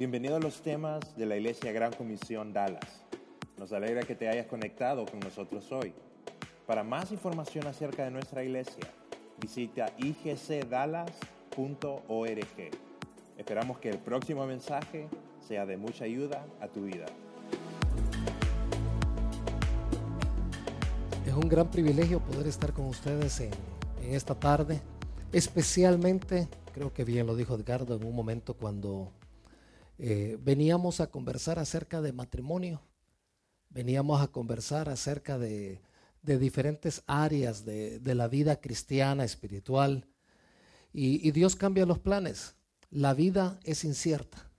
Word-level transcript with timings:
Bienvenido 0.00 0.36
a 0.36 0.40
los 0.40 0.62
temas 0.62 1.14
de 1.14 1.26
la 1.26 1.36
Iglesia 1.36 1.72
Gran 1.72 1.92
Comisión 1.92 2.54
Dallas. 2.54 3.04
Nos 3.58 3.70
alegra 3.70 4.00
que 4.02 4.14
te 4.14 4.30
hayas 4.30 4.46
conectado 4.46 5.04
con 5.04 5.20
nosotros 5.20 5.70
hoy. 5.72 5.92
Para 6.66 6.82
más 6.82 7.12
información 7.12 7.66
acerca 7.66 8.04
de 8.04 8.10
nuestra 8.10 8.42
iglesia, 8.42 8.82
visita 9.38 9.92
igcdallas.org. 9.98 11.10
Esperamos 13.36 13.78
que 13.78 13.90
el 13.90 13.98
próximo 13.98 14.46
mensaje 14.46 15.06
sea 15.46 15.66
de 15.66 15.76
mucha 15.76 16.06
ayuda 16.06 16.46
a 16.62 16.68
tu 16.68 16.86
vida. 16.86 17.04
Es 21.26 21.34
un 21.34 21.46
gran 21.46 21.70
privilegio 21.70 22.20
poder 22.20 22.46
estar 22.46 22.72
con 22.72 22.86
ustedes 22.86 23.38
en, 23.40 23.50
en 24.02 24.14
esta 24.14 24.34
tarde, 24.34 24.80
especialmente, 25.30 26.48
creo 26.72 26.90
que 26.90 27.04
bien 27.04 27.26
lo 27.26 27.36
dijo 27.36 27.54
Edgardo 27.54 27.96
en 27.96 28.06
un 28.06 28.16
momento 28.16 28.54
cuando 28.54 29.12
eh, 30.02 30.38
veníamos 30.40 31.00
a 31.00 31.10
conversar 31.10 31.58
acerca 31.58 32.00
de 32.00 32.14
matrimonio, 32.14 32.80
veníamos 33.68 34.22
a 34.22 34.28
conversar 34.28 34.88
acerca 34.88 35.38
de, 35.38 35.82
diferentes 36.22 37.02
áreas 37.06 37.66
de, 37.66 38.00
la 38.14 38.26
vida 38.26 38.62
cristiana, 38.62 39.24
espiritual, 39.24 40.08
y, 40.94 41.30
Dios 41.32 41.54
cambia 41.54 41.84
los 41.84 41.98
planes. 41.98 42.54
La 42.88 43.12
vida 43.12 43.60
es 43.62 43.84
incierta, 43.84 44.50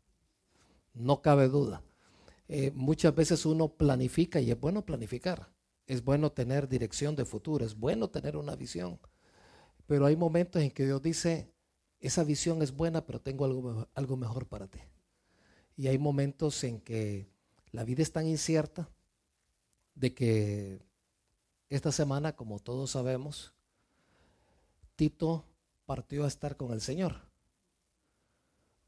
no 0.94 1.24
cabe 1.24 1.48
duda. 1.48 1.82
Eh, 2.48 2.72
muchas 2.76 3.16
veces 3.16 3.44
uno 3.44 3.70
planifica 3.70 4.40
y 4.42 4.52
es 4.52 4.60
bueno 4.60 4.86
planificar, 4.86 5.52
es 5.88 6.04
bueno 6.04 6.32
tener 6.32 6.70
dirección 6.70 7.16
de 7.16 7.26
futuro, 7.26 7.66
es 7.66 7.76
bueno 7.76 8.12
tener 8.12 8.38
una 8.38 8.56
visión, 8.56 9.00
pero 9.88 10.06
hay 10.06 10.16
momentos 10.16 10.62
en 10.62 10.70
que 10.70 10.86
Dios 10.86 11.02
dice, 11.02 11.52
esa 12.00 12.24
visión 12.24 12.62
es 12.62 12.72
buena, 12.72 13.08
pero 13.08 13.20
tengo 13.20 13.46
algo, 13.46 13.90
algo 13.96 14.18
mejor 14.18 14.46
para 14.48 14.68
ti. 14.68 14.80
Y 15.82 15.88
hay 15.88 15.98
momentos 15.98 16.64
en 16.64 16.80
que 16.80 17.28
la 17.72 17.84
vida 17.84 18.04
es 18.04 18.12
tan 18.12 18.28
incierta 18.28 18.88
de 19.96 20.14
que 20.14 20.80
esta 21.70 21.92
semana, 21.92 22.36
como 22.36 22.60
todos 22.60 22.92
sabemos, 22.92 23.56
Tito 24.96 25.44
partió 25.88 26.24
a 26.24 26.28
estar 26.28 26.56
con 26.56 26.72
el 26.72 26.82
Señor. 26.82 27.16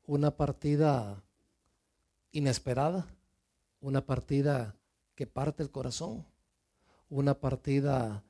Una 0.05 0.37
partida 0.37 1.23
inesperada, 2.31 3.07
una 3.81 4.05
partida 4.05 4.77
que 5.15 5.25
parte 5.25 5.63
el 5.63 5.71
corazón, 5.71 6.27
una 7.09 7.39
partida 7.39 8.23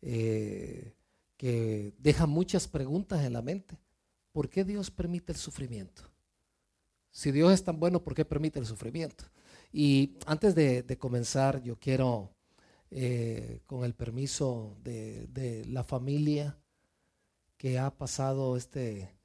eh, 0.00 0.94
que 1.36 1.92
deja 1.98 2.24
muchas 2.24 2.66
preguntas 2.66 3.22
en 3.26 3.34
la 3.34 3.42
mente. 3.42 3.78
¿Por 4.32 4.48
qué 4.48 4.64
Dios 4.64 4.90
permite 4.90 5.32
el 5.32 5.38
sufrimiento? 5.38 6.15
Si 7.16 7.32
Dios 7.32 7.50
es 7.54 7.64
tan 7.64 7.80
bueno, 7.80 8.02
¿por 8.02 8.14
qué 8.14 8.26
permite 8.26 8.58
el 8.58 8.66
sufrimiento? 8.66 9.24
Y 9.72 10.18
antes 10.26 10.54
de, 10.54 10.84
comenzar, 10.98 11.62
yo 11.62 11.78
quiero, 11.80 12.36
eh, 12.90 13.62
con 13.64 13.86
el 13.86 13.94
permiso 13.94 14.76
de, 14.82 15.64
la 15.66 15.82
familia 15.82 16.58
que 17.56 17.78
ha 17.78 17.90
pasado 17.96 18.58
este, 18.58 19.16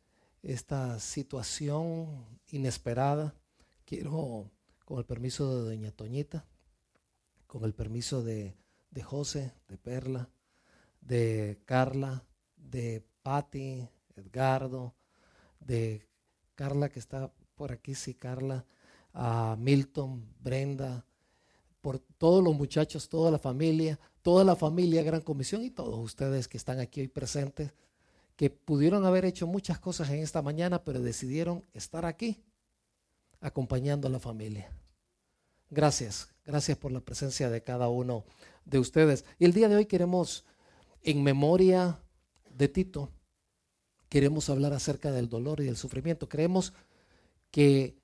esta 0.42 1.02
situación 1.02 2.26
inesperada, 2.48 3.36
quiero, 3.84 4.50
con 4.86 4.98
el 4.98 5.06
permiso 5.06 5.54
de 5.54 5.72
doña 5.72 5.92
Toñita, 5.92 6.46
con 7.46 7.66
el 7.66 7.74
permiso 7.74 8.24
de, 8.24 8.56
de 8.90 9.04
José, 9.04 9.52
de 9.68 9.78
Perla, 9.78 10.30
de 11.02 11.60
Carla, 11.66 12.24
de 12.56 13.04
Patti, 13.22 13.86
Edgardo, 14.16 14.96
de 15.60 16.08
Carla 16.56 16.88
que 16.88 17.00
está 17.00 17.34
por 17.62 17.72
aquí, 17.72 17.94
sí, 17.94 18.16
Carla, 18.16 18.66
a 19.14 19.56
Milton, 19.60 20.26
Brenda, 20.40 21.06
por 21.80 22.00
todos 22.00 22.44
los 22.44 22.56
muchachos, 22.56 23.08
toda 23.08 23.30
la 23.30 23.38
familia, 23.38 24.00
toda 24.24 24.44
la 24.44 24.56
familia 24.56 25.04
Gran 25.04 25.22
Comisión 25.22 25.64
y 25.64 25.70
todos 25.70 26.00
ustedes 26.00 26.48
que 26.48 26.58
están 26.58 26.80
aquí 26.80 27.02
hoy 27.02 27.08
presentes, 27.08 27.72
que 28.36 28.50
pudieron 28.50 29.06
haber 29.06 29.26
hecho 29.26 29.46
muchas 29.46 29.78
cosas 29.78 30.10
en 30.10 30.24
esta 30.24 30.42
mañana, 30.42 30.84
pero 30.84 31.04
decidieron 31.04 31.64
estar 31.76 32.04
aquí 32.04 32.42
acompañando 33.42 34.08
a 34.08 34.12
la 34.12 34.20
familia. 34.20 34.72
Gracias, 35.70 36.30
gracias 36.44 36.80
por 36.80 36.92
la 36.92 37.02
presencia 37.02 37.52
de 37.52 37.62
cada 37.62 37.90
uno 37.90 38.26
de 38.66 38.80
ustedes. 38.80 39.24
Y 39.38 39.46
el 39.46 39.54
día 39.54 39.70
de 39.70 39.76
hoy 39.76 39.86
queremos, 39.86 40.46
en 41.04 41.22
memoria 41.22 42.00
de 42.58 42.68
Tito, 42.70 43.12
queremos 44.10 44.50
hablar 44.50 44.74
acerca 44.74 45.12
del 45.12 45.30
dolor 45.30 45.62
y 45.62 45.66
del 45.66 45.78
sufrimiento. 45.78 46.28
Creemos 46.28 46.74
que 47.52 48.02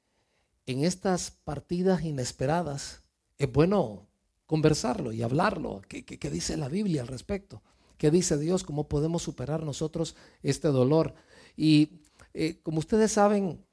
en 0.66 0.84
estas 0.84 1.31
partidas 1.31 2.03
inesperadas 2.03 3.03
es 3.38 3.52
bueno 3.52 4.08
conversarlo 4.46 5.12
y 5.12 5.24
hablarlo. 5.24 5.81
¿Qué, 5.88 6.30
dice 6.30 6.58
la 6.58 6.69
Biblia 6.69 7.02
al 7.02 7.08
respecto? 7.08 7.63
¿Qué 7.97 8.12
dice 8.12 8.38
Dios? 8.38 8.63
¿Cómo 8.63 8.88
podemos 8.88 9.24
superar 9.24 9.63
nosotros 9.63 10.16
este 10.44 10.68
dolor? 10.68 11.16
Y 11.56 12.02
eh, 12.34 12.59
como 12.62 12.80
ustedes 12.80 13.13
saben, 13.13 13.66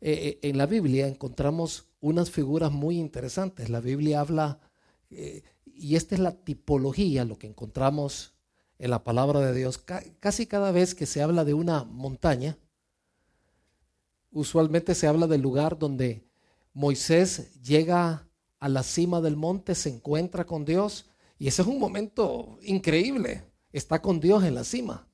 eh, 0.00 0.38
eh, 0.42 0.48
en 0.48 0.58
la 0.58 0.66
Biblia 0.66 1.06
encontramos 1.06 1.86
unas 2.00 2.30
figuras 2.30 2.72
muy 2.72 2.98
interesantes. 2.98 3.68
La 3.68 3.80
Biblia 3.80 4.20
habla, 4.20 4.60
y 5.10 5.96
esta 5.96 6.14
es 6.14 6.20
la 6.20 6.32
tipología, 6.32 7.24
lo 7.24 7.38
que 7.38 7.46
encontramos 7.46 8.34
en 8.78 8.90
la 8.90 9.04
palabra 9.04 9.40
de 9.40 9.54
Dios. 9.54 9.78
casi 10.20 10.46
cada 10.46 10.70
vez 10.70 10.94
que 10.94 11.06
se 11.06 11.22
habla 11.22 11.44
de 11.44 11.54
una 11.54 11.84
montaña, 11.84 12.56
usualmente 14.30 14.94
se 14.94 15.06
habla 15.06 15.26
del 15.26 15.40
lugar 15.40 15.78
donde 15.78 16.26
Moisés 16.72 17.60
llega 17.62 18.28
a 18.60 18.68
la 18.68 18.82
cima 18.82 19.20
del 19.20 19.36
monte, 19.36 19.74
se 19.74 19.88
encuentra 19.88 20.46
con 20.46 20.64
Dios 20.64 21.06
y 21.38 21.48
ese 21.48 21.62
es 21.62 21.68
un 21.68 21.78
momento 21.78 22.58
increíble. 22.62 23.44
Está 23.72 24.00
con 24.00 24.18
Dios 24.20 24.44
en 24.44 24.54
la 24.54 24.64
cima. 24.64 25.06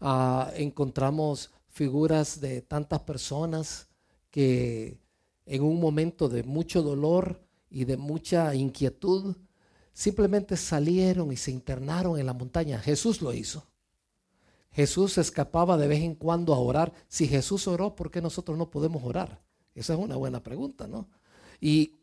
Ah, 0.00 0.50
encontramos 0.54 1.50
figuras 1.68 2.40
de 2.40 2.62
tantas 2.62 3.00
personas 3.00 3.88
que 4.30 5.00
en 5.44 5.62
un 5.62 5.80
momento 5.80 6.28
de 6.28 6.42
mucho 6.42 6.82
dolor 6.82 7.42
y 7.70 7.84
de 7.84 7.96
mucha 7.96 8.54
inquietud 8.54 9.36
simplemente 9.92 10.56
salieron 10.56 11.32
y 11.32 11.36
se 11.36 11.50
internaron 11.50 12.18
en 12.18 12.26
la 12.26 12.32
montaña. 12.32 12.78
Jesús 12.78 13.20
lo 13.20 13.32
hizo. 13.32 13.66
Jesús 14.78 15.18
escapaba 15.18 15.76
de 15.76 15.88
vez 15.88 16.02
en 16.02 16.14
cuando 16.14 16.54
a 16.54 16.60
orar. 16.60 16.92
Si 17.08 17.26
Jesús 17.26 17.66
oró, 17.66 17.96
¿por 17.96 18.12
qué 18.12 18.22
nosotros 18.22 18.56
no 18.56 18.70
podemos 18.70 19.02
orar? 19.02 19.42
Esa 19.74 19.94
es 19.94 19.98
una 19.98 20.14
buena 20.14 20.40
pregunta, 20.44 20.86
¿no? 20.86 21.08
Y, 21.60 21.98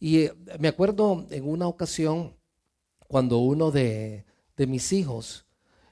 eh, 0.00 0.32
me 0.58 0.68
acuerdo 0.68 1.26
en 1.28 1.46
una 1.46 1.68
ocasión 1.68 2.34
cuando 3.08 3.40
uno 3.40 3.70
de, 3.70 4.24
mis 4.56 4.90
hijos 4.94 5.44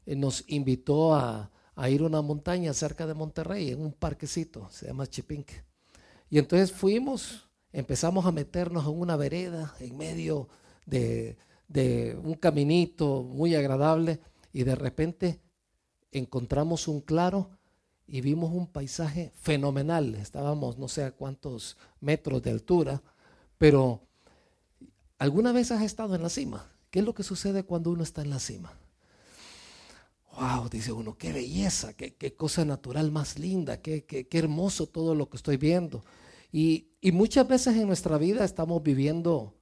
eh, 0.07 0.17
nos 0.17 0.45
invitó 0.47 1.15
a, 1.15 1.51
ir 1.91 2.01
a 2.01 2.07
una 2.07 2.23
montaña 2.23 2.73
cerca 2.73 3.07
de 3.07 3.13
Monterrey, 3.13 3.69
en 3.69 3.83
un 3.83 3.93
parquecito, 3.93 4.71
se 4.71 4.87
llama 4.87 5.07
Chipinque. 5.07 5.63
Y 6.31 6.39
entonces 6.39 6.73
fuimos, 6.73 7.47
empezamos 7.75 8.25
a 8.25 8.33
meternos 8.33 8.87
en 8.87 8.99
una 8.99 9.17
vereda 9.17 9.75
en 9.81 9.99
medio 9.99 10.49
de, 10.87 11.37
de 11.69 12.19
un 12.25 12.33
caminito 12.37 13.23
muy 13.23 13.55
agradable 13.55 14.19
y 14.51 14.63
de 14.63 14.75
repente 14.75 15.43
encontramos 16.13 16.87
un 16.89 17.01
claro 17.01 17.51
y 18.07 18.21
vimos 18.21 18.53
un 18.53 18.67
paisaje 18.67 19.33
fenomenal. 19.35 20.15
Estábamos 20.15 20.79
no 20.79 20.89
sé 20.89 21.05
a 21.05 21.13
cuántos 21.13 21.77
metros 22.01 22.43
de 22.43 22.51
altura, 22.51 23.03
pero 23.59 24.03
¿alguna 25.19 25.53
vez 25.53 25.71
has 25.71 25.83
estado 25.83 26.15
en 26.15 26.23
la 26.23 26.29
cima? 26.29 26.71
¿Qué 26.91 26.99
es 26.99 27.05
lo 27.05 27.15
que 27.15 27.23
sucede 27.23 27.65
cuando 27.65 27.91
uno 27.91 28.03
está 28.03 28.23
en 28.23 28.31
la 28.31 28.39
cima? 28.39 28.73
Wow, 30.39 30.69
dice 30.69 30.93
uno, 30.93 31.17
qué 31.17 31.33
belleza, 31.33 31.95
qué, 31.95 32.35
cosa 32.37 32.65
natural 32.65 33.11
más 33.11 33.39
linda, 33.39 33.81
qué, 33.81 34.05
qué, 34.05 34.27
hermoso 34.39 34.87
todo 34.87 35.15
lo 35.15 35.29
que 35.29 35.37
estoy 35.37 35.57
viendo. 35.59 36.05
Y, 36.51 36.89
y 37.01 37.13
muchas 37.13 37.47
veces 37.49 37.77
en 37.77 37.87
nuestra 37.87 38.19
vida 38.19 38.45
estamos 38.45 38.83
viviendo 38.83 39.55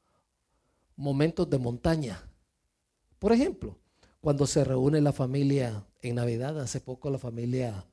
momentos 0.96 1.48
de 1.50 1.58
montaña. 1.58 2.28
Por 3.18 3.32
ejemplo, 3.32 3.78
cuando 4.20 4.46
se 4.46 4.64
reúne 4.64 5.00
la 5.00 5.12
familia 5.12 5.84
en 6.02 6.14
Navidad, 6.14 6.58
hace 6.60 6.80
poco 6.80 7.10
la 7.10 7.18
familia 7.18 7.84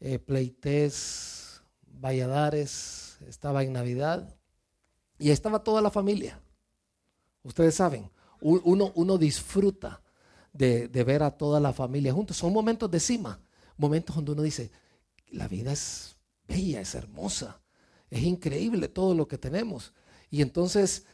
eh, 0.00 0.18
Pleites 0.18 1.60
Valladares 1.82 3.18
estaba 3.28 3.62
en 3.62 3.72
Navidad 3.72 4.34
y 5.18 5.30
estaba 5.30 5.62
toda 5.62 5.82
la 5.82 5.90
familia. 5.90 6.40
Ustedes 7.42 7.74
saben, 7.74 8.10
uno, 8.40 9.18
disfruta 9.18 10.02
de, 10.52 10.88
ver 10.88 11.22
a 11.22 11.30
toda 11.30 11.60
la 11.60 11.72
familia 11.72 12.12
juntos. 12.12 12.36
Son 12.38 12.52
momentos 12.52 12.90
de 12.90 13.00
cima, 13.00 13.40
momentos 13.76 14.16
donde 14.16 14.32
uno 14.32 14.42
dice, 14.42 14.70
la 15.28 15.46
vida 15.48 15.72
es 15.72 16.16
bella, 16.48 16.80
es 16.80 16.94
hermosa, 16.94 17.60
es 18.08 18.22
increíble 18.22 18.88
todo 18.88 19.14
lo 19.14 19.28
que 19.28 19.36
tenemos. 19.36 19.92
Y 20.30 20.42
entonces 20.42 21.04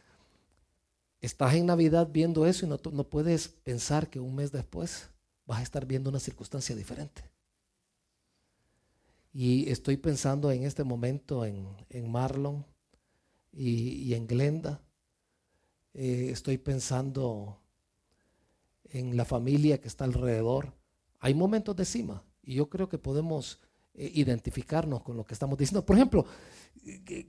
Estás 1.19 1.55
en 1.55 1.65
Navidad 1.65 2.09
viendo 2.11 2.45
eso 2.45 2.65
y 2.65 2.69
no 2.69 3.03
puedes 3.09 3.47
pensar 3.47 4.09
que 4.09 4.19
un 4.19 4.35
mes 4.35 4.51
después 4.51 5.09
vas 5.47 5.59
a 5.59 5.63
estar 5.63 5.85
viendo 5.85 6.09
una 6.09 6.19
circunstancia 6.19 6.75
diferente. 6.75 7.23
Y 9.33 9.69
estoy 9.69 9.97
pensando 9.97 10.51
en 10.51 10.63
este 10.63 10.83
momento 10.83 11.45
en, 11.45 12.11
Marlon 12.11 12.65
y, 13.51 14.13
en 14.13 14.27
Glenda. 14.27 14.81
Eh, 15.93 16.29
estoy 16.31 16.57
pensando 16.57 17.59
en 18.85 19.15
la 19.15 19.25
familia 19.25 19.79
que 19.79 19.87
está 19.87 20.03
alrededor. 20.03 20.73
Hay 21.19 21.33
momentos 21.33 21.75
de 21.75 21.85
cima 21.85 22.23
y 22.43 22.55
yo 22.55 22.69
creo 22.69 22.89
que 22.89 22.97
podemos 22.97 23.59
eh, 23.93 24.11
identificarnos 24.15 25.01
con 25.01 25.15
lo 25.15 25.25
que 25.25 25.33
estamos 25.33 25.57
diciendo. 25.57 25.85
Por 25.85 25.95
ejemplo, 25.95 26.25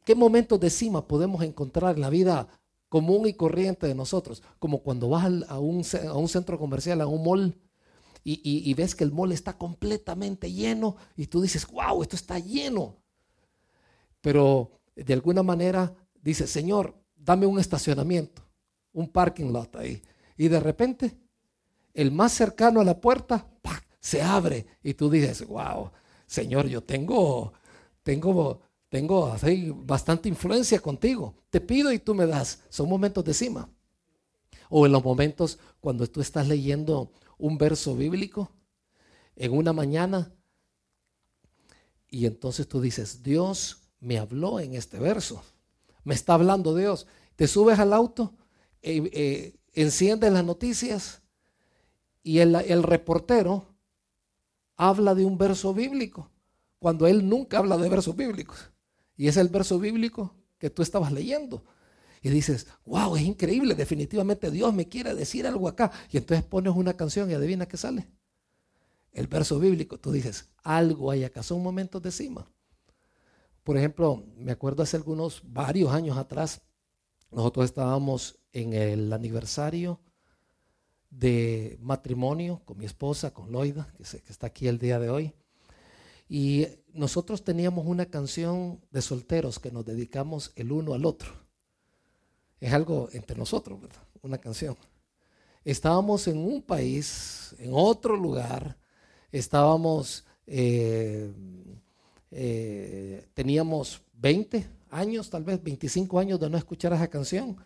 ¿qué 0.05 0.15
momentos 0.15 0.59
de 0.59 0.71
cima 0.71 1.07
podemos 1.07 1.43
encontrar 1.43 1.95
en 1.95 2.01
la 2.01 2.11
vida 2.11 2.49
común 2.89 3.29
y 3.29 3.35
corriente 3.35 3.87
de 3.87 3.95
nosotros? 3.95 4.43
Como 4.59 4.83
cuando 4.83 5.11
vas 5.11 5.27
a 5.49 5.59
un, 5.59 5.85
a 6.07 6.15
un 6.15 6.29
centro 6.29 6.59
comercial, 6.59 7.01
a 7.01 7.07
un 7.07 7.23
mall, 7.23 7.55
y, 8.31 8.75
ves 8.75 8.95
que 8.95 9.05
el 9.05 9.13
mall 9.13 9.33
está 9.33 9.57
completamente 9.57 10.53
lleno 10.53 10.97
y 11.17 11.29
tú 11.29 11.41
dices, 11.41 11.67
wow, 11.67 12.03
esto 12.03 12.17
está 12.17 12.39
lleno. 12.39 12.97
Pero 14.21 14.73
de 14.95 15.15
alguna 15.15 15.43
manera 15.43 15.95
dices, 16.23 16.51
Señor, 16.51 16.95
dame 17.17 17.47
un 17.47 17.59
estacionamiento, 17.59 18.43
un 18.93 19.09
parking 19.09 19.53
lot 19.53 19.75
ahí. 19.77 20.03
Y 20.37 20.49
de 20.49 20.61
repente, 20.61 21.17
el 21.95 22.13
más 22.13 22.33
cercano 22.33 22.81
a 22.81 22.85
la 22.85 23.01
puerta, 23.01 23.49
se 24.01 24.23
abre 24.23 24.67
y 24.83 24.95
tú 24.95 25.11
dices, 25.11 25.47
wow, 25.47 25.91
Señor, 26.27 26.67
yo 26.69 26.83
tengo, 26.83 27.53
tengo, 28.03 28.61
tengo 28.89 29.35
bastante 29.85 30.29
influencia 30.29 30.81
contigo. 30.81 31.35
Te 31.51 31.61
pido 31.61 31.93
y 31.93 31.99
tú 31.99 32.15
me 32.15 32.27
das. 32.27 32.61
Son 32.69 32.89
momentos 32.89 33.25
de 33.25 33.35
cima. 33.35 33.69
O 34.71 34.87
en 34.87 34.93
los 34.93 35.03
momentos 35.03 35.59
cuando 35.81 36.07
tú 36.07 36.21
estás 36.21 36.47
leyendo 36.47 37.11
un 37.39 37.57
verso 37.57 37.97
bíblico 37.97 38.51
en 39.37 39.53
una 39.53 39.73
mañana 39.73 40.33
y 42.11 42.27
entonces 42.27 42.67
tú 42.69 42.81
dices, 42.81 43.23
Dios 43.23 43.91
me 44.01 44.19
habló 44.19 44.61
en 44.61 44.75
este 44.75 44.99
verso. 44.99 45.43
Me 46.05 46.15
está 46.15 46.35
hablando 46.35 46.75
Dios. 46.75 47.07
Te 47.37 47.47
subes 47.47 47.79
al 47.79 47.93
auto, 47.93 48.35
eh, 48.83 49.11
eh, 49.13 49.57
enciendes 49.75 50.33
las 50.33 50.45
noticias 50.45 51.23
y 52.23 52.39
el, 52.39 52.55
el 52.55 52.83
reportero 52.83 53.75
habla 54.77 55.15
de 55.15 55.25
un 55.25 55.37
verso 55.37 55.75
bíblico 55.75 56.31
cuando 56.79 57.07
él 57.07 57.29
nunca 57.29 57.59
habla 57.59 57.77
de 57.77 57.89
versos 57.89 58.17
bíblicos. 58.17 58.71
Y 59.17 59.29
es 59.29 59.37
el 59.37 59.49
verso 59.49 59.79
bíblico 59.79 60.35
que 60.59 60.71
tú 60.71 60.83
estabas 60.83 61.13
leyendo. 61.13 61.65
Y 62.23 62.31
dices, 62.31 62.67
wow, 62.85 63.17
es 63.17 63.23
increíble, 63.23 63.75
definitivamente 63.75 64.51
Dios 64.51 64.73
me 64.75 64.89
quiere 64.89 65.15
decir 65.15 65.47
algo 65.47 65.69
acá. 65.69 65.93
Y 66.11 66.17
entonces 66.17 66.45
pones 66.45 66.75
una 66.75 66.95
canción 66.95 67.31
y 67.31 67.35
adivina 67.35 67.67
qué 67.67 67.77
sale. 67.77 68.09
El 69.13 69.27
verso 69.27 69.59
bíblico, 69.59 69.99
tú 69.99 70.13
dices, 70.13 70.51
algo 70.63 71.11
hay 71.11 71.25
acá, 71.25 71.43
son 71.43 71.63
momentos 71.63 72.03
de 72.03 72.11
cima. 72.11 72.51
Por 73.63 73.77
ejemplo, 73.77 74.25
me 74.37 74.53
acuerdo 74.53 74.83
hace 74.83 74.97
algunos, 74.97 75.43
varios 75.45 75.93
años 75.93 76.17
atrás, 76.17 76.63
nosotros 77.31 77.67
estábamos 77.67 78.39
en 78.53 78.73
el 78.73 79.13
aniversario 79.13 80.01
de 81.11 81.79
matrimonio 81.81 82.63
con 82.65 82.79
mi 82.79 82.87
esposa, 82.87 83.33
con 83.33 83.53
Loida, 83.53 83.93
que, 83.97 84.05
que 84.05 84.33
está 84.33 84.49
aquí 84.49 84.69
el 84.69 84.79
día 84.79 84.99
de 84.99 85.11
hoy. 85.11 85.35
Y 86.29 86.67
nosotros 86.93 87.45
teníamos 87.45 87.87
una 87.87 88.07
canción 88.07 88.81
de 88.91 89.03
solteros 89.03 89.59
que 89.59 89.71
nos 89.71 89.85
dedicamos 89.85 90.53
el 90.57 90.73
uno 90.73 90.95
al 90.95 91.07
otro 91.07 91.48
es 92.61 92.73
algo 92.73 93.09
entre 93.13 93.37
nosotros, 93.37 93.81
¿verdad? 93.81 94.03
Una 94.23 94.39
canción. 94.39 94.77
Estábamos 95.65 96.27
en 96.29 96.39
un 96.39 96.63
país, 96.63 97.55
en 97.59 97.71
otro 97.73 98.17
lugar, 98.17 98.79
estábamos, 99.31 100.25
eh, 100.47 101.31
eh, 102.31 103.29
teníamos 103.35 104.03
20 104.15 104.67
años, 104.91 105.31
tal 105.31 105.45
vez 105.45 105.63
25 105.63 106.19
años 106.19 106.41
de 106.41 106.51
no 106.51 106.57
escuchar 106.57 106.93
esa 106.93 107.09
canción. 107.09 107.57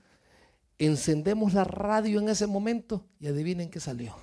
Encendemos 0.78 1.54
la 1.54 1.64
radio 1.64 2.18
en 2.18 2.28
ese 2.28 2.46
momento 2.46 3.06
y 3.20 3.28
adivinen 3.28 3.70
qué 3.70 3.80
salió. 3.80 4.16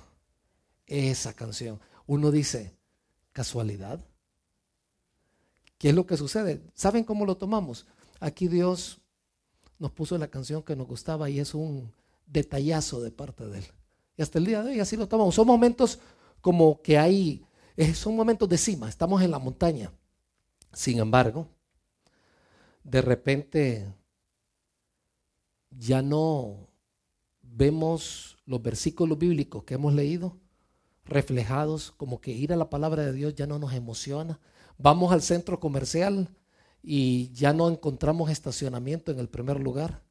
Esa 0.86 1.32
canción. 1.32 1.80
Uno 2.06 2.30
dice, 2.30 2.74
casualidad. 3.32 4.04
¿Qué 5.78 5.88
es 5.90 5.94
lo 5.94 6.06
que 6.06 6.16
sucede? 6.16 6.60
¿Saben 6.74 7.04
cómo 7.04 7.24
lo 7.24 7.36
tomamos? 7.36 7.86
Aquí 8.18 8.48
Dios 8.48 8.99
nos 9.80 9.90
puso 9.90 10.16
la 10.18 10.28
canción 10.28 10.62
que 10.62 10.76
nos 10.76 10.86
gustaba 10.86 11.28
y 11.28 11.40
es 11.40 11.54
un 11.54 11.92
detallazo 12.26 13.00
de 13.00 13.10
parte 13.10 13.46
de 13.46 13.58
él. 13.58 13.64
Y 14.16 14.22
hasta 14.22 14.38
el 14.38 14.44
día 14.44 14.62
de 14.62 14.72
hoy 14.72 14.80
así 14.80 14.96
lo 14.96 15.08
tomamos. 15.08 15.34
Son 15.34 15.46
momentos 15.46 15.98
como 16.42 16.80
que 16.82 16.98
hay, 16.98 17.44
eh, 17.76 17.94
son 17.94 18.14
momentos 18.14 18.48
de 18.48 18.58
cima, 18.58 18.88
estamos 18.88 19.22
en 19.22 19.30
la 19.30 19.38
montaña. 19.38 19.90
Sin 20.72 20.98
embargo, 20.98 21.48
de 22.84 23.00
repente 23.00 23.92
ya 25.70 26.02
no 26.02 26.68
vemos 27.42 28.36
los 28.44 28.62
versículos 28.62 29.18
bíblicos 29.18 29.64
que 29.64 29.74
hemos 29.74 29.94
leído 29.94 30.36
reflejados, 31.04 31.90
como 31.92 32.20
que 32.20 32.32
ir 32.32 32.52
a 32.52 32.56
la 32.56 32.68
palabra 32.68 33.04
de 33.04 33.12
Dios 33.14 33.34
ya 33.34 33.46
no 33.46 33.58
nos 33.58 33.72
emociona. 33.72 34.38
Vamos 34.76 35.10
al 35.10 35.22
centro 35.22 35.58
comercial 35.58 36.28
y 36.82 37.30
ya 37.32 37.52
no 37.52 37.68
encontramos 37.68 38.30
estacionamiento 38.30 39.12
en 39.12 39.18
el 39.18 39.28
primer 39.28 39.60
lugar, 39.60 40.02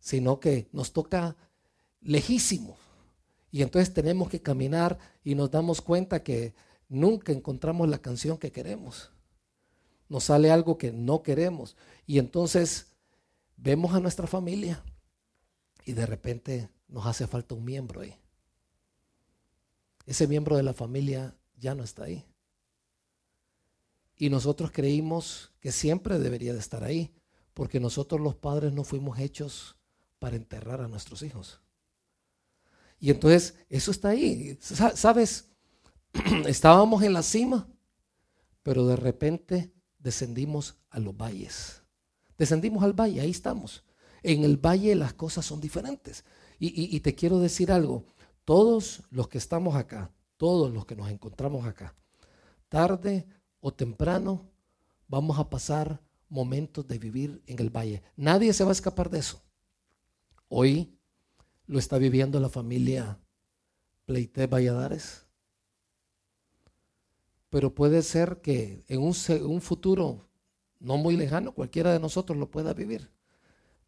sino 0.00 0.40
que 0.40 0.68
nos 0.72 0.92
toca 0.92 1.36
lejísimo. 2.00 2.76
Y 3.50 3.62
entonces 3.62 3.94
tenemos 3.94 4.28
que 4.28 4.42
caminar 4.42 4.98
y 5.24 5.34
nos 5.34 5.50
damos 5.50 5.80
cuenta 5.80 6.22
que 6.22 6.54
nunca 6.88 7.32
encontramos 7.32 7.88
la 7.88 7.98
canción 7.98 8.38
que 8.38 8.52
queremos. 8.52 9.10
Nos 10.08 10.24
sale 10.24 10.50
algo 10.50 10.78
que 10.78 10.92
no 10.92 11.22
queremos. 11.22 11.76
Y 12.06 12.18
entonces 12.18 12.92
vemos 13.56 13.94
a 13.94 14.00
nuestra 14.00 14.26
familia 14.26 14.84
y 15.84 15.92
de 15.92 16.06
repente 16.06 16.68
nos 16.88 17.06
hace 17.06 17.26
falta 17.26 17.54
un 17.54 17.64
miembro 17.64 18.02
ahí. 18.02 18.14
Ese 20.04 20.28
miembro 20.28 20.56
de 20.56 20.62
la 20.62 20.74
familia 20.74 21.34
ya 21.58 21.74
no 21.74 21.82
está 21.82 22.04
ahí. 22.04 22.24
Y 24.16 24.30
nosotros 24.30 24.70
creímos 24.72 25.52
que 25.60 25.72
siempre 25.72 26.18
debería 26.18 26.54
de 26.54 26.58
estar 26.58 26.82
ahí, 26.82 27.12
porque 27.52 27.80
nosotros 27.80 28.20
los 28.20 28.34
padres 28.34 28.72
no 28.72 28.82
fuimos 28.84 29.18
hechos 29.18 29.76
para 30.18 30.36
enterrar 30.36 30.80
a 30.80 30.88
nuestros 30.88 31.22
hijos. 31.22 31.60
Y 32.98 33.10
entonces 33.10 33.54
eso 33.68 33.90
está 33.90 34.10
ahí. 34.10 34.58
¿Sabes? 34.60 35.50
Estábamos 36.46 37.02
en 37.02 37.12
la 37.12 37.22
cima, 37.22 37.68
pero 38.62 38.86
de 38.86 38.96
repente 38.96 39.72
descendimos 39.98 40.76
a 40.90 40.98
los 40.98 41.16
valles. 41.16 41.82
Descendimos 42.38 42.82
al 42.82 42.94
valle, 42.94 43.20
ahí 43.20 43.30
estamos. 43.30 43.84
En 44.22 44.44
el 44.44 44.56
valle 44.56 44.94
las 44.94 45.12
cosas 45.12 45.44
son 45.44 45.60
diferentes. 45.60 46.24
Y, 46.58 46.96
y 46.96 47.00
te 47.00 47.14
quiero 47.14 47.38
decir 47.38 47.70
algo, 47.70 48.06
todos 48.44 49.02
los 49.10 49.28
que 49.28 49.36
estamos 49.38 49.76
acá, 49.76 50.10
todos 50.38 50.72
los 50.72 50.86
que 50.86 50.96
nos 50.96 51.10
encontramos 51.10 51.66
acá, 51.66 51.94
tarde 52.68 53.26
o 53.60 53.72
temprano 53.72 54.50
vamos 55.08 55.38
a 55.38 55.48
pasar 55.48 56.00
momentos 56.28 56.86
de 56.86 56.98
vivir 56.98 57.42
en 57.46 57.58
el 57.60 57.70
valle. 57.70 58.02
Nadie 58.16 58.52
se 58.52 58.64
va 58.64 58.70
a 58.70 58.72
escapar 58.72 59.10
de 59.10 59.20
eso. 59.20 59.42
Hoy 60.48 60.98
lo 61.66 61.78
está 61.78 61.98
viviendo 61.98 62.40
la 62.40 62.48
familia 62.48 63.18
Pleite 64.04 64.46
Valladares. 64.46 65.26
Pero 67.50 67.74
puede 67.74 68.02
ser 68.02 68.40
que 68.40 68.84
en 68.88 69.00
un, 69.00 69.14
un, 69.42 69.60
futuro 69.60 70.28
no 70.78 70.96
muy 70.96 71.16
lejano 71.16 71.52
cualquiera 71.52 71.92
de 71.92 72.00
nosotros 72.00 72.38
lo 72.38 72.50
pueda 72.50 72.74
vivir. 72.74 73.10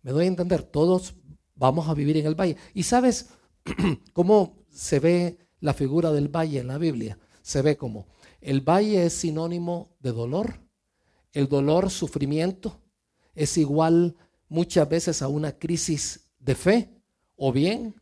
Me 0.02 0.12
doy 0.12 0.24
a 0.24 0.28
entender, 0.28 0.62
todos 0.62 1.14
vamos 1.54 1.88
a 1.88 1.94
vivir 1.94 2.16
en 2.16 2.26
el 2.26 2.34
valle. 2.34 2.56
¿Y 2.72 2.84
sabes 2.84 3.30
cómo 4.12 4.56
se 4.70 5.00
ve 5.00 5.38
la 5.60 5.74
figura 5.74 6.12
del 6.12 6.28
valle 6.28 6.60
en 6.60 6.68
la 6.68 6.78
Biblia? 6.78 7.18
Se 7.42 7.62
ve 7.62 7.76
como 7.76 8.06
el 8.40 8.60
valle 8.60 9.04
es 9.04 9.14
sinónimo 9.14 9.96
de 10.00 10.12
dolor. 10.12 10.60
El 11.32 11.48
dolor, 11.48 11.90
sufrimiento, 11.90 12.80
es 13.34 13.58
igual 13.58 14.16
muchas 14.48 14.88
veces 14.88 15.22
a 15.22 15.28
una 15.28 15.58
crisis 15.58 16.30
de 16.38 16.54
fe 16.54 16.90
o 17.36 17.52
bien 17.52 17.94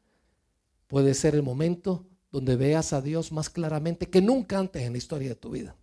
puede 0.87 1.15
ser 1.15 1.35
el 1.35 1.43
momento 1.43 2.07
donde 2.31 2.57
veas 2.57 2.93
a 2.93 3.03
Dios 3.03 3.33
más 3.33 3.51
claramente 3.51 4.09
que 4.09 4.21
nunca 4.21 4.59
antes 4.59 4.83
en 4.83 4.93
la 4.93 4.99
historia 4.99 5.31
de 5.31 5.35
tu 5.37 5.51
vida. 5.51 5.77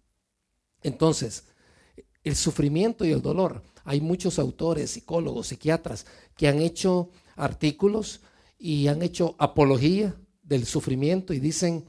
Entonces, 0.82 1.46
el 2.24 2.36
sufrimiento 2.36 3.06
y 3.06 3.12
el 3.12 3.22
dolor, 3.22 3.64
hay 3.84 4.02
muchos 4.02 4.40
autores, 4.40 4.92
psicólogos, 4.92 5.48
psiquiatras 5.48 6.06
que 6.38 6.48
han 6.48 6.62
hecho 6.62 7.10
artículos 7.36 8.22
y 8.58 8.88
han 8.88 9.02
hecho 9.02 9.36
apología 9.40 10.16
del 10.42 10.66
sufrimiento 10.66 11.34
y 11.34 11.40
dicen 11.40 11.86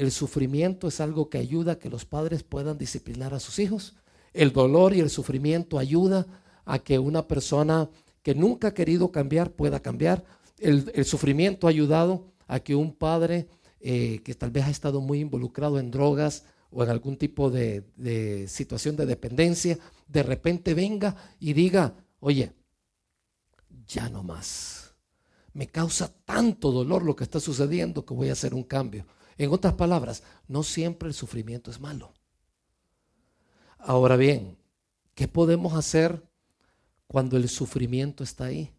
el 0.00 0.12
sufrimiento 0.12 0.88
es 0.88 0.98
algo 0.98 1.28
que 1.28 1.36
ayuda 1.36 1.72
a 1.72 1.78
que 1.78 1.90
los 1.90 2.06
padres 2.06 2.42
puedan 2.42 2.78
disciplinar 2.78 3.34
a 3.34 3.38
sus 3.38 3.58
hijos. 3.58 3.96
El 4.32 4.50
dolor 4.50 4.94
y 4.94 5.00
el 5.00 5.10
sufrimiento 5.10 5.78
ayuda 5.78 6.26
a 6.64 6.78
que 6.78 6.98
una 6.98 7.28
persona 7.28 7.90
que 8.22 8.34
nunca 8.34 8.68
ha 8.68 8.74
querido 8.74 9.12
cambiar 9.12 9.52
pueda 9.52 9.80
cambiar. 9.80 10.24
El, 10.56 11.04
sufrimiento 11.04 11.66
ha 11.66 11.70
ayudado 11.70 12.32
a 12.46 12.60
que 12.60 12.74
un 12.74 12.94
padre 12.94 13.48
eh, 13.78 14.22
que 14.24 14.34
tal 14.34 14.50
vez 14.50 14.64
ha 14.64 14.70
estado 14.70 15.02
muy 15.02 15.20
involucrado 15.20 15.78
en 15.78 15.90
drogas 15.90 16.44
o 16.70 16.82
en 16.82 16.88
algún 16.88 17.18
tipo 17.18 17.50
de, 17.50 17.84
de 17.96 18.48
situación 18.48 18.96
de 18.96 19.04
dependencia, 19.04 19.78
de 20.08 20.22
repente 20.22 20.72
venga 20.72 21.14
y 21.38 21.52
diga, 21.52 21.94
oye, 22.20 22.52
ya 23.86 24.08
no 24.08 24.22
más. 24.22 24.94
Me 25.52 25.66
causa 25.66 26.10
tanto 26.24 26.72
dolor 26.72 27.02
lo 27.02 27.14
que 27.14 27.24
está 27.24 27.38
sucediendo 27.38 28.06
que 28.06 28.14
voy 28.14 28.30
a 28.30 28.32
hacer 28.32 28.54
un 28.54 28.62
cambio. 28.62 29.04
En 29.40 29.50
otras 29.52 29.72
palabras, 29.72 30.22
no 30.48 30.62
siempre 30.62 31.08
el 31.08 31.14
sufrimiento 31.14 31.70
es 31.70 31.80
malo. 31.80 32.12
Ahora 33.78 34.16
bien, 34.16 34.58
¿qué 35.14 35.28
podemos 35.28 35.72
hacer 35.72 36.22
cuando 37.06 37.38
el 37.38 37.48
sufrimiento 37.48 38.22
está 38.22 38.44
ahí? 38.44 38.70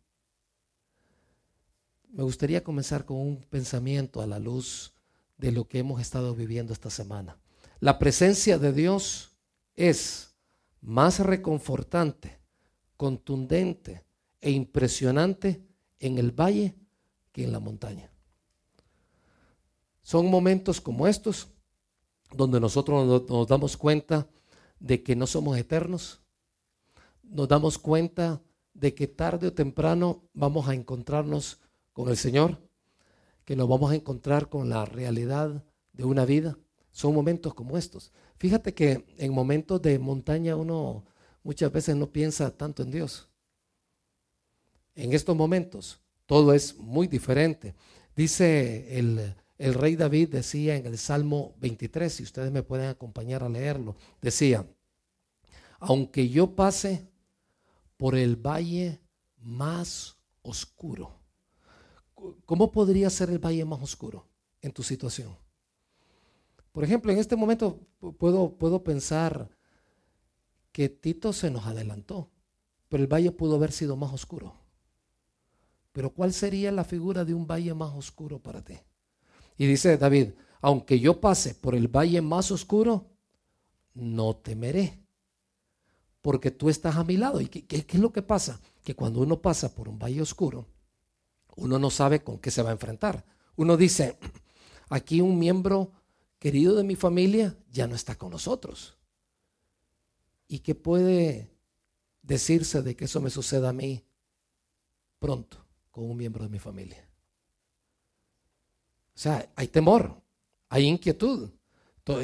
Me 2.12 2.22
gustaría 2.22 2.64
comenzar 2.64 3.06
con 3.06 3.18
un 3.18 3.38
pensamiento 3.38 4.22
a 4.22 4.28
la 4.28 4.38
luz 4.38 4.94
de 5.40 5.52
lo 5.52 5.68
que 5.68 5.80
hemos 5.80 6.00
estado 6.00 6.36
viviendo 6.36 6.74
esta 6.74 6.92
semana. 6.92 7.40
La 7.80 7.98
presencia 7.98 8.60
de 8.60 8.72
Dios 8.72 9.32
es 9.76 10.36
más 10.80 11.22
reconfortante, 11.22 12.38
contundente 12.98 14.06
e 14.40 14.52
impresionante 14.52 15.66
en 15.98 16.20
el 16.20 16.40
valle 16.40 16.76
que 17.32 17.46
en 17.46 17.52
la 17.52 17.60
montaña. 17.60 18.11
Son 20.02 20.30
momentos 20.30 20.82
como 20.82 21.08
estos 21.08 21.50
donde 22.36 22.60
nosotros 22.60 23.28
nos 23.30 23.48
damos 23.48 23.78
cuenta 23.78 24.28
de 24.80 25.04
que 25.04 25.16
no 25.16 25.28
somos 25.28 25.58
eternos, 25.58 26.22
nos 27.24 27.48
damos 27.48 27.78
cuenta 27.78 28.42
de 28.74 28.94
que 28.94 29.08
tarde 29.08 29.48
o 29.48 29.54
temprano 29.54 30.24
vamos 30.34 30.68
a 30.68 30.74
encontrarnos 30.74 31.60
con 31.94 32.10
el 32.10 32.18
Señor, 32.18 32.58
que 33.46 33.56
nos 33.56 33.68
vamos 33.68 33.92
a 33.92 33.96
encontrar 33.96 34.50
con 34.50 34.70
la 34.70 34.86
realidad 34.86 35.64
de 35.94 36.04
una 36.04 36.26
vida. 36.26 36.58
Son 36.92 37.14
momentos 37.14 37.54
como 37.54 37.78
estos. 37.78 38.12
Fíjate 38.38 38.74
que 38.74 39.06
en 39.18 39.34
momentos 39.34 39.82
de 39.82 40.00
montaña 40.00 40.56
uno 40.56 41.06
muchas 41.44 41.72
veces 41.72 41.96
no 41.96 42.12
piensa 42.12 42.56
tanto 42.56 42.84
en 42.84 42.92
Dios. 42.92 43.30
En 44.96 45.14
estos 45.14 45.36
momentos 45.36 46.00
todo 46.26 46.54
es 46.54 46.78
muy 46.78 47.08
diferente. 47.08 47.76
Dice 48.16 48.98
el, 48.98 49.36
el 49.62 49.76
rey 49.76 49.96
David, 49.96 50.30
decía 50.30 50.76
en 50.76 50.88
el 50.88 50.98
Salmo 50.98 51.54
23, 51.60 52.12
si 52.12 52.24
ustedes 52.24 52.52
me 52.52 52.64
pueden 52.64 52.90
acompañar 52.90 53.44
a 53.44 53.50
leerlo, 53.50 53.96
decía, 54.20 54.66
aunque 55.80 56.30
yo 56.30 56.56
pase 56.56 57.08
por 57.96 58.16
el 58.16 58.36
valle 58.36 59.00
más 59.38 60.18
oscuro. 60.42 61.14
¿Cómo 62.46 62.72
podría 62.72 63.12
ser 63.12 63.30
el 63.30 63.38
valle 63.38 63.64
más 63.64 63.84
oscuro 63.84 64.28
en 64.62 64.72
tu 64.72 64.82
situación? 64.82 65.38
Por 66.72 66.84
ejemplo, 66.84 67.12
en 67.12 67.20
este 67.20 67.36
momento 67.36 67.80
puedo, 68.18 68.58
puedo 68.58 68.84
pensar 68.84 69.48
que 70.72 70.90
Tito 70.90 71.34
se 71.34 71.52
nos 71.52 71.68
adelantó, 71.68 72.32
pero 72.90 73.04
el 73.04 73.14
valle 73.14 73.32
pudo 73.32 73.58
haber 73.58 73.72
sido 73.72 73.96
más 73.96 74.12
oscuro. 74.12 74.56
Pero 75.92 76.10
¿cuál 76.12 76.34
sería 76.34 76.72
la 76.72 76.84
figura 76.84 77.26
de 77.26 77.36
un 77.36 77.46
valle 77.46 77.76
más 77.76 77.94
oscuro 77.94 78.40
para 78.40 78.64
ti? 78.64 78.80
Y 79.62 79.68
dice 79.68 79.96
David, 79.96 80.32
aunque 80.60 81.00
yo 81.00 81.22
pase 81.22 81.54
por 81.54 81.76
el 81.76 81.88
valle 81.88 82.20
más 82.20 82.50
oscuro, 82.50 83.12
no 83.94 84.36
temeré, 84.36 85.04
porque 86.24 86.50
tú 86.50 86.72
estás 86.72 86.96
a 86.96 87.04
mi 87.04 87.16
lado. 87.16 87.40
¿Y 87.40 87.46
qué, 87.46 87.86
es 87.88 88.00
lo 88.00 88.12
que 88.12 88.24
pasa? 88.24 88.60
Que 88.84 88.96
cuando 88.96 89.20
uno 89.20 89.40
pasa 89.40 89.76
por 89.76 89.88
un 89.88 90.00
valle 90.00 90.20
oscuro, 90.20 90.66
uno 91.58 91.78
no 91.78 91.92
sabe 91.92 92.24
con 92.24 92.40
qué 92.40 92.50
se 92.50 92.64
va 92.64 92.70
a 92.70 92.72
enfrentar. 92.72 93.24
Uno 93.56 93.78
dice, 93.78 94.18
aquí 94.90 95.22
un 95.22 95.38
miembro 95.38 95.92
querido 96.40 96.74
de 96.74 96.84
mi 96.84 96.96
familia 96.96 97.56
ya 97.72 97.86
no 97.86 97.94
está 97.94 98.16
con 98.16 98.32
nosotros. 98.32 98.98
¿Y 100.48 100.62
qué 100.62 100.74
puede 100.74 101.52
decirse 102.24 102.82
de 102.82 102.96
que 102.96 103.06
eso 103.06 103.22
me 103.22 103.30
suceda 103.30 103.70
a 103.70 103.74
mí 103.74 104.04
pronto 105.20 105.64
con 105.92 106.06
un 106.06 106.18
miembro 106.18 106.46
de 106.46 106.50
mi 106.50 106.58
familia? 106.58 107.11
Sea, 109.22 109.48
hay 109.56 109.68
temor, 109.68 110.20
hay 110.68 110.88
inquietud. 110.88 111.52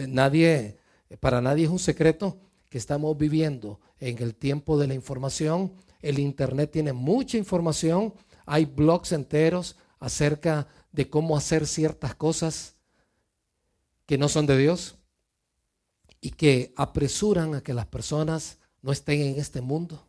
Nadie, 0.08 0.80
para 1.20 1.42
nadie 1.42 1.66
es 1.66 1.70
un 1.70 1.78
secreto 1.78 2.40
que 2.72 2.80
estamos 2.80 3.16
viviendo 3.16 3.80
en 4.00 4.20
el 4.20 4.34
tiempo 4.34 4.80
de 4.80 4.88
la 4.88 4.96
información. 4.96 5.74
El 6.02 6.18
Internet 6.18 6.72
tiene 6.72 6.94
mucha 6.94 7.38
información. 7.38 8.16
Hay 8.48 8.66
blogs 8.66 9.12
enteros 9.12 9.76
acerca 10.00 10.68
de 10.92 11.08
cómo 11.08 11.38
hacer 11.38 11.68
ciertas 11.68 12.16
cosas 12.16 12.74
que 14.08 14.18
no 14.18 14.28
son 14.28 14.48
de 14.48 14.58
Dios 14.58 14.96
y 16.20 16.32
que 16.32 16.74
apresuran 16.76 17.54
a 17.54 17.62
que 17.62 17.76
las 17.76 17.86
personas 17.86 18.58
no 18.82 18.92
estén 18.92 19.22
en 19.22 19.40
este 19.40 19.62
mundo. 19.62 20.04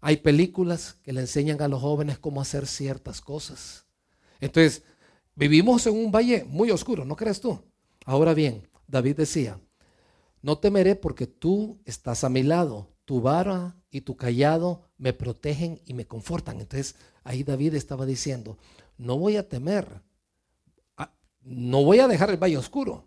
Hay 0.00 0.16
películas 0.16 0.96
que 1.02 1.12
le 1.12 1.20
enseñan 1.20 1.60
a 1.60 1.68
los 1.68 1.82
jóvenes 1.82 2.18
cómo 2.18 2.40
hacer 2.40 2.66
ciertas 2.66 3.20
cosas. 3.20 3.84
Entonces, 4.40 4.82
vivimos 5.34 5.86
en 5.86 5.96
un 5.96 6.12
valle 6.12 6.44
muy 6.44 6.70
oscuro, 6.70 7.04
¿no 7.04 7.16
crees 7.16 7.40
tú? 7.40 7.62
Ahora 8.04 8.34
bien, 8.34 8.68
David 8.86 9.16
decía, 9.16 9.60
no 10.42 10.58
temeré 10.58 10.96
porque 10.96 11.26
tú 11.26 11.80
estás 11.84 12.24
a 12.24 12.28
mi 12.28 12.42
lado, 12.42 12.88
tu 13.04 13.20
vara 13.20 13.76
y 13.90 14.02
tu 14.02 14.16
callado 14.16 14.88
me 14.98 15.12
protegen 15.12 15.80
y 15.86 15.94
me 15.94 16.06
confortan. 16.06 16.60
Entonces, 16.60 16.96
ahí 17.24 17.42
David 17.42 17.74
estaba 17.74 18.06
diciendo, 18.06 18.58
no 18.98 19.18
voy 19.18 19.36
a 19.36 19.48
temer 19.48 20.02
no 21.44 21.82
voy 21.84 21.98
a 22.00 22.08
dejar 22.08 22.30
el 22.30 22.36
valle 22.42 22.56
oscuro, 22.56 23.04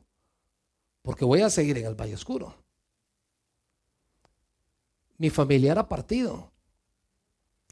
porque 1.02 1.26
voy 1.26 1.42
a 1.42 1.50
seguir 1.50 1.78
en 1.78 1.86
el 1.86 1.96
valle 1.96 2.16
oscuro. 2.16 2.56
Mi 5.18 5.30
familiar 5.30 5.80
ha 5.80 5.88
partido. 5.88 6.52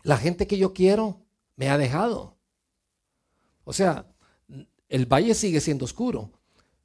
La 0.04 0.18
gente 0.18 0.48
que 0.48 0.58
yo 0.58 0.74
quiero 0.74 1.22
me 1.56 1.70
ha 1.70 1.78
dejado. 1.78 2.38
O 3.66 3.74
sea, 3.74 4.13
el 4.94 5.08
valle 5.08 5.34
sigue 5.34 5.60
siendo 5.60 5.86
oscuro, 5.86 6.30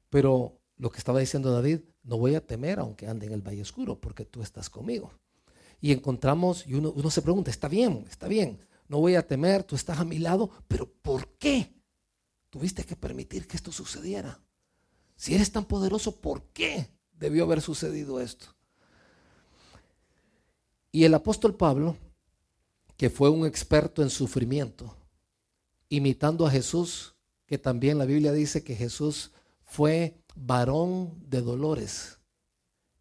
pero 0.09 0.63
lo 0.79 0.91
que 0.91 0.97
estaba 0.97 1.21
diciendo 1.21 1.53
David, 1.53 1.81
no 2.05 2.17
voy 2.17 2.37
a 2.37 2.47
temer 2.47 2.79
aunque 2.79 3.07
ande 3.07 3.27
en 3.27 3.35
el 3.35 3.47
valle 3.47 3.61
oscuro, 3.61 4.01
porque 4.01 4.25
tú 4.25 4.41
estás 4.41 4.71
conmigo. 4.71 5.13
Y 5.79 5.93
encontramos, 5.93 6.67
y 6.67 6.73
uno, 6.73 7.11
se 7.11 7.21
pregunta, 7.21 7.51
está 7.51 7.69
bien, 7.69 8.07
está 8.09 8.27
bien, 8.27 8.67
no 8.89 8.99
voy 8.99 9.15
a 9.15 9.27
temer, 9.27 9.63
tú 9.63 9.77
estás 9.77 9.99
a 9.99 10.07
mi 10.07 10.19
lado, 10.19 10.51
pero 10.67 10.91
¿por 10.91 11.35
qué? 11.37 11.75
Tuviste 12.49 12.83
que 12.83 12.97
permitir 12.97 13.47
que 13.47 13.59
esto 13.59 13.73
sucediera. 13.73 14.41
Si 15.15 15.35
eres 15.35 15.53
tan 15.53 15.67
poderoso, 15.67 16.19
¿por 16.19 16.45
qué 16.55 16.89
debió 17.13 17.45
haber 17.45 17.61
sucedido 17.61 18.23
esto? 18.23 18.47
Y 20.91 21.05
el 21.05 21.13
apóstol 21.13 21.55
Pablo, 21.57 21.95
que 22.97 23.11
fue 23.11 23.29
un 23.29 23.45
experto 23.45 24.03
en 24.03 24.09
sufrimiento, 24.09 24.97
imitando 25.91 26.47
a 26.47 26.51
Jesús, 26.51 27.15
que 27.49 27.59
también 27.59 27.99
la 27.99 28.05
Biblia 28.05 28.31
dice 28.31 28.63
que 28.63 28.77
Jesús 28.77 29.33
fue 29.65 30.23
varón 30.37 31.13
de 31.29 31.43
dolores, 31.43 32.21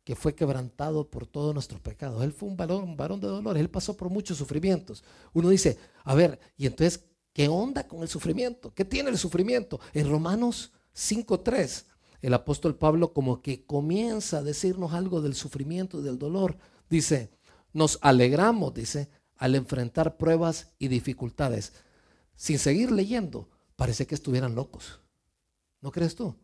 que 0.03 0.15
fue 0.15 0.33
quebrantado 0.33 1.07
por 1.11 1.27
todos 1.27 1.53
nuestros 1.53 1.81
pecados. 1.81 2.23
Él 2.23 2.33
fue 2.33 2.49
un 2.49 2.57
varón, 2.57 2.83
un 2.83 2.97
varón 2.97 3.19
de 3.19 3.27
dolores, 3.27 3.61
él 3.61 3.69
pasó 3.69 3.95
por 3.95 4.09
muchos 4.09 4.39
sufrimientos. 4.39 5.03
Uno 5.33 5.49
dice, 5.49 5.77
a 6.03 6.15
ver, 6.15 6.39
y 6.57 6.65
entonces, 6.65 7.03
¿Qué 7.37 7.49
onda 7.49 7.87
con 7.87 8.01
el 8.01 8.07
sufrimiento? 8.07 8.73
¿Qué 8.73 8.83
tiene 8.83 9.11
el 9.11 9.17
sufrimiento? 9.19 9.79
En 9.93 10.09
Romanos 10.09 10.71
5.3, 10.95 11.85
el 12.23 12.33
apóstol 12.33 12.75
Pablo 12.75 13.13
como 13.13 13.43
que 13.43 13.63
comienza 13.63 14.39
a 14.39 14.41
decirnos 14.41 14.93
algo 14.93 15.21
del 15.21 15.35
sufrimiento 15.35 15.99
y 15.99 16.03
del 16.03 16.17
dolor. 16.17 16.57
Dice, 16.89 17.29
nos 17.73 17.99
alegramos, 18.01 18.73
dice, 18.73 19.11
al 19.35 19.53
enfrentar 19.53 20.17
pruebas 20.17 20.73
y 20.79 20.87
dificultades. 20.87 21.73
Sin 22.35 22.57
seguir 22.57 22.91
leyendo, 22.91 23.49
parece 23.77 24.05
que 24.05 24.15
estuvieran 24.15 24.55
locos. 24.55 24.99
¿No 25.79 25.91
crees 25.91 26.15
tú? 26.15 26.35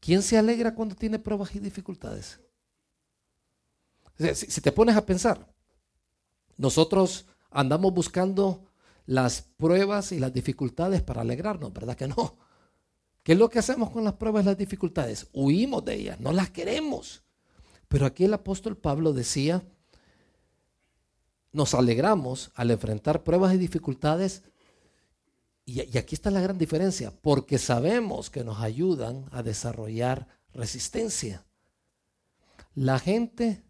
¿Quién 0.00 0.22
se 0.22 0.36
alegra 0.36 0.74
cuando 0.74 0.96
tiene 0.96 1.20
pruebas 1.20 1.54
y 1.54 1.60
dificultades? 1.60 2.40
Si, 4.34 4.60
te 4.60 4.72
pones 4.72 4.96
a 4.96 5.06
pensar, 5.06 5.54
nosotros 6.56 7.26
andamos 7.50 7.92
buscando 7.94 8.64
las 9.06 9.42
pruebas 9.42 10.12
y 10.12 10.18
las 10.18 10.32
dificultades 10.32 11.02
para 11.02 11.20
alegrarnos, 11.20 11.72
¿verdad 11.72 11.96
que 11.96 12.08
no? 12.08 12.38
¿Qué 13.22 13.32
es 13.32 13.38
lo 13.38 13.48
que 13.48 13.58
hacemos 13.58 13.90
con 13.90 14.04
las 14.04 14.14
pruebas 14.14 14.44
y 14.44 14.46
las 14.46 14.58
dificultades? 14.58 15.28
Huimos 15.32 15.84
de 15.84 15.94
ellas, 15.94 16.20
no 16.20 16.32
las 16.32 16.50
queremos. 16.50 17.22
Pero 17.88 18.06
aquí 18.06 18.24
el 18.24 18.34
apóstol 18.34 18.76
Pablo 18.76 19.12
decía, 19.12 19.62
nos 21.52 21.74
alegramos 21.74 22.50
al 22.54 22.70
enfrentar 22.70 23.24
pruebas 23.24 23.54
y 23.54 23.58
dificultades, 23.58 24.42
y, 25.66 25.96
aquí 25.96 26.14
está 26.14 26.30
la 26.30 26.40
gran 26.40 26.58
diferencia, 26.58 27.10
porque 27.10 27.58
sabemos 27.58 28.30
que 28.30 28.44
nos 28.44 28.60
ayudan 28.60 29.26
a 29.30 29.42
desarrollar 29.42 30.28
resistencia. 30.52 31.46
La 32.74 32.98
gente 32.98 33.64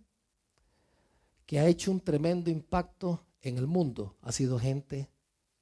que 1.47 1.61
ha 1.61 1.67
hecho 1.67 1.91
un 1.91 2.01
tremendo 2.01 2.51
impacto 2.51 3.25
en 3.43 3.59
el 3.59 3.67
mundo 3.67 4.17
ha 4.23 4.33
sido 4.33 4.59
gente 4.59 5.11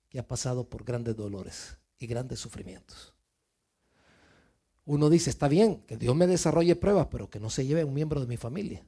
que 0.08 0.18
ha 0.18 0.26
pasado 0.26 0.68
por 0.68 0.84
grandes 0.84 1.16
dolores 1.16 1.76
y 1.98 2.06
grandes 2.06 2.40
sufrimientos. 2.40 3.14
uno 4.84 5.08
dice, 5.10 5.30
está 5.30 5.48
bien, 5.48 5.82
que 5.86 5.96
Dios 5.96 6.16
me 6.16 6.26
desarrolle 6.26 6.74
pruebas, 6.74 7.06
pero 7.10 7.30
que 7.30 7.38
no 7.38 7.50
se 7.50 7.64
lleve 7.64 7.84
un 7.84 7.94
miembro 7.94 8.20
de 8.20 8.26
mi 8.26 8.36
familia. 8.36 8.84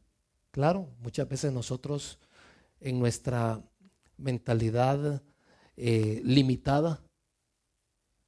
Claro, 0.50 0.88
muchas 1.00 1.28
veces 1.28 1.52
nosotros 1.52 2.18
en 2.80 2.98
nuestra 2.98 3.62
mentalidad 4.16 5.22
eh, 5.76 6.20
limitada 6.24 7.03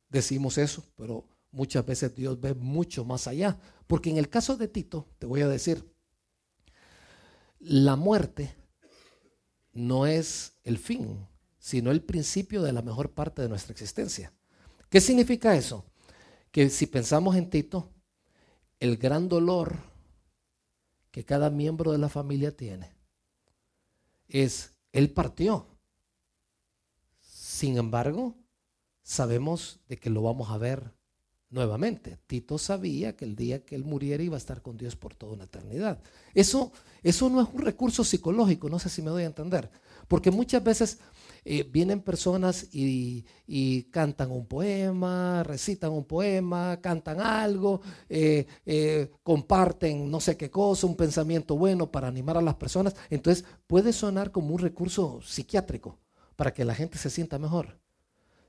decimos 0.08 0.58
eso, 0.58 0.84
pero 0.96 1.28
muchas 1.50 1.84
veces 1.84 2.14
Dios 2.14 2.40
ve 2.40 2.54
mucho 2.54 3.04
más 3.04 3.26
allá. 3.26 3.58
Porque 3.86 4.10
en 4.10 4.18
el 4.18 4.28
caso 4.28 4.56
de 4.56 4.68
Tito, 4.68 5.08
te 5.18 5.26
voy 5.26 5.42
a 5.42 5.48
decir, 5.48 5.84
la 7.58 7.96
muerte 7.96 8.54
no 9.72 10.06
es 10.06 10.54
el 10.64 10.78
fin, 10.78 11.26
sino 11.58 11.90
el 11.90 12.02
principio 12.02 12.62
de 12.62 12.72
la 12.72 12.82
mejor 12.82 13.12
parte 13.12 13.42
de 13.42 13.48
nuestra 13.48 13.72
existencia. 13.72 14.32
¿Qué 14.88 15.00
significa 15.00 15.56
eso? 15.56 15.84
Que 16.50 16.70
si 16.70 16.86
pensamos 16.86 17.36
en 17.36 17.50
Tito, 17.50 17.92
el 18.80 18.96
gran 18.96 19.28
dolor 19.28 19.76
que 21.10 21.24
cada 21.24 21.50
miembro 21.50 21.92
de 21.92 21.98
la 21.98 22.08
familia 22.08 22.54
tiene 22.54 22.94
es, 24.28 24.72
él 24.92 25.12
partió. 25.12 25.66
Sin 27.20 27.78
embargo, 27.78 28.36
sabemos 29.06 29.78
de 29.88 29.98
que 29.98 30.10
lo 30.10 30.20
vamos 30.20 30.50
a 30.50 30.58
ver 30.58 30.92
nuevamente. 31.48 32.18
Tito 32.26 32.58
sabía 32.58 33.14
que 33.16 33.24
el 33.24 33.36
día 33.36 33.64
que 33.64 33.76
él 33.76 33.84
muriera 33.84 34.20
iba 34.20 34.34
a 34.34 34.38
estar 34.38 34.62
con 34.62 34.76
Dios 34.76 34.96
por 34.96 35.14
toda 35.14 35.34
una 35.34 35.44
eternidad. 35.44 36.02
Eso, 36.34 36.72
eso 37.04 37.30
no 37.30 37.40
es 37.40 37.48
un 37.52 37.62
recurso 37.62 38.02
psicológico, 38.02 38.68
no 38.68 38.80
sé 38.80 38.88
si 38.88 39.02
me 39.02 39.10
doy 39.10 39.22
a 39.22 39.26
entender, 39.26 39.70
porque 40.08 40.32
muchas 40.32 40.64
veces 40.64 40.98
eh, 41.44 41.62
vienen 41.62 42.00
personas 42.00 42.66
y, 42.72 43.24
cantan 43.92 44.32
un 44.32 44.46
poema, 44.46 45.44
recitan 45.44 45.92
un 45.92 46.04
poema, 46.04 46.80
cantan 46.80 47.20
algo, 47.20 47.80
eh, 48.08 48.44
eh, 48.66 49.12
comparten 49.22 50.10
no 50.10 50.18
sé 50.18 50.36
qué 50.36 50.50
cosa, 50.50 50.88
un 50.88 50.96
pensamiento 50.96 51.56
bueno 51.56 51.92
para 51.92 52.08
animar 52.08 52.36
a 52.38 52.42
las 52.42 52.56
personas. 52.56 52.96
Entonces 53.08 53.44
puede 53.68 53.92
sonar 53.92 54.32
como 54.32 54.52
un 54.52 54.58
recurso 54.58 55.20
psiquiátrico 55.22 56.00
para 56.34 56.52
que 56.52 56.64
la 56.64 56.74
gente 56.74 56.98
se 56.98 57.08
sienta 57.08 57.38
mejor. 57.38 57.85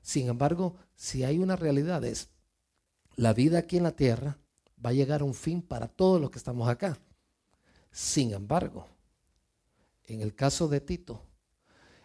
Sin 0.08 0.30
embargo, 0.30 0.74
si 0.94 1.22
hay 1.22 1.38
una 1.38 1.54
realidad 1.54 2.02
es, 2.02 2.30
la 3.16 3.34
vida 3.34 3.58
aquí 3.58 3.76
en 3.76 3.82
la 3.82 3.94
tierra 3.94 4.38
va 4.82 4.88
a 4.88 4.94
llegar 4.94 5.20
a 5.20 5.24
un 5.24 5.34
fin 5.34 5.60
para 5.60 5.86
todos 5.86 6.18
los 6.18 6.30
que 6.30 6.38
estamos 6.38 6.66
acá. 6.66 6.98
Sin 7.92 8.32
embargo, 8.32 8.86
en 10.04 10.22
el 10.22 10.34
caso 10.34 10.66
de 10.66 10.80
Tito, 10.80 11.20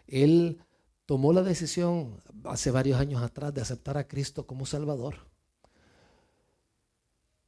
él 0.06 0.60
tomó 1.06 1.32
la 1.32 1.42
decisión 1.42 2.22
hace 2.44 2.70
varios 2.70 3.00
años 3.00 3.22
atrás 3.22 3.54
de 3.54 3.62
aceptar 3.62 3.96
a 3.96 4.06
Cristo 4.06 4.46
como 4.46 4.66
Salvador. 4.66 5.14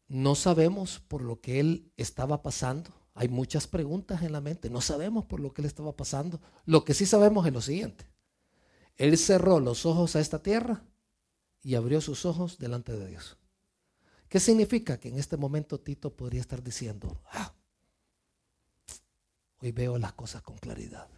No 0.08 0.34
sabemos 0.34 1.00
por 1.06 1.20
lo 1.20 1.38
que 1.42 1.60
él 1.60 1.92
estaba 1.98 2.42
pasando. 2.42 2.92
Hay 3.12 3.28
muchas 3.28 3.66
preguntas 3.66 4.22
en 4.22 4.32
la 4.32 4.40
mente. 4.40 4.70
No 4.70 4.80
sabemos 4.80 5.26
por 5.26 5.38
lo 5.38 5.52
que 5.52 5.60
él 5.60 5.66
estaba 5.66 5.94
pasando. 5.94 6.40
Lo 6.64 6.82
que 6.82 6.94
sí 6.94 7.04
sabemos 7.04 7.46
es 7.46 7.52
lo 7.52 7.60
siguiente. 7.60 8.06
Él 8.96 9.18
cerró 9.18 9.60
los 9.60 9.86
ojos 9.86 10.16
a 10.16 10.20
esta 10.20 10.42
tierra 10.42 10.84
y 11.62 11.74
abrió 11.74 12.00
sus 12.00 12.24
ojos 12.24 12.58
delante 12.58 12.92
de 12.92 13.06
Dios. 13.08 13.36
¿Qué 14.28 14.40
significa? 14.40 14.98
Que 14.98 15.08
en 15.08 15.18
este 15.18 15.36
momento 15.36 15.80
Tito 15.80 16.14
podría 16.14 16.40
estar 16.40 16.62
diciendo, 16.62 17.20
ah, 17.32 17.54
hoy 19.60 19.72
veo 19.72 19.98
las 19.98 20.12
cosas 20.14 20.42
con 20.42 20.56
claridad 20.58 21.08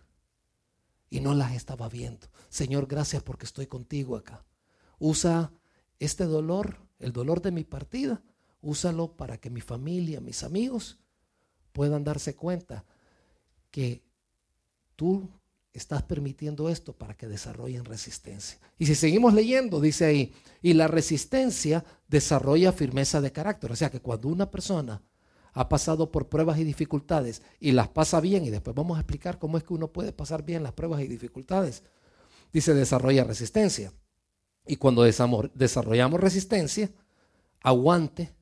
y 1.10 1.20
no 1.20 1.34
las 1.34 1.52
estaba 1.52 1.88
viendo. 1.88 2.28
Señor, 2.48 2.86
gracias 2.86 3.22
porque 3.22 3.46
estoy 3.46 3.66
contigo 3.66 4.16
acá. 4.16 4.44
Usa 4.98 5.52
este 5.98 6.24
dolor, 6.24 6.78
el 6.98 7.12
dolor 7.12 7.40
de 7.40 7.52
mi 7.52 7.64
partida, 7.64 8.22
úsalo 8.60 9.16
para 9.16 9.38
que 9.38 9.50
mi 9.50 9.60
familia, 9.60 10.20
mis 10.20 10.42
amigos 10.42 10.98
puedan 11.72 12.04
darse 12.04 12.34
cuenta 12.34 12.84
que 13.70 14.02
tú 14.96 15.28
estás 15.72 16.02
permitiendo 16.02 16.68
esto 16.68 16.92
para 16.92 17.14
que 17.14 17.26
desarrollen 17.26 17.84
resistencia. 17.84 18.58
Y 18.78 18.86
si 18.86 18.94
seguimos 18.94 19.34
leyendo, 19.34 19.80
dice 19.80 20.06
ahí, 20.06 20.34
y 20.62 20.72
la 20.72 20.88
resistencia 20.88 21.84
desarrolla 22.08 22.72
firmeza 22.72 23.20
de 23.20 23.32
carácter. 23.32 23.72
O 23.72 23.76
sea 23.76 23.90
que 23.90 24.00
cuando 24.00 24.28
una 24.28 24.50
persona 24.50 25.02
ha 25.52 25.68
pasado 25.68 26.10
por 26.10 26.28
pruebas 26.28 26.58
y 26.58 26.64
dificultades 26.64 27.42
y 27.60 27.72
las 27.72 27.88
pasa 27.88 28.20
bien, 28.20 28.44
y 28.44 28.50
después 28.50 28.74
vamos 28.74 28.96
a 28.96 29.00
explicar 29.00 29.38
cómo 29.38 29.58
es 29.58 29.64
que 29.64 29.74
uno 29.74 29.92
puede 29.92 30.12
pasar 30.12 30.44
bien 30.44 30.62
las 30.62 30.72
pruebas 30.72 31.00
y 31.02 31.06
dificultades. 31.06 31.82
Dice, 32.52 32.74
desarrolla 32.74 33.24
resistencia. 33.24 33.92
Y 34.66 34.76
cuando 34.76 35.02
desarrollamos 35.02 36.20
resistencia, 36.20 36.90
aguante, 37.62 38.34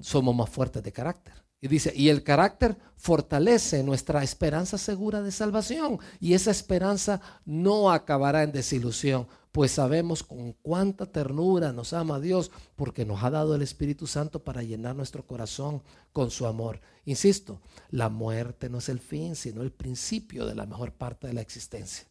somos 0.00 0.34
más 0.34 0.48
fuertes 0.48 0.82
de 0.82 0.92
carácter. 0.92 1.41
Y 1.62 1.68
dice, 1.68 1.92
y 1.94 2.08
el 2.08 2.24
carácter 2.24 2.76
fortalece 2.96 3.84
nuestra 3.84 4.24
esperanza 4.24 4.78
segura 4.78 5.22
de 5.22 5.30
salvación. 5.30 6.00
Y 6.18 6.34
esa 6.34 6.50
esperanza 6.50 7.20
no 7.44 7.92
acabará 7.92 8.42
en 8.42 8.50
desilusión, 8.50 9.28
pues 9.52 9.70
sabemos 9.70 10.24
con 10.24 10.54
cuánta 10.54 11.06
ternura 11.06 11.72
nos 11.72 11.92
ama 11.92 12.18
Dios, 12.18 12.50
porque 12.74 13.04
nos 13.04 13.22
ha 13.22 13.30
dado 13.30 13.54
el 13.54 13.62
Espíritu 13.62 14.08
Santo 14.08 14.42
para 14.42 14.64
llenar 14.64 14.96
nuestro 14.96 15.24
corazón 15.24 15.84
con 16.12 16.32
su 16.32 16.46
amor. 16.46 16.80
Insisto, 17.04 17.60
la 17.90 18.08
muerte 18.08 18.68
no 18.68 18.78
es 18.78 18.88
el 18.88 18.98
fin, 18.98 19.36
sino 19.36 19.62
el 19.62 19.70
principio 19.70 20.46
de 20.46 20.56
la 20.56 20.66
mejor 20.66 20.92
parte 20.92 21.28
de 21.28 21.32
la 21.32 21.42
existencia. 21.42 22.08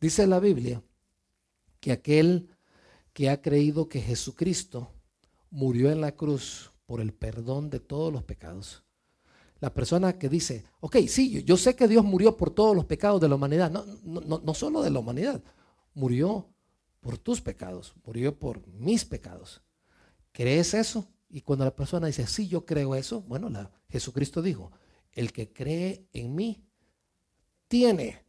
Dice 0.00 0.26
la 0.26 0.40
Biblia 0.40 0.82
que 1.80 1.92
aquel 1.92 2.48
que 3.12 3.28
ha 3.28 3.42
creído 3.42 3.90
que 3.90 4.00
Jesucristo 4.00 4.90
murió 5.50 5.90
en 5.90 6.00
la 6.00 6.12
cruz 6.12 6.70
por 6.88 7.02
el 7.02 7.12
perdón 7.12 7.68
de 7.68 7.80
todos 7.80 8.10
los 8.10 8.24
pecados. 8.24 8.82
La 9.60 9.74
persona 9.74 10.18
que 10.18 10.30
dice, 10.30 10.64
ok, 10.80 10.96
sí, 11.06 11.42
yo, 11.42 11.58
sé 11.58 11.76
que 11.76 11.86
Dios 11.86 12.02
murió 12.02 12.34
por 12.38 12.48
todos 12.48 12.74
los 12.74 12.86
pecados 12.86 13.20
de 13.20 13.28
la 13.28 13.34
humanidad, 13.34 13.70
no, 13.70 14.54
solo 14.54 14.80
de 14.80 14.90
la 14.90 14.98
humanidad, 14.98 15.42
murió 15.92 16.48
por 17.00 17.18
tus 17.18 17.42
pecados, 17.42 17.92
murió 18.06 18.38
por 18.38 18.66
mis 18.68 19.04
pecados. 19.04 19.60
¿Crees 20.32 20.72
eso? 20.72 21.06
Y 21.28 21.42
cuando 21.42 21.66
la 21.66 21.76
persona 21.76 22.06
dice, 22.06 22.26
sí, 22.26 22.48
yo 22.48 22.64
creo 22.64 22.94
eso, 22.94 23.20
bueno, 23.20 23.50
la, 23.50 23.70
Jesucristo 23.90 24.40
dijo, 24.40 24.72
el 25.12 25.30
que 25.30 25.52
cree 25.52 26.08
en 26.14 26.34
mí 26.34 26.64
tiene 27.66 28.24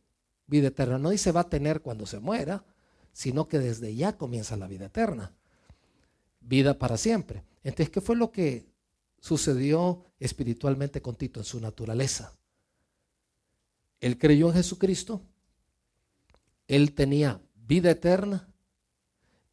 vida 0.48 0.68
eterna. 0.68 1.00
No 1.00 1.12
dice 1.12 1.32
va 1.32 1.42
a 1.42 1.50
tener 1.50 1.82
cuando 1.82 2.06
se 2.06 2.20
muera, 2.20 2.66
sino 3.14 3.48
que 3.48 3.60
desde 3.60 3.96
ya 3.96 4.18
comienza 4.18 4.58
la 4.58 4.68
vida 4.68 4.88
eterna. 4.88 5.39
Vida 6.50 6.80
para 6.80 6.98
siempre. 6.98 7.44
Entonces, 7.64 7.92
¿qué 7.92 8.02
fue 8.02 8.16
lo 8.16 8.32
que 8.32 8.66
sucedió 9.20 10.04
espiritualmente 10.20 11.00
con 11.00 11.16
Tito 11.16 11.40
en 11.40 11.46
su 11.46 11.60
naturaleza? 11.60 12.36
Él 14.02 14.18
creyó 14.18 14.48
en 14.48 14.56
Jesucristo, 14.56 15.22
él 16.68 16.94
tenía 16.96 17.40
vida 17.54 17.92
eterna 17.92 18.52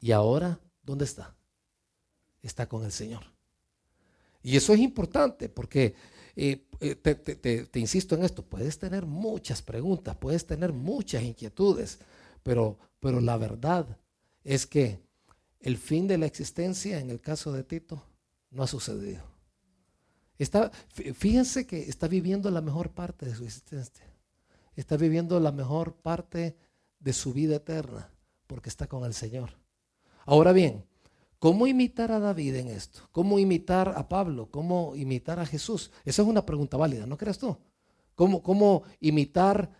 y 0.00 0.12
ahora, 0.12 0.59
¿dónde 0.82 1.04
está? 1.04 1.37
Está 2.40 2.66
con 2.66 2.82
el 2.82 2.92
Señor. 2.92 3.24
Y 4.42 4.56
eso 4.56 4.72
es 4.72 4.80
importante 4.80 5.50
porque, 5.50 5.94
eh, 6.35 6.66
eh, 6.80 6.94
te, 6.94 7.78
insisto 7.78 8.14
en 8.14 8.24
esto, 8.24 8.42
puedes 8.42 8.78
tener 8.78 9.04
muchas 9.04 9.61
preguntas, 9.61 10.16
puedes 10.16 10.46
tener 10.46 10.72
muchas 10.72 11.22
inquietudes, 11.24 11.98
pero, 12.42 12.78
pero 13.00 13.20
la 13.20 13.37
verdad 13.37 13.98
es 14.44 14.66
que 14.66 15.06
el 15.61 15.77
fin 15.77 16.07
de 16.07 16.19
la 16.19 16.27
existencia 16.27 16.99
en 16.99 17.11
el 17.11 17.21
caso 17.21 17.53
de 17.53 17.64
Tito 17.64 18.03
no 18.51 18.62
ha 18.62 18.66
sucedido. 18.66 19.23
Está, 20.38 20.71
fíjense 20.90 21.66
que 21.66 21.88
está 21.88 22.09
viviendo 22.09 22.51
la 22.51 22.61
mejor 22.61 22.90
parte 22.90 23.27
de 23.27 23.35
su 23.35 23.45
existencia. 23.45 24.07
Está 24.75 24.97
viviendo 24.97 25.40
la 25.40 25.53
mejor 25.53 25.95
parte 25.95 26.57
de 26.99 27.12
su 27.12 27.33
vida 27.33 27.57
eterna 27.57 28.11
porque 28.47 28.69
está 28.69 28.87
con 28.87 29.05
el 29.05 29.14
Señor. 29.14 29.59
Ahora 30.27 30.53
bien, 30.53 30.85
¿cómo 31.38 31.66
imitar 31.66 32.12
a 32.12 32.19
David 32.19 32.57
en 32.57 32.69
esto? 32.69 33.09
¿Cómo 33.12 33.38
imitar 33.38 33.95
a 33.97 34.09
Pablo? 34.09 34.51
¿Cómo 34.51 34.95
imitar 34.95 35.40
a 35.40 35.47
Jesús? 35.47 35.90
Esa 36.05 36.23
es 36.23 36.29
una 36.29 36.45
pregunta 36.45 36.77
válida, 36.77 37.07
¿no 37.07 37.16
crees 37.16 37.38
tú? 37.38 37.57
¿Cómo, 38.14 38.42
cómo 38.42 38.83
imitar 39.01 39.71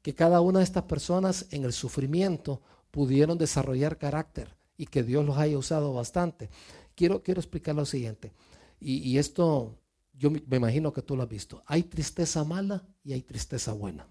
que 0.00 0.14
cada 0.14 0.40
una 0.40 0.60
de 0.60 0.64
estas 0.64 0.84
personas 0.84 1.46
en 1.50 1.64
el 1.64 1.72
sufrimiento 1.72 2.62
pudieron 2.90 3.36
desarrollar 3.36 3.98
carácter 3.98 4.56
y 4.76 4.86
que 4.86 5.02
Dios 5.02 5.24
los 5.24 5.38
haya 5.38 5.58
usado 5.58 5.92
bastante? 5.92 6.50
Quiero, 6.94 7.22
quiero 7.22 7.40
explicar 7.40 7.74
lo 7.74 7.84
siguiente. 7.84 8.32
Y, 8.80 9.16
esto 9.18 9.78
yo 10.12 10.30
me, 10.30 10.42
imagino 10.50 10.92
que 10.92 11.02
tú 11.02 11.16
lo 11.16 11.22
has 11.22 11.28
visto. 11.28 11.62
Hay 11.66 11.84
tristeza 11.84 12.44
mala 12.44 12.86
y 13.02 13.12
hay 13.12 13.22
tristeza 13.22 13.72
buena. 13.72 14.06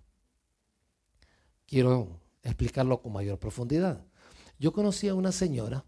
Quiero 1.66 2.20
explicarlo 2.44 3.02
con 3.02 3.14
mayor 3.14 3.40
profundidad. 3.40 4.06
Yo 4.60 4.72
conocí 4.72 5.08
a 5.08 5.16
una 5.16 5.32
señora, 5.32 5.86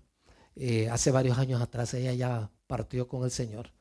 eh, 0.55 0.89
hace 0.89 1.11
varios 1.11 1.37
años 1.37 1.61
atrás, 1.61 1.93
ella 1.93 2.13
ya 2.13 2.51
partió 2.67 3.07
con 3.07 3.23
el 3.23 3.31
Señor. 3.31 3.71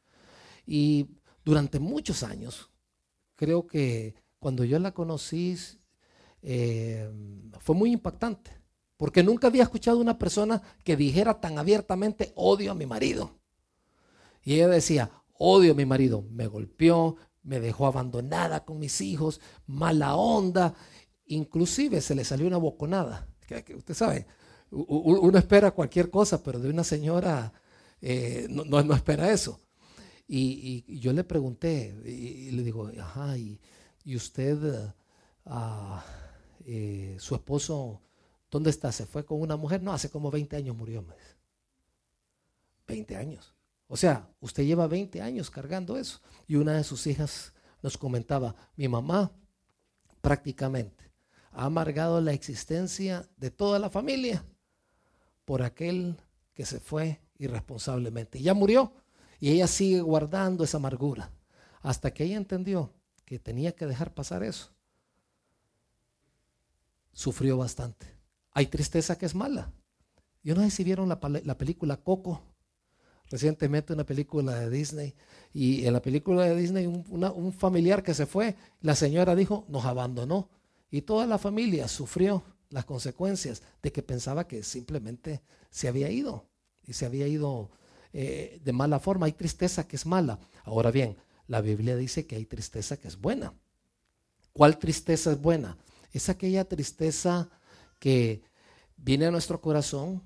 Y 0.67 1.09
durante 1.45 1.79
muchos 1.79 2.23
años, 2.23 2.71
creo 3.35 3.67
que 3.67 4.15
cuando 4.39 4.65
yo 4.65 4.79
la 4.79 4.93
conocí, 4.93 5.57
eh, 6.43 7.11
fue 7.61 7.75
muy 7.75 7.93
impactante. 7.93 8.53
Porque 8.97 9.23
nunca 9.23 9.49
había 9.49 9.63
escuchado 9.63 9.99
una 9.99 10.19
persona 10.19 10.63
que 10.85 10.97
dijera 10.97 11.41
tan 11.41 11.59
abiertamente 11.59 12.33
odio 12.35 12.73
a 12.73 12.75
mi 12.75 12.87
marido. 12.87 13.39
Y 14.43 14.55
ella 14.55 14.69
decía, 14.69 15.11
odio 15.39 15.73
a 15.73 15.77
mi 15.77 15.85
marido, 15.85 16.23
me 16.31 16.47
golpeó, 16.47 17.17
me 17.43 17.61
dejó 17.61 17.87
abandonada 17.87 18.65
con 18.65 18.79
mis 18.79 19.01
hijos, 19.01 19.41
mala 19.67 20.17
onda, 20.17 20.75
inclusive 21.27 22.01
se 22.01 22.15
le 22.15 22.25
salió 22.25 22.47
una 22.47 22.57
boconada. 22.57 23.29
Que, 23.47 23.75
usted 23.75 23.95
sabe, 23.95 24.27
uno 24.71 25.39
espera 25.39 25.71
cualquier 25.71 26.11
cosa, 26.11 26.43
pero 26.43 26.59
de 26.59 26.71
una 26.71 26.85
señora 26.85 27.53
eh, 28.01 28.47
no, 28.51 28.65
no, 28.65 28.95
espera 28.95 29.33
eso. 29.33 29.61
Y, 30.29 31.01
yo 31.01 31.13
le 31.13 31.25
pregunté, 31.25 31.95
y, 32.05 32.51
le 32.51 32.63
digo, 32.63 32.91
ajá, 33.01 33.37
y, 33.39 33.61
usted, 34.15 34.93
ah, 35.45 36.05
eh, 36.65 37.17
su 37.19 37.35
esposo, 37.35 38.03
¿dónde 38.57 38.71
está? 38.71 38.91
¿Se 38.91 39.05
fue 39.05 39.25
con 39.27 39.39
una 39.39 39.57
mujer? 39.57 39.83
No, 39.83 39.93
hace 39.93 40.09
como 40.09 40.31
20 40.31 40.57
años 40.57 40.75
murió. 40.75 41.05
20 42.87 43.17
años. 43.17 43.55
O 43.87 43.99
sea, 43.99 44.31
usted 44.41 44.65
lleva 44.65 44.87
20 44.87 45.21
años 45.21 45.51
cargando 45.51 45.99
eso. 45.99 46.21
Y 46.49 46.57
una 46.57 46.73
de 46.73 46.83
sus 46.85 47.07
hijas 47.07 47.53
nos 47.83 47.99
comentaba, 47.99 48.57
mi 48.77 48.89
mamá 48.89 49.31
prácticamente 50.23 51.13
ha 51.53 51.67
amargado 51.67 52.21
la 52.23 52.33
existencia 52.33 53.29
de 53.37 53.51
toda 53.51 53.79
la 53.79 53.91
familia 53.91 54.43
por 55.45 55.63
aquel 55.63 56.17
que 56.55 56.65
se 56.65 56.81
fue 56.81 57.21
irresponsablemente. 57.39 58.41
Ya 58.41 58.55
murió. 58.55 58.95
Y 59.39 59.51
ella 59.51 59.67
sigue 59.67 60.01
guardando 60.01 60.65
esa 60.65 60.79
amargura 60.79 61.31
hasta 61.83 62.11
que 62.15 62.25
ella 62.25 62.39
entendió 62.39 62.91
que 63.27 63.39
tenía 63.39 63.73
que 63.73 63.85
dejar 63.85 64.15
pasar 64.15 64.43
eso. 64.43 64.71
Sufrió 67.13 67.59
bastante. 67.59 68.16
Hay 68.57 68.69
tristeza 68.69 69.19
que 69.19 69.27
es 69.27 69.35
mala. 69.35 69.71
Yo 70.43 70.55
no 70.55 70.63
sé 70.63 70.71
si 70.71 70.83
vieron 70.83 71.11
la, 71.11 71.21
la 71.45 71.59
película 71.59 71.99
Coco 71.99 72.41
recientemente 73.29 73.93
una 73.93 74.05
película 74.05 74.61
de 74.61 74.71
Disney 74.71 75.15
y 75.53 75.85
en 75.85 75.93
la 75.93 76.01
película 76.01 76.45
de 76.45 76.57
Disney 76.57 76.87
un, 76.87 77.53
familiar 77.53 78.03
que 78.03 78.15
se 78.15 78.25
fue, 78.25 78.57
la 78.81 78.95
señora 78.95 79.35
dijo, 79.35 79.67
nos 79.69 79.85
abandonó 79.85 80.49
y 80.91 81.03
toda 81.03 81.27
la 81.27 81.37
familia 81.37 81.87
sufrió 81.87 82.45
las 82.71 82.87
consecuencias 82.87 83.63
de 83.83 83.93
que 83.93 84.03
pensaba 84.03 84.47
que 84.47 84.63
simplemente 84.63 85.43
se 85.69 85.89
había 85.89 86.09
ido 86.09 86.47
y 86.87 86.95
se 86.95 87.05
había 87.05 87.27
ido 87.27 87.71
eh, 88.15 88.59
de 88.65 88.73
mala 88.73 89.01
forma. 89.01 89.27
Hay 89.27 89.33
tristeza 89.33 89.87
que 89.87 89.97
es 89.97 90.07
mala. 90.07 90.39
Ahora 90.65 90.91
bien, 90.91 91.19
la 91.47 91.61
Biblia 91.61 91.95
dice 91.95 92.27
que 92.27 92.37
hay 92.37 92.47
tristeza 92.47 92.97
que 92.97 93.09
es 93.09 93.21
buena. 93.21 93.53
¿Cuál 94.55 94.79
tristeza 94.79 95.33
es 95.33 95.43
buena? 95.43 95.77
Es 96.13 96.31
aquella 96.31 96.65
tristeza 96.65 97.51
que 97.99 98.43
viene 98.97 99.27
a 99.27 99.31
nuestro 99.31 99.61
corazón 99.61 100.23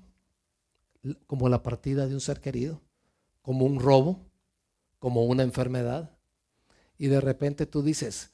como 1.27 1.49
la 1.49 1.63
partida 1.63 2.07
de 2.07 2.13
un 2.13 2.21
ser 2.21 2.41
querido 2.41 2.81
como 3.41 3.65
un 3.65 3.79
robo, 3.79 4.25
como 4.99 5.25
una 5.25 5.43
enfermedad. 5.43 6.17
Y 6.97 7.07
de 7.07 7.21
repente 7.21 7.65
tú 7.65 7.81
dices, 7.81 8.31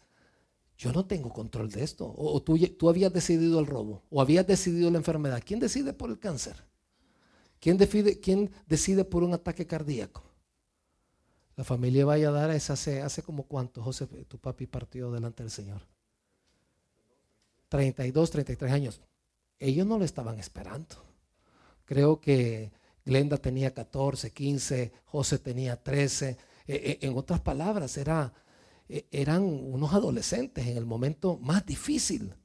yo 0.78 0.91
no 0.91 1.06
tengo 1.06 1.32
control 1.32 1.71
de 1.71 1.84
esto. 1.84 2.13
O, 2.17 2.41
tú, 2.41 2.58
tú, 2.78 2.89
habías 2.89 3.13
decidido 3.13 3.60
el 3.60 3.65
robo, 3.65 4.04
o 4.10 4.21
habías 4.21 4.45
decidido 4.45 4.91
la 4.91 4.97
enfermedad. 4.97 5.41
¿Quién 5.45 5.60
decide 5.60 5.93
por 5.93 6.10
el 6.10 6.19
cáncer? 6.19 6.63
¿Quién 7.60 7.78
decide, 7.78 8.19
quién 8.19 8.52
decide 8.67 9.04
por 9.04 9.23
un 9.23 9.34
ataque 9.34 9.65
cardíaco? 9.65 10.23
La 11.56 11.63
familia 11.63 12.06
vaya 12.06 12.30
a 12.30 12.32
dar 12.32 12.52
esa 12.52 12.73
hace, 12.73 13.02
hace 13.02 13.23
como 13.23 13.47
cuánto, 13.47 13.82
José, 13.82 14.06
tu 14.06 14.38
papi 14.38 14.67
partió 14.67 15.12
delante 15.12 15.41
del 15.41 15.52
Señor. 15.52 15.82
32, 17.69 18.30
33 18.30 18.71
años. 18.71 19.02
Ellos 19.60 19.88
no 19.88 19.98
lo 19.98 20.06
estaban 20.06 20.39
esperando. 20.39 20.96
Creo 21.86 22.20
que 22.20 22.72
Glenda 23.06 23.38
tenía 23.38 23.74
14, 23.74 24.32
15, 24.32 24.91
José 25.06 25.39
tenía 25.39 25.82
13. 25.82 26.38
E, 26.67 26.74
e, 27.02 27.08
en 27.08 27.17
otras 27.17 27.39
palabras, 27.39 27.98
era, 27.98 28.34
e, 28.89 29.08
eran 29.12 29.43
unos 29.43 29.93
adolescentes 29.93 30.67
en 30.67 30.78
el 30.78 30.86
momento 30.86 31.38
más 31.38 31.65
difícil. 31.65 32.36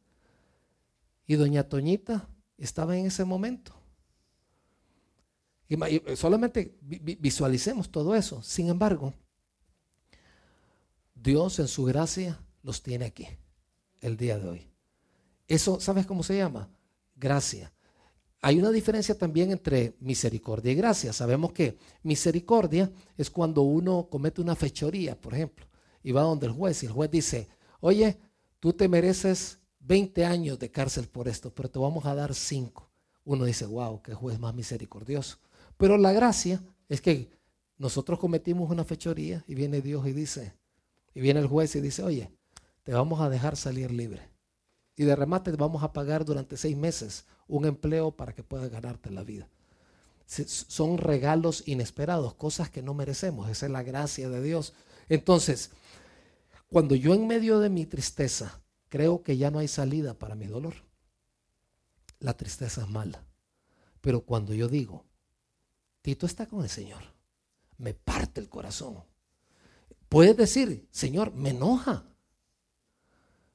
Y 1.27 1.35
doña 1.35 1.69
Toñita 1.69 2.29
estaba 2.57 2.97
en 2.97 3.07
ese 3.07 3.25
momento. 3.25 3.75
Y 5.69 6.17
solamente 6.17 6.77
visualicemos 6.83 7.91
todo 7.91 8.15
eso. 8.15 8.43
Sin 8.43 8.69
embargo, 8.69 9.15
Dios 11.15 11.59
en 11.59 11.69
su 11.69 11.85
gracia 11.85 12.41
los 12.63 12.83
tiene 12.83 13.07
aquí 13.07 13.27
el 14.01 14.17
día 14.17 14.39
de 14.39 14.49
hoy. 14.49 14.71
Eso, 15.49 15.81
¿sabes 15.81 16.05
cómo 16.05 16.23
se 16.23 16.37
llama? 16.37 16.69
Gracia. 17.23 17.73
Hay 18.41 18.59
una 18.59 18.73
diferencia 18.73 19.17
también 19.17 19.53
entre 19.53 19.95
misericordia 20.01 20.73
y 20.73 20.75
gracia. 20.75 21.13
Sabemos 21.13 21.53
que 21.53 21.79
misericordia 22.03 22.91
es 23.17 23.31
cuando 23.31 23.63
uno 23.63 24.09
comete 24.11 24.41
una 24.41 24.57
fechoría, 24.57 25.15
por 25.21 25.33
ejemplo, 25.33 25.65
y 26.03 26.11
va 26.11 26.23
donde 26.23 26.47
el 26.47 26.53
juez 26.53 26.83
y 26.83 26.87
el 26.87 26.93
juez 26.93 27.13
dice, 27.13 27.49
oye, 27.79 28.19
tú 28.59 28.73
te 28.73 28.89
mereces 28.89 29.61
20 29.79 30.25
años 30.25 30.59
de 30.59 30.73
cárcel 30.73 31.07
por 31.07 31.29
esto, 31.29 31.55
pero 31.55 31.71
te 31.71 31.79
vamos 31.79 32.07
a 32.07 32.17
dar 32.17 32.35
5. 32.35 32.91
Uno 33.25 33.45
dice, 33.45 33.67
wow, 33.67 34.03
qué 34.03 34.15
juez 34.15 34.41
más 34.41 34.53
misericordioso. 34.53 35.39
Pero 35.77 35.97
la 35.99 36.11
gracia 36.11 36.61
es 36.89 37.01
que 37.01 37.31
nosotros 37.79 38.19
cometimos 38.19 38.69
una 38.69 38.83
fechoría 38.83 39.45
y 39.47 39.55
viene 39.55 39.81
Dios 39.81 40.05
y 40.09 40.13
dice, 40.13 40.55
y 41.15 41.21
viene 41.21 41.39
el 41.39 41.47
juez 41.47 41.77
y 41.77 41.81
dice, 41.81 42.03
oye, 42.03 42.33
te 42.83 42.93
vamos 42.93 43.21
a 43.21 43.31
dejar 43.31 43.57
salir 43.57 43.93
libre. 43.93 44.32
Y 44.97 45.05
de 45.05 45.17
remate 45.17 45.51
te 45.51 45.57
vamos 45.57 45.83
a 45.83 45.93
pagar 45.93 46.25
durante 46.25 46.57
seis 46.57 46.77
meses 46.77 47.25
un 47.49 47.65
empleo 47.65 48.11
para 48.11 48.35
que 48.35 48.43
puedas 48.43 48.71
ganarte 48.71 49.11
la 49.11 49.23
vida. 49.23 49.49
Son 50.27 50.99
regalos 50.99 51.63
inesperados, 51.67 52.35
cosas 52.35 52.71
que 52.71 52.83
no 52.83 52.95
merecemos. 52.95 53.51
Esa 53.51 53.67
es 53.67 53.73
la 53.73 53.83
gracia 53.83 54.29
de 54.29 54.43
Dios. 54.43 54.73
Entonces, 55.09 55.71
cuando 56.69 56.95
yo 56.95 57.13
en 57.15 57.27
medio 57.27 57.59
de 57.61 57.69
mi 57.69 57.85
tristeza 57.85 58.61
creo 58.89 59.23
que 59.23 59.37
ya 59.37 59.51
no 59.51 59.59
hay 59.59 59.69
salida 59.69 60.15
para 60.15 60.35
mi 60.35 60.47
dolor, 60.47 60.75
la 62.19 62.35
tristeza 62.35 62.83
es 62.83 62.89
mala. 62.89 63.25
Pero 64.01 64.23
cuando 64.23 64.55
yo 64.55 64.69
digo, 64.69 65.05
Tito 66.03 66.27
está 66.27 66.47
con 66.47 66.63
el 66.63 66.71
Señor, 66.71 67.03
me 67.79 67.95
parte 67.95 68.41
el 68.41 68.49
corazón. 68.49 69.05
Puedes 70.09 70.37
decir, 70.37 70.89
Señor, 70.91 71.33
me 71.33 71.51
enoja. 71.51 72.05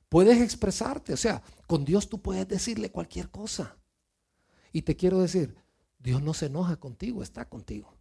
Puedes 0.10 0.42
expresarte, 0.42 1.14
o 1.14 1.18
sea, 1.18 1.42
con 1.68 1.84
Dios 1.84 2.08
tú 2.10 2.22
puedes 2.22 2.48
decirle 2.48 2.92
cualquier 2.92 3.30
cosa. 3.30 3.78
Y 4.72 4.84
te 4.84 4.96
quiero 4.96 5.20
decir, 5.20 5.56
Dios 6.00 6.22
no 6.22 6.34
se 6.34 6.46
enoja 6.46 6.78
contigo, 6.78 7.24
está 7.24 7.50
contigo. 7.50 7.94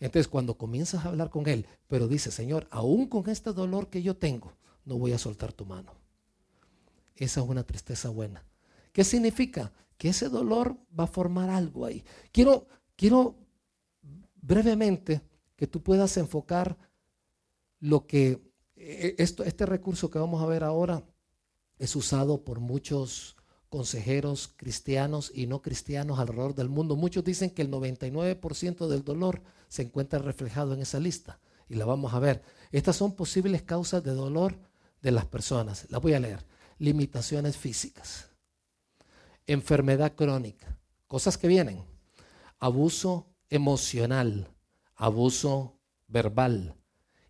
Entonces 0.00 0.28
cuando 0.28 0.58
comienzas 0.58 1.04
a 1.04 1.08
hablar 1.08 1.30
con 1.30 1.48
Él, 1.48 1.66
pero 1.88 2.08
dice, 2.08 2.30
Señor, 2.30 2.66
aún 2.70 3.06
con 3.06 3.28
este 3.30 3.52
dolor 3.52 3.88
que 3.88 4.02
yo 4.02 4.16
tengo, 4.16 4.52
no 4.84 4.98
voy 4.98 5.12
a 5.12 5.18
soltar 5.18 5.52
tu 5.52 5.64
mano. 5.64 5.92
Esa 7.16 7.40
es 7.40 7.46
una 7.46 7.64
tristeza 7.64 8.08
buena. 8.08 8.44
¿Qué 8.92 9.04
significa? 9.04 9.72
Que 9.96 10.08
ese 10.08 10.28
dolor 10.28 10.76
va 10.98 11.04
a 11.04 11.08
formar 11.08 11.48
algo 11.48 11.86
ahí. 11.86 12.04
Quiero, 12.32 12.66
quiero 12.96 13.36
brevemente 14.34 15.22
que 15.56 15.66
tú 15.66 15.82
puedas 15.82 16.16
enfocar 16.16 16.76
lo 17.78 18.06
que 18.06 18.42
esto, 19.18 19.44
este 19.44 19.66
recurso 19.66 20.10
que 20.10 20.18
vamos 20.18 20.42
a 20.42 20.46
ver 20.46 20.64
ahora 20.64 21.04
es 21.78 21.96
usado 21.96 22.44
por 22.44 22.60
muchos 22.60 23.36
consejeros 23.68 24.52
cristianos 24.56 25.32
y 25.34 25.46
no 25.46 25.60
cristianos 25.60 26.18
alrededor 26.18 26.54
del 26.54 26.68
mundo. 26.68 26.94
Muchos 26.94 27.24
dicen 27.24 27.50
que 27.50 27.62
el 27.62 27.70
99% 27.70 28.86
del 28.86 29.02
dolor 29.02 29.42
se 29.68 29.82
encuentra 29.82 30.20
reflejado 30.20 30.74
en 30.74 30.82
esa 30.82 31.00
lista 31.00 31.40
y 31.68 31.74
la 31.74 31.84
vamos 31.84 32.14
a 32.14 32.20
ver. 32.20 32.42
Estas 32.70 32.96
son 32.96 33.16
posibles 33.16 33.62
causas 33.62 34.04
de 34.04 34.12
dolor 34.12 34.56
de 35.02 35.10
las 35.10 35.26
personas. 35.26 35.86
La 35.90 35.98
voy 35.98 36.14
a 36.14 36.20
leer. 36.20 36.46
Limitaciones 36.78 37.56
físicas, 37.56 38.30
enfermedad 39.46 40.14
crónica, 40.14 40.78
cosas 41.06 41.38
que 41.38 41.46
vienen, 41.46 41.84
abuso 42.58 43.28
emocional, 43.48 44.48
abuso 44.96 45.78
verbal, 46.08 46.76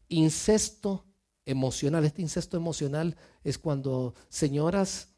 incesto 0.09 1.07
emocional. 1.47 2.05
Este 2.05 2.23
incesto 2.23 2.57
emocional 2.57 3.17
es 3.43 3.59
cuando 3.59 4.15
señoras 4.29 5.15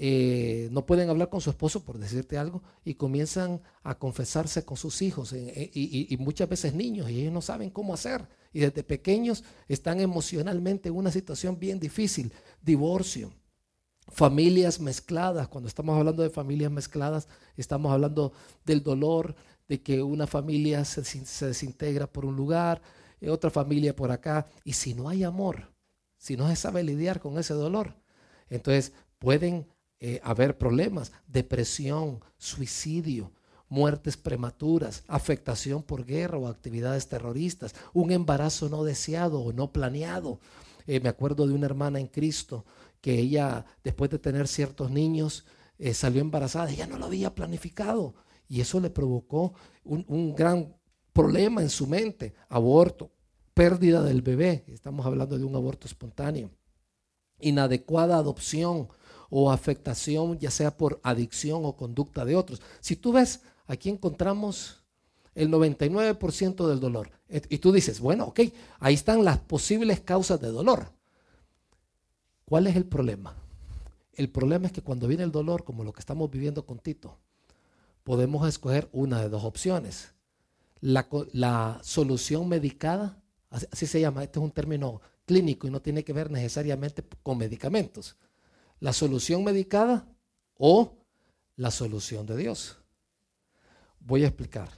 eh, 0.00 0.68
no 0.70 0.86
pueden 0.86 1.10
hablar 1.10 1.28
con 1.28 1.40
su 1.40 1.50
esposo, 1.50 1.84
por 1.84 1.98
decirte 1.98 2.38
algo, 2.38 2.62
y 2.84 2.94
comienzan 2.94 3.60
a 3.82 3.98
confesarse 3.98 4.64
con 4.64 4.76
sus 4.76 5.02
hijos, 5.02 5.32
eh, 5.32 5.70
y, 5.74 6.16
muchas 6.18 6.48
veces 6.48 6.72
niños, 6.72 7.10
y 7.10 7.20
ellos 7.20 7.32
no 7.32 7.42
saben 7.42 7.68
cómo 7.70 7.94
hacer, 7.94 8.28
y 8.52 8.60
desde 8.60 8.84
pequeños 8.84 9.42
están 9.66 9.98
emocionalmente 9.98 10.88
en 10.88 10.94
una 10.94 11.10
situación 11.10 11.58
bien 11.58 11.80
difícil, 11.80 12.32
divorcio, 12.62 13.32
familias 14.06 14.78
mezcladas, 14.78 15.48
cuando 15.48 15.66
estamos 15.66 15.98
hablando 15.98 16.22
de 16.22 16.30
familias 16.30 16.70
mezcladas, 16.70 17.26
estamos 17.56 17.90
hablando 17.90 18.32
del 18.64 18.84
dolor 18.84 19.34
de 19.66 19.82
que 19.82 20.00
una 20.00 20.28
familia 20.28 20.84
se, 20.84 21.04
se 21.04 21.46
desintegra 21.46 22.06
por 22.06 22.24
un 22.24 22.36
lugar, 22.36 22.80
otra 23.26 23.50
familia 23.50 23.96
por 23.96 24.10
acá, 24.10 24.46
y 24.64 24.74
si 24.74 24.94
no 24.94 25.08
hay 25.08 25.24
amor, 25.24 25.72
si 26.16 26.36
no 26.36 26.48
se 26.48 26.56
sabe 26.56 26.82
lidiar 26.82 27.20
con 27.20 27.38
ese 27.38 27.54
dolor, 27.54 27.96
entonces 28.48 28.92
pueden 29.18 29.66
eh, 30.00 30.20
haber 30.22 30.58
problemas, 30.58 31.12
depresión, 31.26 32.20
suicidio, 32.36 33.32
muertes 33.68 34.16
prematuras, 34.16 35.04
afectación 35.08 35.82
por 35.82 36.04
guerra 36.04 36.38
o 36.38 36.48
actividades 36.48 37.08
terroristas, 37.08 37.74
un 37.92 38.12
embarazo 38.12 38.68
no 38.68 38.84
deseado 38.84 39.40
o 39.40 39.52
no 39.52 39.72
planeado. 39.72 40.40
Eh, 40.86 41.00
me 41.00 41.08
acuerdo 41.08 41.46
de 41.46 41.54
una 41.54 41.66
hermana 41.66 42.00
en 42.00 42.06
Cristo 42.06 42.64
que 43.00 43.18
ella, 43.18 43.66
después 43.84 44.10
de 44.10 44.18
tener 44.18 44.48
ciertos 44.48 44.90
niños, 44.90 45.44
eh, 45.78 45.94
salió 45.94 46.20
embarazada, 46.20 46.70
ella 46.70 46.86
no 46.86 46.98
lo 46.98 47.06
había 47.06 47.34
planificado 47.34 48.14
y 48.48 48.60
eso 48.60 48.80
le 48.80 48.90
provocó 48.90 49.52
un 49.84 50.34
gran 50.34 50.77
problema 51.18 51.62
en 51.62 51.68
su 51.68 51.88
mente, 51.88 52.32
aborto, 52.48 53.10
pérdida 53.52 54.04
del 54.04 54.22
bebé, 54.22 54.62
estamos 54.68 55.04
hablando 55.04 55.36
de 55.36 55.44
un 55.44 55.56
aborto 55.56 55.88
espontáneo, 55.88 56.48
inadecuada 57.40 58.18
adopción 58.18 58.86
o 59.28 59.50
afectación, 59.50 60.38
ya 60.38 60.52
sea 60.52 60.76
por 60.76 61.00
adicción 61.02 61.62
o 61.64 61.74
conducta 61.74 62.24
de 62.24 62.36
otros. 62.36 62.62
Si 62.78 62.94
tú 62.94 63.10
ves 63.10 63.42
aquí 63.66 63.88
encontramos 63.88 64.84
el 65.34 65.50
99% 65.50 66.68
del 66.68 66.78
dolor. 66.78 67.10
Y 67.28 67.58
tú 67.58 67.72
dices, 67.72 67.98
bueno, 67.98 68.26
ok, 68.26 68.40
ahí 68.78 68.94
están 68.94 69.24
las 69.24 69.38
posibles 69.38 69.98
causas 69.98 70.40
de 70.40 70.48
dolor. 70.48 70.92
¿Cuál 72.44 72.68
es 72.68 72.76
el 72.76 72.86
problema? 72.86 73.34
El 74.12 74.30
problema 74.30 74.66
es 74.68 74.72
que 74.72 74.82
cuando 74.82 75.08
viene 75.08 75.24
el 75.24 75.32
dolor, 75.32 75.64
como 75.64 75.82
lo 75.82 75.92
que 75.92 76.00
estamos 76.00 76.30
viviendo 76.30 76.64
con 76.64 76.78
Tito, 76.78 77.18
podemos 78.04 78.48
escoger 78.48 78.88
una 78.92 79.20
de 79.20 79.28
dos 79.28 79.42
opciones. 79.42 80.12
La, 80.80 81.08
la 81.32 81.80
solución 81.82 82.48
medicada, 82.48 83.20
así 83.50 83.86
se 83.86 84.00
llama, 84.00 84.22
este 84.22 84.38
es 84.38 84.44
un 84.44 84.52
término 84.52 85.00
clínico 85.26 85.66
y 85.66 85.70
no 85.70 85.82
tiene 85.82 86.04
que 86.04 86.12
ver 86.12 86.30
necesariamente 86.30 87.04
con 87.22 87.38
medicamentos. 87.38 88.16
La 88.80 88.92
solución 88.92 89.44
medicada 89.44 90.08
o 90.56 90.98
la 91.56 91.70
solución 91.70 92.26
de 92.26 92.36
Dios. 92.36 92.78
Voy 94.00 94.24
a 94.24 94.28
explicar. 94.28 94.70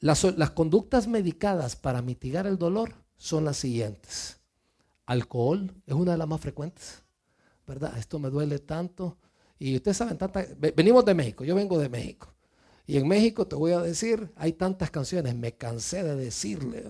Las, 0.00 0.24
conductas 0.54 1.08
medicadas 1.08 1.74
para 1.74 2.02
mitigar 2.02 2.46
el 2.46 2.58
dolor 2.58 2.92
son 3.16 3.44
las 3.44 3.56
siguientes. 3.56 4.38
Alcohol 5.06 5.72
es 5.86 5.94
una 5.94 6.12
de 6.12 6.18
las 6.18 6.28
más 6.28 6.40
frecuentes, 6.40 7.02
¿verdad? 7.66 7.96
Esto 7.96 8.18
me 8.18 8.28
duele 8.28 8.58
tanto. 8.58 9.16
Y 9.58 9.74
ustedes 9.76 9.96
saben, 9.96 10.18
tanta, 10.18 10.44
venimos 10.58 11.04
de 11.04 11.14
México, 11.14 11.44
yo 11.44 11.54
vengo 11.54 11.78
de 11.78 11.88
México. 11.88 12.35
Y 12.86 12.98
en 12.98 13.08
México 13.08 13.46
te 13.46 13.56
voy 13.56 13.72
a 13.72 13.80
decir, 13.80 14.30
hay 14.36 14.52
tantas 14.52 14.90
canciones, 14.90 15.34
me 15.34 15.52
cansé 15.52 16.04
de 16.04 16.14
decirle, 16.14 16.84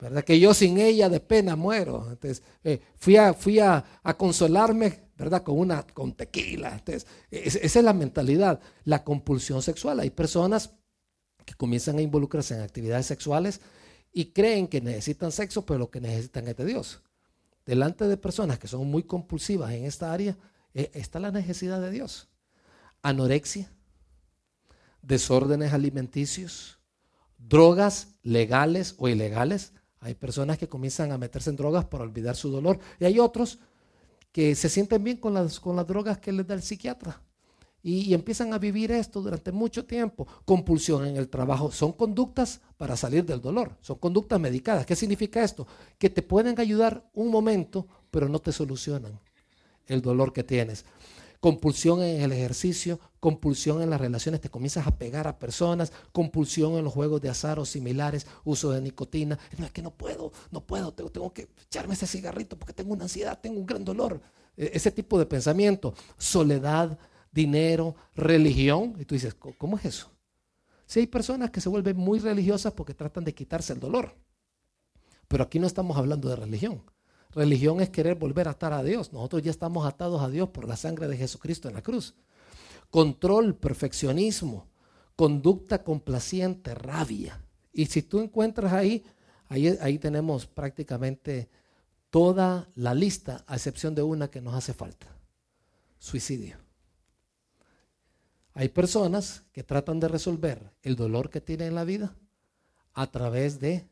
¿verdad? 0.00 0.24
Que 0.24 0.40
yo 0.40 0.52
sin 0.52 0.78
ella 0.78 1.08
de 1.08 1.20
pena 1.20 1.54
muero. 1.54 2.06
Entonces, 2.10 2.42
eh, 2.64 2.80
fui, 2.96 3.16
a, 3.16 3.32
fui 3.32 3.60
a, 3.60 3.84
consolarme 4.16 5.10
¿verdad? 5.16 5.42
Con 5.42 5.58
una, 5.58 5.86
con 5.86 6.14
tequila. 6.14 6.72
Entonces, 6.72 7.06
esa 7.30 7.78
es 7.78 7.84
la 7.84 7.92
mentalidad, 7.92 8.58
la 8.84 9.04
compulsión 9.04 9.60
sexual. 9.60 10.00
Hay 10.00 10.08
personas 10.08 10.70
que 11.44 11.52
comienzan 11.54 11.98
a 11.98 12.02
involucrarse 12.02 12.54
en 12.54 12.62
actividades 12.62 13.04
sexuales 13.04 13.60
y 14.12 14.32
creen 14.32 14.66
que 14.66 14.80
necesitan 14.80 15.30
sexo, 15.30 15.66
pero 15.66 15.78
lo 15.78 15.90
que 15.90 16.00
necesitan 16.00 16.48
es 16.48 16.56
de 16.56 16.64
Dios. 16.64 17.02
Delante 17.66 18.08
de 18.08 18.16
personas 18.16 18.58
que 18.58 18.66
son 18.66 18.90
muy 18.90 19.02
compulsivas 19.02 19.72
en 19.72 19.84
esta 19.84 20.10
área, 20.10 20.38
eh, 20.72 20.90
está 20.94 21.20
la 21.20 21.30
necesidad 21.30 21.80
de 21.80 21.90
Dios. 21.90 22.28
Anorexia, 23.02 23.70
desórdenes 25.02 25.72
alimenticios, 25.72 26.78
drogas 27.38 28.08
legales 28.22 28.94
o 28.98 29.08
ilegales. 29.08 29.72
Hay 30.00 30.14
personas 30.14 30.58
que 30.58 30.68
comienzan 30.68 31.12
a 31.12 31.18
meterse 31.18 31.50
en 31.50 31.56
drogas 31.56 31.84
para 31.84 32.04
olvidar 32.04 32.36
su 32.36 32.50
dolor 32.50 32.78
y 32.98 33.04
hay 33.04 33.18
otros 33.18 33.58
que 34.32 34.54
se 34.54 34.68
sienten 34.68 35.02
bien 35.02 35.16
con 35.16 35.34
las, 35.34 35.60
con 35.60 35.76
las 35.76 35.86
drogas 35.86 36.18
que 36.18 36.32
les 36.32 36.46
da 36.46 36.54
el 36.54 36.62
psiquiatra. 36.62 37.20
Y, 37.82 38.12
empiezan 38.12 38.52
a 38.52 38.58
vivir 38.58 38.92
esto 38.92 39.22
durante 39.22 39.52
mucho 39.52 39.86
tiempo. 39.86 40.26
Compulsión 40.44 41.06
en 41.06 41.16
el 41.16 41.30
trabajo. 41.30 41.72
Son 41.72 41.92
conductas 41.92 42.60
para 42.76 42.94
salir 42.94 43.24
del 43.24 43.40
dolor. 43.40 43.74
Son 43.80 43.96
conductas 43.96 44.38
medicadas. 44.38 44.84
¿Qué 44.84 44.94
significa 44.94 45.42
esto? 45.42 45.66
Que 45.98 46.10
te 46.10 46.20
pueden 46.20 46.60
ayudar 46.60 47.08
un 47.14 47.30
momento, 47.30 47.86
pero 48.10 48.28
no 48.28 48.38
te 48.38 48.52
solucionan 48.52 49.18
el 49.86 50.02
dolor 50.02 50.34
que 50.34 50.44
tienes. 50.44 50.84
Compulsión 51.40 52.02
en 52.02 52.20
el 52.20 52.32
ejercicio, 52.32 53.00
compulsión 53.18 53.80
en 53.80 53.88
las 53.88 54.00
relaciones, 54.00 54.42
te 54.42 54.50
comienzas 54.50 54.86
a 54.86 54.98
pegar 54.98 55.26
a 55.26 55.38
personas, 55.38 55.90
compulsión 56.12 56.74
en 56.74 56.84
los 56.84 56.92
juegos 56.92 57.22
de 57.22 57.30
azar 57.30 57.58
o 57.58 57.64
similares, 57.64 58.26
uso 58.44 58.70
de 58.72 58.82
nicotina. 58.82 59.38
No 59.56 59.64
es 59.64 59.72
que 59.72 59.80
no 59.80 59.90
puedo, 59.90 60.32
no 60.50 60.60
puedo, 60.60 60.92
tengo, 60.92 61.10
tengo 61.10 61.32
que 61.32 61.48
echarme 61.64 61.94
ese 61.94 62.06
cigarrito 62.06 62.58
porque 62.58 62.74
tengo 62.74 62.92
una 62.92 63.04
ansiedad, 63.04 63.40
tengo 63.40 63.58
un 63.58 63.66
gran 63.66 63.84
dolor. 63.84 64.20
E, 64.56 64.70
ese 64.74 64.90
tipo 64.90 65.18
de 65.18 65.24
pensamiento, 65.24 65.94
soledad, 66.18 66.98
dinero, 67.32 67.94
religión. 68.14 68.94
Y 68.98 69.06
tú 69.06 69.14
dices, 69.14 69.34
¿cómo 69.34 69.78
es 69.78 69.86
eso? 69.86 70.10
Si 70.86 71.00
hay 71.00 71.06
personas 71.06 71.50
que 71.50 71.60
se 71.60 71.68
vuelven 71.68 71.96
muy 71.96 72.18
religiosas 72.18 72.72
porque 72.72 72.94
tratan 72.94 73.24
de 73.24 73.34
quitarse 73.34 73.72
el 73.72 73.80
dolor. 73.80 74.14
Pero 75.28 75.44
aquí 75.44 75.58
no 75.58 75.66
estamos 75.66 75.96
hablando 75.96 76.28
de 76.28 76.36
religión. 76.36 76.82
Religión 77.32 77.80
es 77.80 77.90
querer 77.90 78.16
volver 78.16 78.48
a 78.48 78.52
atar 78.52 78.72
a 78.72 78.82
Dios. 78.82 79.12
Nosotros 79.12 79.42
ya 79.42 79.50
estamos 79.50 79.86
atados 79.86 80.20
a 80.22 80.28
Dios 80.28 80.48
por 80.48 80.66
la 80.66 80.76
sangre 80.76 81.06
de 81.06 81.16
Jesucristo 81.16 81.68
en 81.68 81.74
la 81.74 81.82
cruz. 81.82 82.14
Control, 82.90 83.54
perfeccionismo, 83.54 84.66
conducta 85.14 85.84
complaciente, 85.84 86.74
rabia. 86.74 87.40
Y 87.72 87.86
si 87.86 88.02
tú 88.02 88.20
encuentras 88.20 88.72
ahí, 88.72 89.04
ahí, 89.48 89.68
ahí 89.80 89.98
tenemos 89.98 90.46
prácticamente 90.46 91.48
toda 92.10 92.68
la 92.74 92.94
lista, 92.94 93.44
a 93.46 93.54
excepción 93.54 93.94
de 93.94 94.02
una 94.02 94.28
que 94.28 94.40
nos 94.40 94.54
hace 94.54 94.74
falta. 94.74 95.06
Suicidio. 95.98 96.56
Hay 98.54 98.68
personas 98.68 99.44
que 99.52 99.62
tratan 99.62 100.00
de 100.00 100.08
resolver 100.08 100.72
el 100.82 100.96
dolor 100.96 101.30
que 101.30 101.40
tienen 101.40 101.68
en 101.68 101.74
la 101.76 101.84
vida 101.84 102.16
a 102.92 103.10
través 103.10 103.60
de 103.60 103.88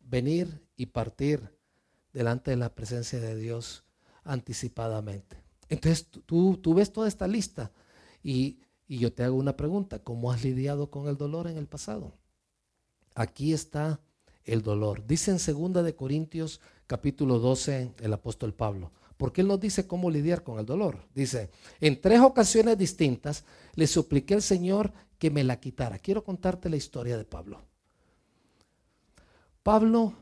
venir 0.00 0.66
y 0.76 0.86
partir 0.86 1.59
delante 2.12 2.50
de 2.50 2.56
la 2.56 2.74
presencia 2.74 3.20
de 3.20 3.36
Dios 3.36 3.84
anticipadamente. 4.24 5.36
Entonces 5.68 6.08
tú, 6.26 6.56
tú 6.56 6.74
ves 6.74 6.92
toda 6.92 7.08
esta 7.08 7.28
lista 7.28 7.70
y, 8.22 8.58
y 8.88 8.98
yo 8.98 9.12
te 9.12 9.22
hago 9.22 9.36
una 9.36 9.56
pregunta, 9.56 10.00
¿cómo 10.00 10.32
has 10.32 10.44
lidiado 10.44 10.90
con 10.90 11.08
el 11.08 11.16
dolor 11.16 11.46
en 11.46 11.56
el 11.56 11.66
pasado? 11.66 12.12
Aquí 13.14 13.52
está 13.52 14.00
el 14.44 14.62
dolor. 14.62 15.06
Dice 15.06 15.30
en 15.30 15.72
2 15.72 15.84
de 15.84 15.94
Corintios 15.94 16.60
capítulo 16.86 17.38
12 17.38 17.92
el 18.00 18.12
apóstol 18.12 18.52
Pablo, 18.52 18.90
porque 19.16 19.42
él 19.42 19.48
nos 19.48 19.60
dice 19.60 19.86
cómo 19.86 20.10
lidiar 20.10 20.42
con 20.42 20.58
el 20.58 20.66
dolor. 20.66 21.06
Dice, 21.14 21.50
en 21.80 22.00
tres 22.00 22.20
ocasiones 22.20 22.76
distintas 22.76 23.44
le 23.74 23.86
supliqué 23.86 24.34
al 24.34 24.42
Señor 24.42 24.92
que 25.18 25.30
me 25.30 25.44
la 25.44 25.60
quitara. 25.60 25.98
Quiero 25.98 26.24
contarte 26.24 26.68
la 26.68 26.76
historia 26.76 27.16
de 27.16 27.24
Pablo. 27.24 27.62
Pablo 29.62 30.14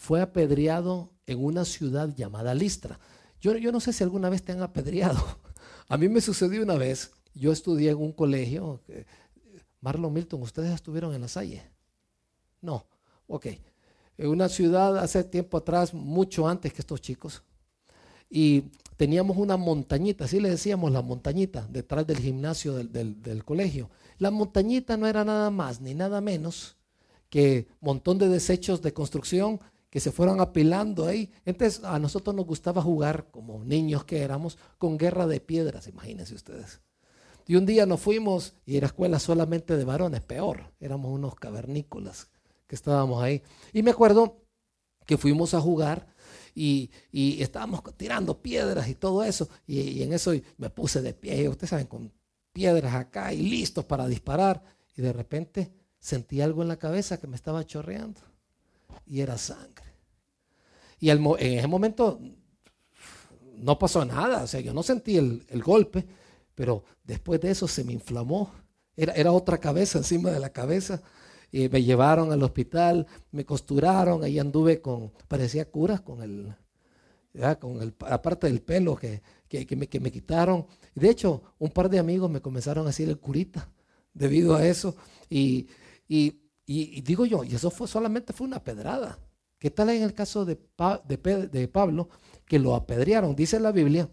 fue 0.00 0.22
apedreado 0.22 1.12
en 1.26 1.44
una 1.44 1.66
ciudad 1.66 2.08
llamada 2.16 2.54
Listra. 2.54 2.98
Yo, 3.38 3.54
yo 3.58 3.70
no 3.70 3.80
sé 3.80 3.92
si 3.92 4.02
alguna 4.02 4.30
vez 4.30 4.42
te 4.42 4.50
han 4.50 4.62
apedreado. 4.62 5.22
A 5.88 5.98
mí 5.98 6.08
me 6.08 6.22
sucedió 6.22 6.62
una 6.62 6.76
vez, 6.76 7.12
yo 7.34 7.52
estudié 7.52 7.90
en 7.90 7.98
un 7.98 8.12
colegio, 8.12 8.80
Marlon 9.82 10.10
Milton, 10.10 10.40
¿ustedes 10.40 10.72
estuvieron 10.72 11.14
en 11.14 11.20
la 11.20 11.28
Salle? 11.28 11.62
No, 12.62 12.86
ok. 13.26 13.48
En 14.16 14.28
una 14.28 14.48
ciudad 14.48 14.96
hace 14.96 15.22
tiempo 15.22 15.58
atrás, 15.58 15.92
mucho 15.92 16.48
antes 16.48 16.72
que 16.72 16.80
estos 16.80 17.02
chicos, 17.02 17.42
y 18.30 18.62
teníamos 18.96 19.36
una 19.36 19.58
montañita, 19.58 20.24
así 20.24 20.40
le 20.40 20.48
decíamos 20.48 20.92
la 20.92 21.02
montañita, 21.02 21.66
detrás 21.68 22.06
del 22.06 22.20
gimnasio 22.20 22.72
del, 22.72 23.20
del 23.20 23.44
colegio. 23.44 23.90
La 24.16 24.30
montañita 24.30 24.96
no 24.96 25.06
era 25.06 25.26
nada 25.26 25.50
más 25.50 25.82
ni 25.82 25.92
nada 25.92 26.22
menos 26.22 26.78
que 27.28 27.68
montón 27.80 28.16
de 28.16 28.28
desechos 28.28 28.80
de 28.80 28.94
construcción 28.94 29.60
que 29.90 30.00
se 30.00 30.12
fueron 30.12 30.40
apilando 30.40 31.06
ahí. 31.06 31.30
Entonces 31.44 31.84
a 31.84 31.98
nosotros 31.98 32.34
nos 32.34 32.46
gustaba 32.46 32.80
jugar, 32.80 33.26
como 33.30 33.64
niños 33.64 34.04
que 34.04 34.22
éramos, 34.22 34.56
con 34.78 34.96
guerra 34.96 35.26
de 35.26 35.40
piedras, 35.40 35.88
imagínense 35.88 36.34
ustedes. 36.34 36.80
Y 37.46 37.56
un 37.56 37.66
día 37.66 37.84
nos 37.84 38.00
fuimos 38.00 38.54
y 38.64 38.76
era 38.76 38.86
escuela 38.86 39.18
solamente 39.18 39.76
de 39.76 39.84
varones, 39.84 40.20
peor, 40.20 40.72
éramos 40.78 41.12
unos 41.12 41.34
cavernícolas 41.34 42.30
que 42.68 42.76
estábamos 42.76 43.22
ahí. 43.22 43.42
Y 43.72 43.82
me 43.82 43.90
acuerdo 43.90 44.44
que 45.04 45.18
fuimos 45.18 45.54
a 45.54 45.60
jugar 45.60 46.06
y, 46.54 46.90
estábamos 47.12 47.82
tirando 47.96 48.40
piedras 48.40 48.88
y 48.88 48.94
todo 48.94 49.24
eso. 49.24 49.48
Y, 49.66 49.80
y, 49.80 50.02
en 50.04 50.12
eso 50.12 50.32
me 50.58 50.70
puse 50.70 51.02
de 51.02 51.14
pie, 51.14 51.48
ustedes 51.48 51.70
saben, 51.70 51.86
con 51.86 52.12
piedras 52.52 52.94
acá 52.94 53.34
y 53.34 53.42
listos 53.42 53.84
para 53.84 54.06
disparar. 54.06 54.62
Y 54.96 55.02
de 55.02 55.12
repente 55.12 55.72
sentí 55.98 56.40
algo 56.40 56.62
en 56.62 56.68
la 56.68 56.78
cabeza 56.78 57.18
que 57.18 57.26
me 57.26 57.34
estaba 57.34 57.66
chorreando 57.66 58.29
y 59.10 59.20
era 59.20 59.36
sangre. 59.36 59.84
Y 61.00 61.10
en 61.10 61.26
ese 61.38 61.66
momento 61.66 62.20
no 63.56 63.78
pasó 63.78 64.04
nada, 64.04 64.44
o 64.44 64.46
sea, 64.46 64.60
yo 64.60 64.72
no 64.72 64.82
sentí 64.82 65.16
el, 65.16 65.62
golpe, 65.62 66.06
pero 66.54 66.84
después 67.02 67.40
de 67.40 67.50
eso 67.50 67.66
se 67.66 67.82
me 67.82 67.92
inflamó. 67.92 68.52
Era, 68.96 69.12
era, 69.14 69.32
otra 69.32 69.58
cabeza 69.58 69.98
encima 69.98 70.30
de 70.30 70.38
la 70.38 70.50
cabeza. 70.50 71.02
Y 71.50 71.68
me 71.68 71.82
llevaron 71.82 72.30
al 72.30 72.42
hospital, 72.44 73.06
me 73.32 73.44
costuraron, 73.44 74.22
ahí 74.22 74.38
anduve 74.38 74.80
con, 74.80 75.12
parecía 75.26 75.68
curas 75.68 76.00
con 76.00 76.22
el, 76.22 76.54
con 77.58 77.82
el, 77.82 77.92
aparte 78.06 78.46
del 78.46 78.62
pelo 78.62 78.94
que, 78.94 79.22
me, 79.76 79.88
que 79.88 80.00
me 80.00 80.12
quitaron. 80.12 80.66
De 80.94 81.10
hecho, 81.10 81.42
un 81.58 81.70
par 81.70 81.90
de 81.90 81.98
amigos 81.98 82.30
me 82.30 82.40
comenzaron 82.40 82.84
a 82.84 82.90
decir 82.90 83.08
el 83.08 83.18
curita 83.18 83.68
debido 84.14 84.54
a 84.54 84.64
eso. 84.64 84.94
Y, 85.28 85.66
digo 87.02 87.26
yo, 87.26 87.42
y 87.42 87.54
eso 87.54 87.70
fue 87.70 87.88
solamente 87.88 88.32
fue 88.32 88.46
una 88.46 88.62
pedrada. 88.62 89.18
¿Qué 89.58 89.70
tal 89.70 89.90
en 89.90 90.02
el 90.02 90.14
caso 90.14 90.44
de, 90.44 90.58
de, 91.06 91.68
Pablo, 91.68 92.08
que 92.46 92.58
lo 92.58 92.74
apedrearon? 92.74 93.36
Dice 93.36 93.60
la 93.60 93.72
Biblia 93.72 94.08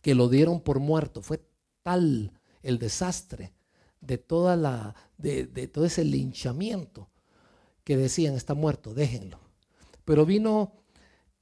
que 0.00 0.14
lo 0.14 0.28
dieron 0.28 0.60
por 0.60 0.78
muerto. 0.78 1.22
Fue 1.22 1.42
tal 1.82 2.32
el 2.62 2.78
desastre 2.78 3.52
de, 4.00 4.18
toda 4.18 4.56
la, 4.56 4.94
de, 5.18 5.46
todo 5.68 5.84
ese 5.84 6.04
linchamiento 6.04 7.08
que 7.82 7.96
decían, 7.96 8.34
está 8.34 8.54
muerto, 8.54 8.94
déjenlo. 8.94 9.40
Pero 10.04 10.24
vino, 10.24 10.74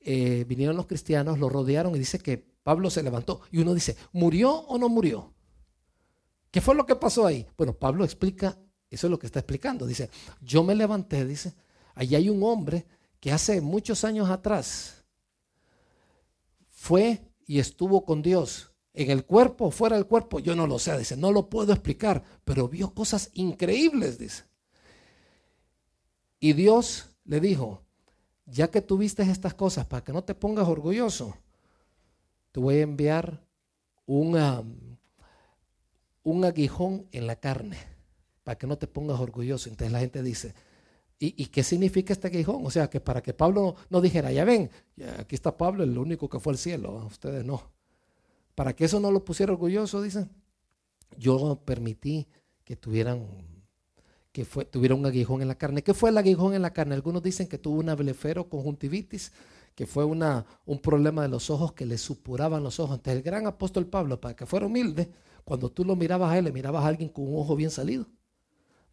eh, 0.00 0.44
vinieron 0.48 0.76
los 0.76 0.86
cristianos, 0.86 1.38
lo 1.38 1.48
rodearon 1.48 1.94
y 1.94 1.98
dice 1.98 2.18
que 2.18 2.38
Pablo 2.62 2.90
se 2.90 3.02
levantó. 3.02 3.40
Y 3.50 3.58
uno 3.58 3.74
dice, 3.74 3.96
¿murió 4.12 4.52
o 4.52 4.78
no 4.78 4.88
murió? 4.88 5.34
¿Qué 6.50 6.60
fue 6.60 6.74
lo 6.74 6.86
que 6.86 6.96
pasó 6.96 7.26
ahí? 7.26 7.46
Bueno, 7.56 7.74
Pablo 7.74 8.04
explica, 8.04 8.58
eso 8.90 9.06
es 9.06 9.10
lo 9.10 9.18
que 9.18 9.26
está 9.26 9.40
explicando. 9.40 9.86
Dice, 9.86 10.10
yo 10.40 10.62
me 10.62 10.74
levanté, 10.74 11.24
dice, 11.24 11.54
allí 11.94 12.14
hay 12.14 12.28
un 12.28 12.42
hombre 12.42 12.86
que 13.20 13.32
hace 13.32 13.60
muchos 13.60 14.04
años 14.04 14.30
atrás 14.30 15.04
fue 16.70 17.20
y 17.46 17.58
estuvo 17.58 18.04
con 18.04 18.22
Dios. 18.22 18.72
En 18.94 19.10
el 19.10 19.24
cuerpo 19.24 19.70
fuera 19.70 19.96
del 19.96 20.06
cuerpo, 20.06 20.38
yo 20.40 20.56
no 20.56 20.66
lo 20.66 20.78
sé, 20.78 20.96
dice, 20.98 21.16
no 21.16 21.30
lo 21.32 21.48
puedo 21.48 21.72
explicar, 21.72 22.22
pero 22.44 22.68
vio 22.68 22.94
cosas 22.94 23.30
increíbles, 23.34 24.18
dice. 24.18 24.44
Y 26.40 26.52
Dios 26.52 27.06
le 27.24 27.40
dijo, 27.40 27.82
ya 28.46 28.70
que 28.70 28.80
tuviste 28.80 29.22
estas 29.22 29.54
cosas, 29.54 29.86
para 29.86 30.02
que 30.02 30.12
no 30.12 30.24
te 30.24 30.34
pongas 30.34 30.66
orgulloso, 30.66 31.36
te 32.52 32.60
voy 32.60 32.76
a 32.76 32.82
enviar 32.82 33.44
un 34.06 34.36
aguijón 36.44 37.06
en 37.12 37.26
la 37.26 37.36
carne, 37.36 37.76
para 38.48 38.56
que 38.56 38.66
no 38.66 38.78
te 38.78 38.86
pongas 38.86 39.20
orgulloso. 39.20 39.68
Entonces 39.68 39.92
la 39.92 40.00
gente 40.00 40.22
dice, 40.22 40.54
¿y, 41.18 41.44
qué 41.48 41.62
significa 41.62 42.14
este 42.14 42.28
aguijón? 42.28 42.64
O 42.64 42.70
sea, 42.70 42.88
que 42.88 42.98
para 42.98 43.22
que 43.22 43.34
Pablo 43.34 43.76
no, 43.90 44.00
dijera, 44.00 44.32
ya 44.32 44.46
ven, 44.46 44.70
aquí 45.18 45.34
está 45.34 45.54
Pablo, 45.54 45.84
el 45.84 45.98
único 45.98 46.30
que 46.30 46.40
fue 46.40 46.54
al 46.54 46.58
cielo, 46.58 47.04
ustedes 47.04 47.44
no. 47.44 47.70
Para 48.54 48.74
que 48.74 48.86
eso 48.86 49.00
no 49.00 49.10
lo 49.10 49.22
pusiera 49.22 49.52
orgulloso, 49.52 50.00
dicen, 50.00 50.30
yo 51.18 51.60
permití 51.62 52.26
que 52.64 52.74
tuvieran 52.74 53.26
que 54.32 54.46
tuviera 54.46 54.94
un 54.94 55.04
aguijón 55.04 55.42
en 55.42 55.48
la 55.48 55.58
carne. 55.58 55.82
¿Qué 55.82 55.92
fue 55.92 56.08
el 56.08 56.16
aguijón 56.16 56.54
en 56.54 56.62
la 56.62 56.72
carne? 56.72 56.94
Algunos 56.94 57.22
dicen 57.22 57.48
que 57.48 57.58
tuvo 57.58 57.80
una 57.80 57.94
conjuntivitis, 58.48 59.30
que 59.74 59.84
fue 59.84 60.06
una, 60.06 60.46
un 60.64 60.78
problema 60.78 61.20
de 61.20 61.28
los 61.28 61.50
ojos 61.50 61.74
que 61.74 61.84
le 61.84 61.98
supuraban 61.98 62.62
los 62.62 62.80
ojos. 62.80 62.96
Entonces 62.96 63.18
el 63.18 63.22
gran 63.22 63.46
apóstol 63.46 63.84
Pablo, 63.84 64.18
para 64.18 64.34
que 64.34 64.46
fuera 64.46 64.64
humilde, 64.64 65.10
cuando 65.48 65.70
tú 65.70 65.82
lo 65.82 65.96
mirabas 65.96 66.30
a 66.30 66.36
él, 66.38 66.44
le 66.44 66.52
mirabas 66.52 66.84
a 66.84 66.88
alguien 66.88 67.08
con 67.08 67.26
un 67.26 67.40
ojo 67.40 67.56
bien 67.56 67.70
salido, 67.70 68.04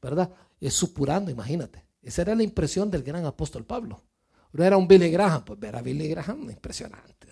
¿verdad? 0.06 0.30
Es 0.62 0.76
supurando, 0.76 1.32
imagínate. 1.32 1.84
Esa 2.02 2.22
era 2.22 2.36
la 2.36 2.44
impresión 2.44 2.92
del 2.92 3.02
gran 3.02 3.26
apóstol 3.26 3.66
Pablo. 3.66 4.04
No 4.52 4.64
era 4.64 4.78
un 4.78 4.88
Billy 4.88 5.10
Graham, 5.10 5.44
pues 5.44 5.60
ver 5.60 5.76
a 5.76 5.82
Billy 5.82 6.08
Graham, 6.08 6.50
impresionante. 6.52 7.28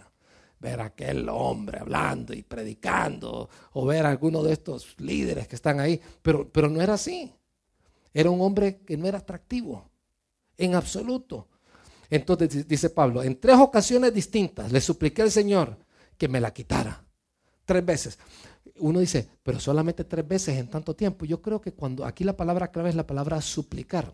Ver 0.60 0.82
a 0.82 0.86
aquel 0.86 1.30
hombre 1.30 1.80
hablando 1.80 2.34
y 2.34 2.42
predicando, 2.42 3.50
o 3.74 3.86
ver 3.86 4.06
a 4.06 4.10
alguno 4.10 4.42
de 4.42 4.54
estos 4.54 5.00
líderes 5.00 5.48
que 5.48 5.56
están 5.56 5.80
ahí, 5.80 6.02
pero, 6.22 6.50
pero 6.50 6.68
no 6.68 6.82
era 6.82 6.96
así. 6.96 7.32
Era 8.14 8.32
un 8.32 8.42
hombre 8.42 8.80
que 8.80 8.98
no 8.98 9.08
era 9.08 9.20
atractivo, 9.20 9.92
en 10.58 10.74
absoluto. 10.74 11.50
Entonces 12.10 12.68
dice 12.68 12.90
Pablo, 12.90 13.22
en 13.24 13.40
tres 13.40 13.58
ocasiones 13.58 14.14
distintas 14.14 14.72
le 14.72 14.82
supliqué 14.82 15.22
al 15.22 15.32
Señor 15.32 15.78
que 16.18 16.28
me 16.28 16.42
la 16.42 16.52
quitara. 16.52 17.04
Tres 17.66 17.86
veces 17.86 18.20
uno 18.78 19.00
dice, 19.00 19.30
pero 19.44 19.60
solamente 19.60 20.04
tres 20.04 20.28
veces 20.28 20.58
en 20.58 20.70
tanto 20.70 20.96
tiempo. 20.96 21.26
Yo 21.26 21.42
creo 21.42 21.62
que 21.62 21.74
cuando 21.74 22.06
aquí 22.06 22.24
la 22.24 22.38
palabra 22.38 22.72
clave 22.72 22.90
es 22.90 22.96
la 22.96 23.08
palabra 23.08 23.42
suplicar. 23.42 24.14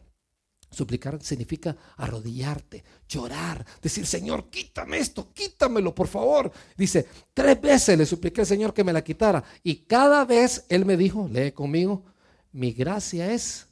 Suplicar 0.72 1.22
significa 1.24 1.76
arrodillarte, 1.98 2.84
llorar, 3.08 3.66
decir, 3.82 4.06
Señor, 4.06 4.52
quítame 4.52 5.00
esto, 5.00 5.34
quítamelo, 5.34 5.96
por 5.96 6.08
favor. 6.08 6.52
Dice, 6.78 7.08
tres 7.34 7.60
veces 7.60 7.98
le 7.98 8.06
supliqué 8.06 8.42
al 8.42 8.48
Señor 8.48 8.74
que 8.74 8.84
me 8.84 8.94
la 8.94 9.04
quitara. 9.04 9.44
Y 9.64 9.78
cada 9.86 10.26
vez 10.26 10.66
Él 10.70 10.86
me 10.86 10.96
dijo, 10.96 11.28
lee 11.28 11.52
conmigo, 11.54 12.04
mi 12.52 12.72
gracia 12.72 13.32
es 13.34 13.68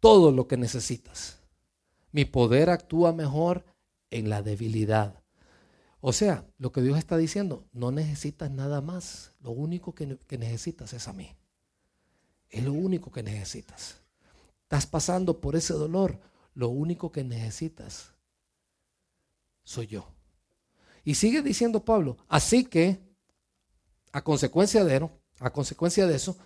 todo 0.00 0.32
lo 0.32 0.48
que 0.48 0.56
necesitas. 0.56 1.38
Mi 2.12 2.24
poder 2.24 2.70
actúa 2.70 3.12
mejor 3.12 3.64
en 4.10 4.30
la 4.30 4.40
debilidad. 4.42 5.22
O 6.08 6.12
sea, 6.12 6.46
lo 6.58 6.70
que 6.70 6.82
Dios 6.82 6.98
está 6.98 7.16
diciendo, 7.16 7.66
no 7.72 7.90
necesitas 7.90 8.48
nada 8.48 8.80
más. 8.80 9.32
Lo 9.40 9.50
único 9.50 9.92
que, 9.92 10.06
necesitas 10.38 10.92
es 10.92 11.08
a 11.08 11.12
mí. 11.12 11.34
Es 12.48 12.62
lo 12.62 12.74
único 12.74 13.10
que 13.10 13.24
necesitas. 13.24 13.96
Estás 14.62 14.86
pasando 14.86 15.40
por 15.40 15.56
ese 15.56 15.74
dolor. 15.74 16.20
Lo 16.54 16.68
único 16.68 17.10
que 17.10 17.24
necesitas 17.24 18.12
soy 19.64 19.88
yo. 19.88 20.06
Y 21.02 21.16
sigue 21.16 21.42
diciendo 21.42 21.84
Pablo, 21.84 22.18
así 22.28 22.64
que, 22.64 23.00
a 24.12 24.22
consecuencia 24.22 24.84
de, 24.84 25.10
a 25.40 25.50
consecuencia 25.50 26.06
de 26.06 26.14
eso, 26.14 26.38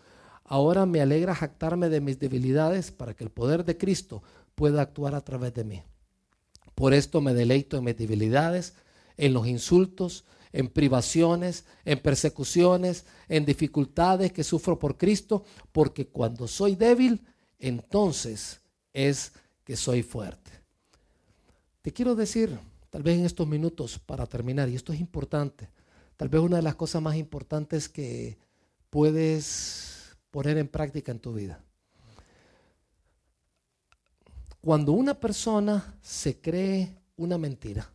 ahora 0.43 0.87
me 0.87 1.03
alegra 1.03 1.35
jactarme 1.35 1.91
de 1.91 2.01
mis 2.01 2.19
debilidades 2.19 2.93
para 2.93 3.13
que 3.13 3.25
el 3.25 3.31
poder 3.31 3.67
de 3.67 3.77
Cristo 3.77 4.23
pueda 4.55 4.81
actuar 4.81 5.15
a 5.15 5.21
través 5.21 5.53
de 5.53 5.65
mí. 5.65 5.83
Por 6.75 6.95
esto 6.95 7.21
me 7.21 7.35
deleito 7.35 7.77
en 7.77 7.85
mis 7.85 7.99
debilidades 7.99 8.73
en 9.21 9.35
los 9.35 9.47
insultos, 9.47 10.25
en 10.51 10.69
privaciones, 10.69 11.67
en 11.85 12.01
persecuciones, 12.01 13.05
en 13.29 13.45
dificultades 13.45 14.33
que 14.33 14.43
sufro 14.43 14.79
por 14.79 14.97
Cristo, 14.97 15.45
porque 15.73 16.09
cuando 16.09 16.49
soy 16.49 16.75
débil, 16.75 17.21
entonces 17.59 18.63
es 18.95 19.33
que 19.63 19.77
soy 19.77 20.03
fuerte. 20.03 20.51
Te 21.83 21.93
quiero 21.93 22.15
decir, 22.15 22.59
tal 22.89 23.03
vez 23.03 23.19
en 23.19 23.27
estos 23.27 23.47
minutos 23.47 23.99
para 23.99 24.27
terminar, 24.27 24.71
y 24.71 24.75
esto 24.75 24.95
es 24.95 25.01
importante, 25.01 25.69
tal 26.17 26.31
vez 26.31 26.41
una 26.41 26.57
de 26.57 26.63
las 26.63 26.75
cosas 26.75 27.03
más 27.03 27.17
importantes 27.17 27.91
que 27.91 28.39
puedes 28.89 30.17
poner 30.31 30.57
en 30.57 30.69
práctica 30.69 31.13
en 31.13 31.21
tu 31.21 31.35
vida. 31.35 31.63
Cuando 34.63 34.93
una 34.93 35.13
persona 35.13 35.95
se 36.01 36.41
cree 36.41 36.97
una 37.17 37.37
mentira, 37.37 37.91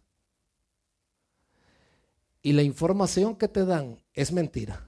y 2.46 2.54
la 2.54 2.62
información 2.62 3.36
que 3.36 3.48
te 3.48 3.66
dan 3.66 3.98
es 4.14 4.32
mentira 4.32 4.88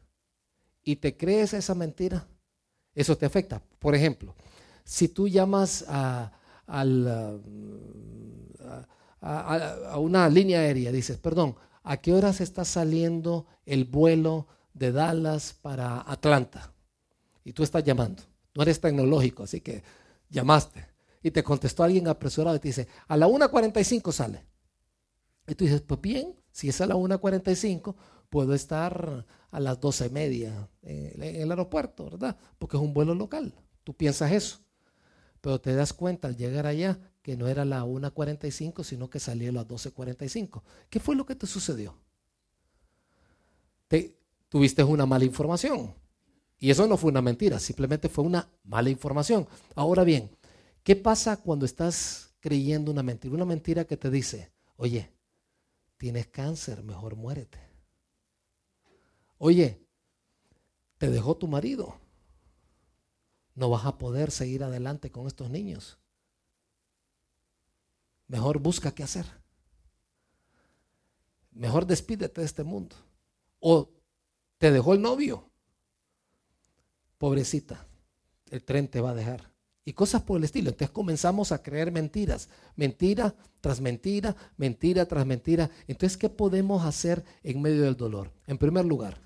y 0.83 0.97
te 0.97 1.17
crees 1.17 1.53
esa 1.53 1.73
mentira, 1.73 2.27
eso 2.93 3.17
te 3.17 3.25
afecta. 3.25 3.63
Por 3.79 3.95
ejemplo, 3.95 4.35
si 4.83 5.07
tú 5.07 5.27
llamas 5.27 5.83
a, 5.87 6.33
a, 6.67 7.33
una 9.97 10.29
línea 10.29 10.59
aérea, 10.59 10.91
dices, 10.91 11.17
perdón, 11.17 11.55
¿a 11.81 11.97
qué 11.97 12.13
horas 12.13 12.41
está 12.41 12.63
saliendo 12.63 13.47
el 13.65 13.85
vuelo 13.85 14.45
de 14.75 14.91
Dallas 14.91 15.53
para 15.59 16.01
Atlanta? 16.01 16.71
Y 17.43 17.53
tú 17.53 17.63
estás 17.63 17.83
llamando. 17.83 18.21
No 18.53 18.61
eres 18.61 18.79
tecnológico, 18.79 19.41
así 19.45 19.61
que 19.61 19.81
llamaste. 20.29 20.85
Y 21.23 21.31
te 21.31 21.43
contestó 21.43 21.81
alguien 21.81 22.07
apresurado 22.07 22.55
y 22.55 22.59
te 22.59 22.67
dice, 22.67 22.87
a 23.07 23.17
la 23.17 23.27
1.45 23.27 24.11
sale. 24.11 24.45
Y 25.47 25.55
tú 25.55 25.63
dices, 25.65 25.81
pues 25.81 25.99
bien, 26.01 26.35
si 26.57 26.69
es 26.69 26.81
a 26.81 26.87
la 26.87 26.95
1.45, 26.95 27.93
puedo 28.31 28.55
estar 28.55 29.27
a 29.51 29.59
las 29.59 29.79
12 29.79 30.07
y 30.07 30.09
media 30.09 30.67
en 30.81 31.21
el 31.21 31.51
aeropuerto, 31.51 32.05
¿verdad? 32.05 32.35
Porque 32.57 32.77
es 32.77 32.81
un 32.81 32.95
vuelo 32.95 33.13
local. 33.13 33.53
Tú 33.83 33.93
piensas 33.93 34.31
eso. 34.31 34.57
Pero 35.39 35.61
te 35.61 35.75
das 35.75 35.93
cuenta 35.93 36.27
al 36.27 36.35
llegar 36.35 36.65
allá 36.65 36.99
que 37.21 37.37
no 37.37 37.47
era 37.47 37.63
la 37.63 37.85
1.45, 37.85 38.83
sino 38.83 39.07
que 39.07 39.19
salió 39.19 39.51
a 39.51 39.53
las 39.53 39.67
12.45. 39.67 40.63
¿Qué 40.89 40.99
fue 40.99 41.15
lo 41.15 41.27
que 41.27 41.35
te 41.35 41.45
sucedió? 41.45 41.95
Te, 43.87 44.17
tuviste 44.49 44.83
una 44.83 45.05
mala 45.05 45.25
información. 45.25 45.93
Y 46.57 46.71
eso 46.71 46.87
no 46.87 46.97
fue 46.97 47.11
una 47.11 47.21
mentira, 47.21 47.59
simplemente 47.59 48.09
fue 48.09 48.23
una 48.23 48.49
mala 48.63 48.89
información. 48.89 49.47
Ahora 49.75 50.03
bien, 50.03 50.31
¿qué 50.81 50.95
pasa 50.95 51.37
cuando 51.37 51.67
estás 51.67 52.33
creyendo 52.39 52.89
una 52.89 53.03
mentira? 53.03 53.35
Una 53.35 53.45
mentira 53.45 53.85
que 53.85 53.95
te 53.95 54.09
dice, 54.09 54.51
oye, 54.75 55.11
tienes 55.97 56.27
cáncer, 56.27 56.83
mejor 56.83 57.15
muérete. 57.15 57.59
Oye, 59.37 59.85
te 60.97 61.09
dejó 61.09 61.35
tu 61.35 61.47
marido. 61.47 61.99
No 63.55 63.69
vas 63.69 63.85
a 63.85 63.97
poder 63.97 64.31
seguir 64.31 64.63
adelante 64.63 65.11
con 65.11 65.27
estos 65.27 65.49
niños. 65.49 65.97
Mejor 68.27 68.59
busca 68.59 68.93
qué 68.93 69.03
hacer. 69.03 69.25
Mejor 71.51 71.85
despídete 71.85 72.41
de 72.41 72.45
este 72.45 72.63
mundo. 72.63 72.95
O 73.59 73.89
te 74.57 74.71
dejó 74.71 74.93
el 74.93 75.01
novio. 75.01 75.49
Pobrecita, 77.17 77.87
el 78.51 78.63
tren 78.63 78.87
te 78.87 79.01
va 79.01 79.11
a 79.11 79.15
dejar. 79.15 79.56
Y 79.87 79.93
cosas 79.93 80.21
por 80.21 80.37
el 80.37 80.43
estilo. 80.43 80.69
Entonces 80.69 80.91
comenzamos 80.91 81.53
a 81.53 81.63
creer 81.63 81.93
mentiras, 81.93 82.49
mentira 82.75 83.33
tras 83.61 83.79
mentira, 83.79 84.35
mentira 84.57 85.05
tras 85.05 85.25
mentira. 85.25 85.71
Entonces, 85.87 86.17
¿qué 86.17 86.27
podemos 86.27 86.83
hacer 86.83 87.23
en 87.41 87.61
medio 87.61 87.83
del 87.83 87.95
dolor? 87.95 88.33
En 88.47 88.57
primer 88.57 88.83
lugar, 88.83 89.21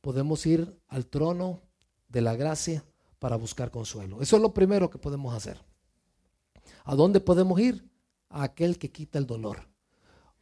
podemos 0.00 0.44
ir 0.46 0.76
al 0.88 1.06
trono 1.06 1.60
de 2.08 2.22
la 2.22 2.34
gracia 2.34 2.84
para 3.20 3.36
buscar 3.36 3.70
consuelo. 3.70 4.20
Eso 4.20 4.34
es 4.34 4.42
lo 4.42 4.52
primero 4.52 4.90
que 4.90 4.98
podemos 4.98 5.32
hacer. 5.32 5.60
¿A 6.82 6.96
dónde 6.96 7.20
podemos 7.20 7.60
ir? 7.60 7.88
A 8.30 8.42
aquel 8.42 8.78
que 8.78 8.90
quita 8.90 9.20
el 9.20 9.28
dolor 9.28 9.68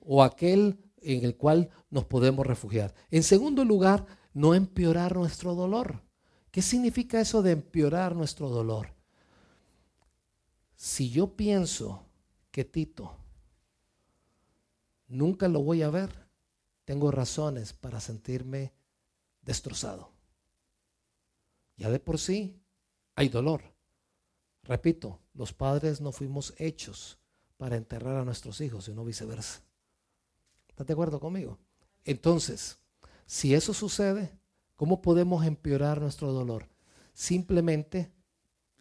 o 0.01 0.23
aquel 0.23 0.79
en 1.03 1.27
el 1.27 1.37
cual 1.37 1.69
nos 1.91 2.07
podemos 2.07 2.47
refugiar. 2.47 2.95
En 3.11 3.23
segundo 3.23 3.67
lugar, 3.67 4.07
no 4.33 4.55
empeorar 4.55 5.15
nuestro 5.15 5.55
dolor. 5.55 6.01
¿Qué 6.51 6.63
significa 6.63 7.21
eso 7.21 7.43
de 7.43 7.51
empeorar 7.51 8.17
nuestro 8.17 8.49
dolor? 8.49 9.02
Si 10.83 11.11
yo 11.11 11.37
pienso 11.37 12.03
que 12.51 12.65
Tito 12.65 13.17
nunca 15.07 15.47
lo 15.47 15.63
voy 15.63 15.83
a 15.83 15.91
ver, 15.91 16.11
tengo 16.85 17.13
razones 17.13 17.73
para 17.73 18.01
sentirme 18.01 18.73
destrozado. 19.43 20.11
Ya 21.77 21.89
de 21.89 22.01
por 22.01 22.19
sí 22.19 22.61
hay 23.15 23.29
dolor. 23.29 23.63
Repito, 24.65 25.21
los 25.35 25.53
padres 25.53 26.01
no 26.01 26.11
fuimos 26.11 26.53
hechos 26.57 27.17
para 27.59 27.77
enterrar 27.77 28.17
a 28.17 28.25
nuestros 28.25 28.61
hijos, 28.61 28.87
sino 28.87 29.05
viceversa. 29.05 29.63
¿Estás 30.67 30.89
de 30.89 30.95
acuerdo 30.95 31.21
conmigo? 31.21 31.61
Entonces, 32.05 32.77
si 33.25 33.55
eso 33.55 33.73
sucede, 33.73 34.37
¿cómo 34.75 35.01
podemos 35.01 35.47
empeorar 35.47 36.01
nuestro 36.01 36.33
dolor? 36.33 36.69
Simplemente, 37.15 38.11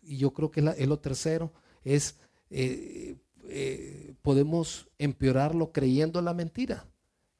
y 0.01 0.17
yo 0.17 0.33
creo 0.33 0.49
que 0.49 0.61
es, 0.61 0.87
lo 0.87 0.97
tercero, 0.97 1.53
es, 1.83 2.19
eh, 2.49 3.17
eh, 3.45 4.13
podemos 4.21 4.89
empeorarlo 4.97 5.71
creyendo 5.71 6.21
la 6.21 6.33
mentira. 6.33 6.87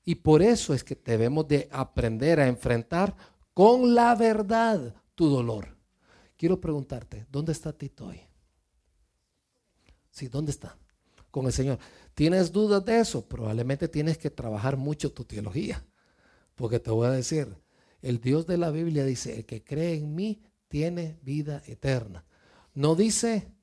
Y 0.04 0.16
por 0.16 0.42
eso 0.42 0.74
es 0.74 0.84
que 0.84 0.96
debemos 0.96 1.48
de 1.48 1.68
aprender 1.72 2.40
a 2.40 2.48
enfrentar 2.48 3.16
con 3.54 3.94
la 3.94 4.16
verdad 4.16 4.96
tu 5.16 5.30
dolor. 5.30 5.78
Quiero 6.38 6.60
preguntarte, 6.60 7.28
¿dónde 7.32 7.52
está 7.52 7.72
Tito 7.72 8.08
hoy? 8.08 8.22
Sí, 10.10 10.28
¿dónde 10.28 10.52
está? 10.52 10.78
Con 11.30 11.46
el 11.46 11.54
Señor. 11.54 11.78
¿Tienes 12.14 12.52
dudas 12.52 12.84
de 12.84 13.00
eso? 13.00 13.28
Probablemente 13.28 13.88
tienes 13.88 14.18
que 14.18 14.30
trabajar 14.30 14.76
mucho 14.76 15.14
tu 15.14 15.24
teología. 15.24 15.86
Porque 16.56 16.80
te 16.80 16.92
voy 16.92 17.08
a 17.08 17.12
decir, 17.12 17.48
el 18.02 18.20
Dios 18.20 18.48
de 18.48 18.58
la 18.58 18.72
Biblia 18.72 19.06
dice, 19.06 19.38
el 19.38 19.46
que 19.46 19.64
cree 19.64 19.96
en 19.96 20.16
mí 20.16 20.42
tiene 20.68 21.20
vida 21.22 21.62
eterna. 21.66 22.26
No 22.74 22.96
dice 22.96 23.54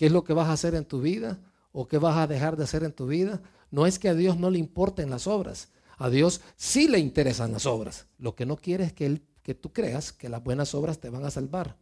qué 0.00 0.06
es 0.06 0.12
lo 0.12 0.24
que 0.24 0.32
vas 0.32 0.48
a 0.48 0.52
hacer 0.52 0.74
en 0.74 0.86
tu 0.86 1.02
vida 1.02 1.38
o 1.72 1.86
qué 1.86 1.98
vas 1.98 2.16
a 2.16 2.26
dejar 2.26 2.56
de 2.56 2.64
hacer 2.64 2.84
en 2.84 2.92
tu 2.92 3.06
vida. 3.06 3.42
No 3.70 3.84
es 3.84 3.98
que 3.98 4.08
a 4.08 4.14
Dios 4.14 4.38
no 4.38 4.48
le 4.48 4.58
importen 4.58 5.10
las 5.10 5.26
obras. 5.26 5.68
A 5.98 6.08
Dios 6.08 6.40
sí 6.56 6.88
le 6.88 6.98
interesan 6.98 7.52
las 7.52 7.66
obras. 7.66 8.06
Lo 8.16 8.34
que 8.34 8.46
no 8.46 8.56
quiere 8.56 8.84
es 8.84 8.94
que, 8.94 9.04
él, 9.04 9.26
que 9.42 9.54
tú 9.54 9.74
creas 9.74 10.10
que 10.10 10.30
las 10.30 10.42
buenas 10.42 10.74
obras 10.74 11.00
te 11.00 11.10
van 11.10 11.26
a 11.26 11.30
salvar 11.30 11.76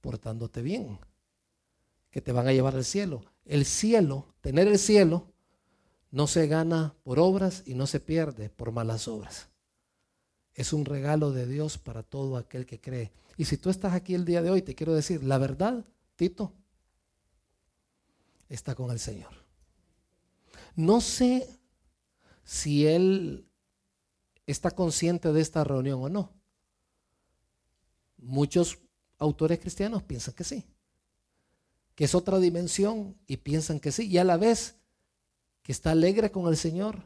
portándote 0.00 0.62
bien, 0.62 0.98
que 2.10 2.22
te 2.22 2.32
van 2.32 2.48
a 2.48 2.54
llevar 2.54 2.74
al 2.74 2.86
cielo. 2.86 3.22
El 3.44 3.66
cielo, 3.66 4.28
tener 4.40 4.66
el 4.66 4.78
cielo, 4.78 5.26
no 6.10 6.28
se 6.28 6.46
gana 6.46 6.94
por 7.02 7.18
obras 7.18 7.64
y 7.66 7.74
no 7.74 7.86
se 7.86 8.00
pierde 8.00 8.48
por 8.48 8.72
malas 8.72 9.08
obras. 9.08 9.50
Es 10.54 10.72
un 10.72 10.86
regalo 10.86 11.32
de 11.32 11.46
Dios 11.46 11.76
para 11.76 12.02
todo 12.02 12.38
aquel 12.38 12.64
que 12.64 12.80
cree. 12.80 13.12
Y 13.36 13.44
si 13.44 13.58
tú 13.58 13.68
estás 13.68 13.92
aquí 13.92 14.14
el 14.14 14.24
día 14.24 14.40
de 14.40 14.48
hoy, 14.48 14.62
te 14.62 14.74
quiero 14.74 14.94
decir, 14.94 15.22
la 15.22 15.36
verdad, 15.36 15.84
Tito, 16.14 16.54
está 18.48 18.74
con 18.74 18.90
el 18.90 18.98
Señor. 18.98 19.44
No 20.74 21.00
sé 21.00 21.48
si 22.44 22.86
él 22.86 23.48
está 24.46 24.70
consciente 24.70 25.32
de 25.32 25.40
esta 25.40 25.64
reunión 25.64 26.02
o 26.02 26.08
no. 26.08 26.32
Muchos 28.18 28.78
autores 29.18 29.58
cristianos 29.58 30.02
piensan 30.02 30.34
que 30.34 30.44
sí, 30.44 30.64
que 31.94 32.04
es 32.04 32.14
otra 32.14 32.38
dimensión 32.38 33.16
y 33.26 33.38
piensan 33.38 33.80
que 33.80 33.92
sí, 33.92 34.06
y 34.06 34.18
a 34.18 34.24
la 34.24 34.36
vez 34.36 34.76
que 35.62 35.72
está 35.72 35.90
alegre 35.90 36.30
con 36.30 36.46
el 36.48 36.56
Señor 36.56 37.02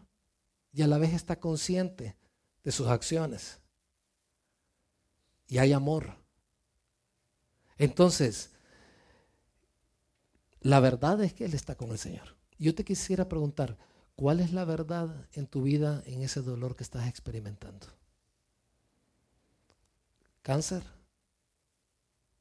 y 0.73 0.83
a 0.83 0.87
la 0.87 0.99
vez 0.99 1.15
está 1.15 1.41
consciente 1.41 2.17
de 2.63 2.73
sus 2.73 2.89
acciones. 2.89 3.59
Y 5.49 5.59
hay 5.59 5.73
amor. 5.73 6.17
Entonces, 7.79 8.51
la 10.61 10.81
verdad 10.81 11.23
es 11.23 11.33
que 11.33 11.45
Él 11.45 11.55
está 11.55 11.75
con 11.75 11.91
el 11.91 11.99
Señor. 11.99 12.37
Yo 12.59 12.75
te 12.75 12.85
quisiera 12.85 13.29
preguntar, 13.29 13.79
¿cuál 14.15 14.41
es 14.41 14.53
la 14.53 14.65
verdad 14.65 15.27
en 15.33 15.47
tu 15.47 15.63
vida 15.63 16.03
en 16.07 16.23
ese 16.23 16.43
dolor 16.43 16.77
que 16.77 16.83
estás 16.83 17.09
experimentando? 17.09 17.87
¿Cáncer? 20.43 20.83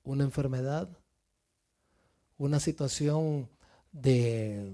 ¿Una 0.03 0.23
enfermedad? 0.23 0.89
¿Una 2.37 2.59
situación 2.59 3.49
de, 3.91 4.73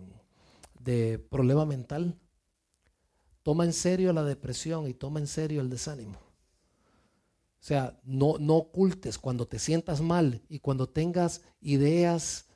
de 0.79 1.19
problema 1.19 1.65
mental? 1.65 2.17
Toma 3.43 3.65
en 3.65 3.73
serio 3.73 4.11
la 4.13 4.23
depresión 4.23 4.87
y 4.87 4.93
toma 4.95 5.19
en 5.19 5.27
serio 5.27 5.61
el 5.61 5.69
desánimo. 5.69 6.17
O 6.17 7.67
sea, 7.67 7.99
no, 8.03 8.37
no 8.39 8.55
ocultes 8.57 9.17
cuando 9.17 9.47
te 9.47 9.59
sientas 9.59 10.01
mal 10.01 10.43
y 10.49 10.59
cuando 10.59 10.87
tengas 10.87 11.41
ideas 11.61 12.47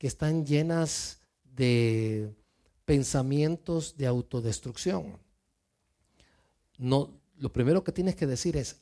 que 0.00 0.06
están 0.06 0.46
llenas 0.46 1.20
de 1.44 2.34
pensamientos 2.86 3.98
de 3.98 4.06
autodestrucción. 4.06 5.18
No, 6.78 7.20
lo 7.36 7.52
primero 7.52 7.84
que 7.84 7.92
tienes 7.92 8.16
que 8.16 8.26
decir 8.26 8.56
es, 8.56 8.80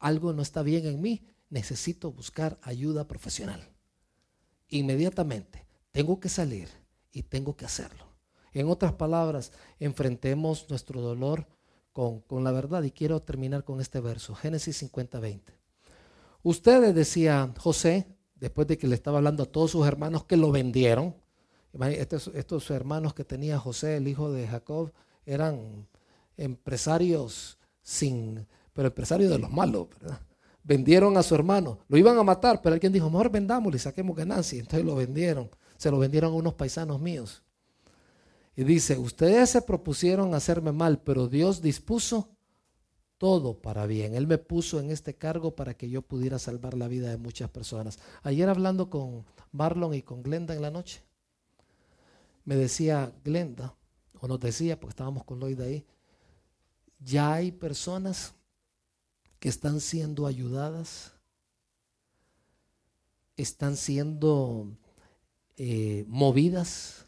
algo 0.00 0.32
no 0.32 0.42
está 0.42 0.62
bien 0.62 0.84
en 0.86 1.00
mí, 1.00 1.24
necesito 1.48 2.10
buscar 2.10 2.58
ayuda 2.62 3.06
profesional. 3.06 3.70
Inmediatamente, 4.68 5.64
tengo 5.92 6.18
que 6.18 6.28
salir 6.28 6.68
y 7.12 7.22
tengo 7.22 7.56
que 7.56 7.64
hacerlo. 7.64 8.08
En 8.52 8.68
otras 8.68 8.94
palabras, 8.94 9.52
enfrentemos 9.78 10.68
nuestro 10.68 11.00
dolor 11.00 11.46
con, 11.92 12.20
con 12.22 12.42
la 12.42 12.50
verdad. 12.50 12.82
Y 12.82 12.90
quiero 12.90 13.22
terminar 13.22 13.62
con 13.62 13.80
este 13.80 14.00
verso, 14.00 14.34
Génesis 14.34 14.78
50, 14.78 15.20
20. 15.20 15.52
Ustedes, 16.42 16.96
decía 16.96 17.54
José, 17.58 18.17
después 18.40 18.66
de 18.68 18.78
que 18.78 18.86
le 18.86 18.94
estaba 18.94 19.18
hablando 19.18 19.42
a 19.42 19.46
todos 19.46 19.70
sus 19.70 19.86
hermanos 19.86 20.24
que 20.24 20.36
lo 20.36 20.50
vendieron. 20.50 21.14
Estos, 21.80 22.30
estos 22.34 22.70
hermanos 22.70 23.14
que 23.14 23.24
tenía 23.24 23.58
José, 23.58 23.96
el 23.96 24.08
hijo 24.08 24.32
de 24.32 24.46
Jacob, 24.46 24.92
eran 25.26 25.86
empresarios 26.36 27.58
sin, 27.82 28.46
pero 28.72 28.88
empresarios 28.88 29.30
de 29.30 29.38
los 29.38 29.50
malos, 29.50 29.88
¿verdad? 30.00 30.20
Vendieron 30.62 31.16
a 31.16 31.22
su 31.22 31.34
hermano, 31.34 31.78
lo 31.88 31.96
iban 31.96 32.18
a 32.18 32.22
matar, 32.22 32.60
pero 32.62 32.74
alguien 32.74 32.92
dijo, 32.92 33.08
mejor 33.08 33.30
vendámoslo 33.30 33.76
y 33.76 33.80
saquemos 33.80 34.16
ganancia. 34.16 34.58
Entonces 34.58 34.84
lo 34.84 34.94
vendieron, 34.96 35.50
se 35.76 35.90
lo 35.90 35.98
vendieron 35.98 36.32
a 36.32 36.36
unos 36.36 36.54
paisanos 36.54 37.00
míos. 37.00 37.42
Y 38.54 38.64
dice, 38.64 38.98
ustedes 38.98 39.50
se 39.50 39.62
propusieron 39.62 40.34
hacerme 40.34 40.72
mal, 40.72 41.00
pero 41.00 41.28
Dios 41.28 41.62
dispuso 41.62 42.30
todo 43.18 43.60
para 43.60 43.86
bien. 43.86 44.14
Él 44.14 44.26
me 44.26 44.38
puso 44.38 44.80
en 44.80 44.90
este 44.90 45.14
cargo 45.14 45.54
para 45.54 45.74
que 45.74 45.90
yo 45.90 46.02
pudiera 46.02 46.38
salvar 46.38 46.74
la 46.74 46.88
vida 46.88 47.10
de 47.10 47.16
muchas 47.16 47.50
personas. 47.50 47.98
Ayer 48.22 48.48
hablando 48.48 48.88
con 48.88 49.26
Marlon 49.52 49.94
y 49.94 50.02
con 50.02 50.22
Glenda 50.22 50.54
en 50.54 50.62
la 50.62 50.70
noche, 50.70 51.02
me 52.44 52.56
decía 52.56 53.12
Glenda, 53.24 53.76
o 54.20 54.28
nos 54.28 54.40
decía, 54.40 54.80
porque 54.80 54.92
estábamos 54.92 55.24
con 55.24 55.40
Lloyd 55.40 55.60
ahí, 55.60 55.84
ya 57.00 57.34
hay 57.34 57.52
personas 57.52 58.34
que 59.38 59.48
están 59.48 59.80
siendo 59.80 60.26
ayudadas, 60.26 61.12
están 63.36 63.76
siendo 63.76 64.76
eh, 65.56 66.04
movidas 66.08 67.06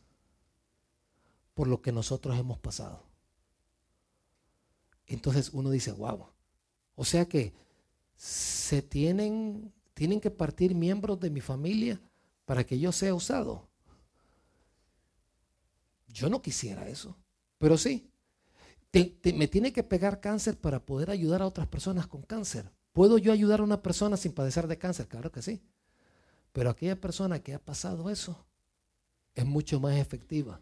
por 1.55 1.69
lo 1.69 1.83
que 1.83 1.93
nosotros 1.93 2.39
hemos 2.39 2.59
pasado. 2.59 3.10
Entonces 5.11 5.51
uno 5.53 5.71
dice, 5.71 5.93
wow. 5.93 6.27
O 6.95 7.05
sea 7.05 7.27
que 7.27 7.53
se 8.17 8.81
tienen, 8.81 9.73
tienen 9.93 10.21
que 10.21 10.31
partir 10.31 10.75
miembros 10.75 11.19
de 11.19 11.31
mi 11.31 11.41
familia 11.41 12.01
para 12.45 12.65
que 12.65 12.79
yo 12.79 12.93
sea 12.93 13.13
usado. 13.15 13.69
Yo 16.07 16.29
no 16.31 16.41
quisiera 16.43 16.89
eso, 16.89 17.17
pero 17.59 17.77
sí. 17.77 18.11
me 18.93 19.49
tiene 19.49 19.73
que 19.73 19.83
pegar 19.83 20.21
cáncer 20.21 20.59
para 20.59 20.85
poder 20.85 21.11
ayudar 21.11 21.43
a 21.43 21.47
otras 21.47 21.67
personas 21.67 22.07
con 22.07 22.23
cáncer. 22.23 22.71
¿Puedo 22.93 23.19
yo 23.19 23.33
ayudar 23.33 23.61
a 23.61 23.65
una 23.65 23.83
persona 23.83 24.17
sin 24.17 24.33
padecer 24.33 24.67
de 24.67 24.79
cáncer? 24.79 25.09
Claro 25.09 25.31
que 25.33 25.43
sí. 25.43 25.61
Pero 26.53 26.71
aquella 26.71 27.01
persona 27.01 27.41
que 27.41 27.55
ha 27.55 27.59
pasado 27.61 28.11
eso 28.11 28.45
es 29.35 29.45
mucho 29.45 29.81
más 29.81 29.97
efectiva 29.97 30.61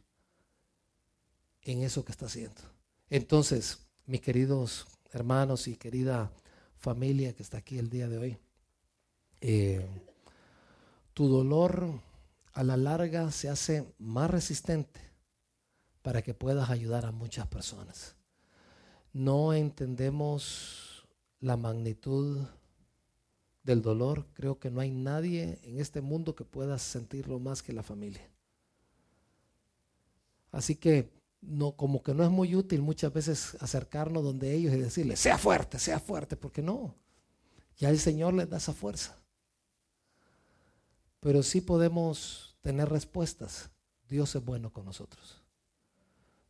en 1.62 1.82
eso 1.82 2.04
que 2.04 2.12
está 2.12 2.26
haciendo. 2.26 2.60
Entonces, 3.08 3.87
mis 4.08 4.22
queridos 4.22 4.86
hermanos 5.12 5.68
y 5.68 5.76
querida 5.76 6.32
familia 6.78 7.34
que 7.34 7.42
está 7.42 7.58
aquí 7.58 7.78
el 7.78 7.90
día 7.90 8.08
de 8.08 8.16
hoy. 8.16 8.38
Eh, 9.42 9.86
tu 11.12 11.28
dolor 11.28 12.00
a 12.54 12.64
la 12.64 12.78
larga 12.78 13.30
se 13.30 13.50
hace 13.50 13.92
más 13.98 14.30
resistente 14.30 14.98
para 16.00 16.22
que 16.22 16.32
puedas 16.32 16.70
ayudar 16.70 17.04
a 17.04 17.12
muchas 17.12 17.46
personas. 17.48 18.16
No 19.12 19.52
entendemos 19.52 21.06
la 21.40 21.58
magnitud 21.58 22.46
del 23.62 23.82
dolor. 23.82 24.24
Creo 24.32 24.58
que 24.58 24.70
no 24.70 24.80
hay 24.80 24.90
nadie 24.90 25.58
en 25.64 25.80
este 25.80 26.00
mundo 26.00 26.34
que 26.34 26.46
pueda 26.46 26.78
sentirlo 26.78 27.38
más 27.40 27.62
que 27.62 27.74
la 27.74 27.82
familia. 27.82 28.26
Así 30.50 30.76
que 30.76 31.17
no, 31.40 31.72
como 31.72 32.02
que 32.02 32.14
no 32.14 32.24
es 32.24 32.30
muy 32.30 32.54
útil 32.54 32.82
muchas 32.82 33.12
veces 33.12 33.56
acercarnos 33.60 34.22
donde 34.22 34.52
ellos 34.54 34.74
y 34.74 34.78
decirles, 34.78 35.20
sea 35.20 35.38
fuerte, 35.38 35.78
sea 35.78 36.00
fuerte, 36.00 36.36
porque 36.36 36.62
no. 36.62 36.94
Ya 37.76 37.90
el 37.90 37.98
Señor 37.98 38.34
les 38.34 38.50
da 38.50 38.56
esa 38.56 38.72
fuerza. 38.72 39.16
Pero 41.20 41.42
sí 41.42 41.60
podemos 41.60 42.56
tener 42.60 42.88
respuestas. 42.88 43.70
Dios 44.08 44.34
es 44.34 44.44
bueno 44.44 44.72
con 44.72 44.84
nosotros. 44.84 45.42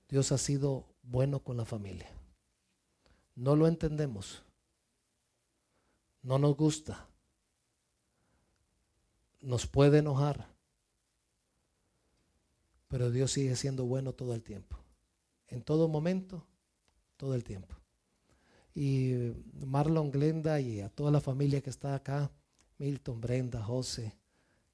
Dios 0.08 0.32
ha 0.32 0.38
sido 0.38 0.86
bueno 1.02 1.40
con 1.40 1.56
la 1.56 1.64
familia. 1.64 2.08
No 3.34 3.56
lo 3.56 3.66
entendemos. 3.66 4.42
No 6.22 6.38
nos 6.38 6.56
gusta. 6.56 7.06
Nos 9.40 9.66
puede 9.66 9.98
enojar. 9.98 10.48
Pero 12.88 13.10
Dios 13.10 13.32
sigue 13.32 13.54
siendo 13.56 13.84
bueno 13.84 14.12
todo 14.12 14.34
el 14.34 14.42
tiempo. 14.42 14.78
En 15.46 15.62
todo 15.62 15.88
momento, 15.88 16.46
todo 17.16 17.34
el 17.34 17.44
tiempo. 17.44 17.76
Y 18.74 19.32
Marlon, 19.66 20.10
Glenda 20.10 20.60
y 20.60 20.80
a 20.80 20.88
toda 20.88 21.10
la 21.10 21.20
familia 21.20 21.60
que 21.60 21.70
está 21.70 21.94
acá, 21.94 22.30
Milton, 22.78 23.20
Brenda, 23.20 23.62
José, 23.62 24.16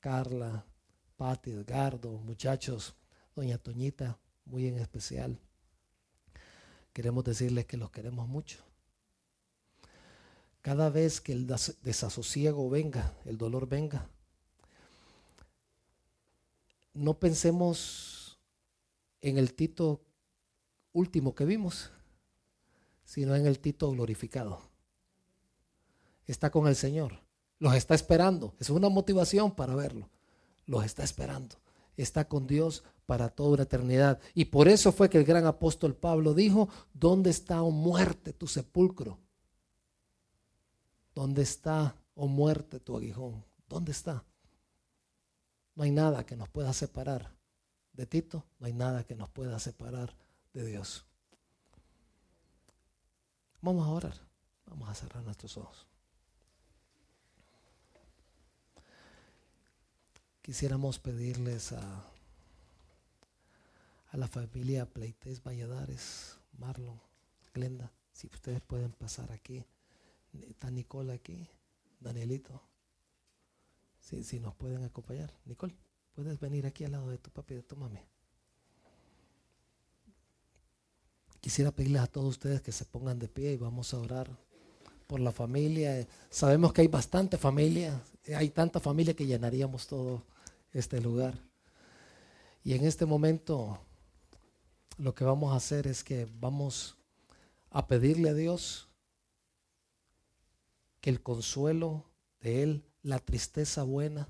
Carla, 0.00 0.66
Pati, 1.16 1.52
Edgardo, 1.52 2.10
muchachos, 2.18 2.94
doña 3.34 3.58
Toñita, 3.58 4.18
muy 4.44 4.66
en 4.66 4.78
especial. 4.78 5.38
Queremos 6.92 7.24
decirles 7.24 7.66
que 7.66 7.76
los 7.76 7.90
queremos 7.90 8.28
mucho. 8.28 8.62
Cada 10.60 10.90
vez 10.90 11.20
que 11.20 11.32
el 11.32 11.46
desasosiego 11.82 12.68
venga, 12.70 13.14
el 13.24 13.36
dolor 13.36 13.68
venga, 13.68 14.08
no 16.94 17.18
pensemos 17.18 18.38
en 19.20 19.38
el 19.38 19.54
Tito 19.54 20.00
último 20.92 21.34
que 21.34 21.44
vimos, 21.44 21.90
sino 23.04 23.34
en 23.34 23.46
el 23.46 23.58
Tito 23.58 23.90
glorificado. 23.90 24.60
Está 26.26 26.50
con 26.50 26.68
el 26.68 26.76
Señor, 26.76 27.20
los 27.58 27.74
está 27.74 27.94
esperando. 27.94 28.54
Es 28.58 28.70
una 28.70 28.88
motivación 28.88 29.54
para 29.54 29.74
verlo. 29.74 30.08
Los 30.66 30.84
está 30.84 31.04
esperando. 31.04 31.56
Está 31.96 32.28
con 32.28 32.46
Dios 32.46 32.82
para 33.06 33.28
toda 33.28 33.58
la 33.58 33.62
eternidad. 33.64 34.20
Y 34.34 34.46
por 34.46 34.68
eso 34.68 34.92
fue 34.92 35.10
que 35.10 35.18
el 35.18 35.24
gran 35.24 35.46
apóstol 35.46 35.94
Pablo 35.94 36.34
dijo, 36.34 36.68
¿dónde 36.92 37.30
está, 37.30 37.62
oh 37.62 37.70
muerte, 37.70 38.32
tu 38.32 38.46
sepulcro? 38.46 39.18
¿Dónde 41.14 41.42
está, 41.42 41.96
oh 42.14 42.26
muerte, 42.26 42.80
tu 42.80 42.96
aguijón? 42.96 43.44
¿Dónde 43.68 43.92
está? 43.92 44.24
No 45.74 45.84
hay 45.84 45.90
nada 45.90 46.24
que 46.24 46.36
nos 46.36 46.48
pueda 46.48 46.72
separar 46.72 47.32
de 47.92 48.06
Tito, 48.06 48.44
no 48.58 48.66
hay 48.66 48.72
nada 48.72 49.04
que 49.04 49.14
nos 49.14 49.28
pueda 49.30 49.58
separar 49.58 50.14
de 50.52 50.64
Dios. 50.66 51.04
Vamos 53.60 53.86
a 53.86 53.90
orar, 53.90 54.14
vamos 54.66 54.88
a 54.88 54.94
cerrar 54.94 55.22
nuestros 55.22 55.56
ojos. 55.56 55.86
Quisiéramos 60.42 60.98
pedirles 60.98 61.72
a, 61.72 62.04
la 64.12 64.28
familia 64.28 64.84
Pleites 64.84 65.42
Valladares, 65.42 66.36
Marlon, 66.58 67.00
Glenda, 67.54 67.90
si 68.12 68.26
ustedes 68.26 68.60
pueden 68.60 68.92
pasar 68.92 69.32
aquí. 69.32 69.64
Está 70.46 70.70
Nicole 70.70 71.14
aquí, 71.14 71.48
Danielito. 71.98 72.62
Si, 74.04 74.22
si 74.22 74.38
nos 74.38 74.54
pueden 74.54 74.84
acompañar. 74.84 75.32
Nicole, 75.46 75.74
puedes 76.14 76.38
venir 76.38 76.66
aquí 76.66 76.84
al 76.84 76.92
lado 76.92 77.08
de 77.08 77.16
tu 77.16 77.30
papi 77.30 77.54
y 77.54 77.56
de 77.56 77.62
tu 77.62 77.74
mami. 77.74 78.00
Quisiera 81.40 81.72
pedirles 81.72 82.02
a 82.02 82.06
todos 82.06 82.28
ustedes 82.28 82.60
que 82.60 82.70
se 82.70 82.84
pongan 82.84 83.18
de 83.18 83.28
pie 83.28 83.52
y 83.52 83.56
vamos 83.56 83.94
a 83.94 83.98
orar 83.98 84.28
por 85.06 85.20
la 85.20 85.32
familia. 85.32 86.06
Sabemos 86.28 86.74
que 86.74 86.82
hay 86.82 86.88
bastante 86.88 87.38
familia, 87.38 87.98
hay 88.36 88.50
tanta 88.50 88.78
familia 88.78 89.14
que 89.14 89.26
llenaríamos 89.26 89.86
todo 89.86 90.22
este 90.72 91.00
lugar. 91.00 91.38
Y 92.62 92.74
en 92.74 92.84
este 92.84 93.06
momento 93.06 93.80
lo 94.98 95.14
que 95.14 95.24
vamos 95.24 95.54
a 95.54 95.56
hacer 95.56 95.86
es 95.86 96.04
que 96.04 96.28
vamos 96.40 96.98
a 97.70 97.86
pedirle 97.86 98.28
a 98.30 98.34
Dios 98.34 98.88
que 101.00 101.08
el 101.08 101.22
consuelo 101.22 102.04
de 102.40 102.62
Él 102.62 102.84
la 103.04 103.18
tristeza 103.18 103.82
buena 103.82 104.26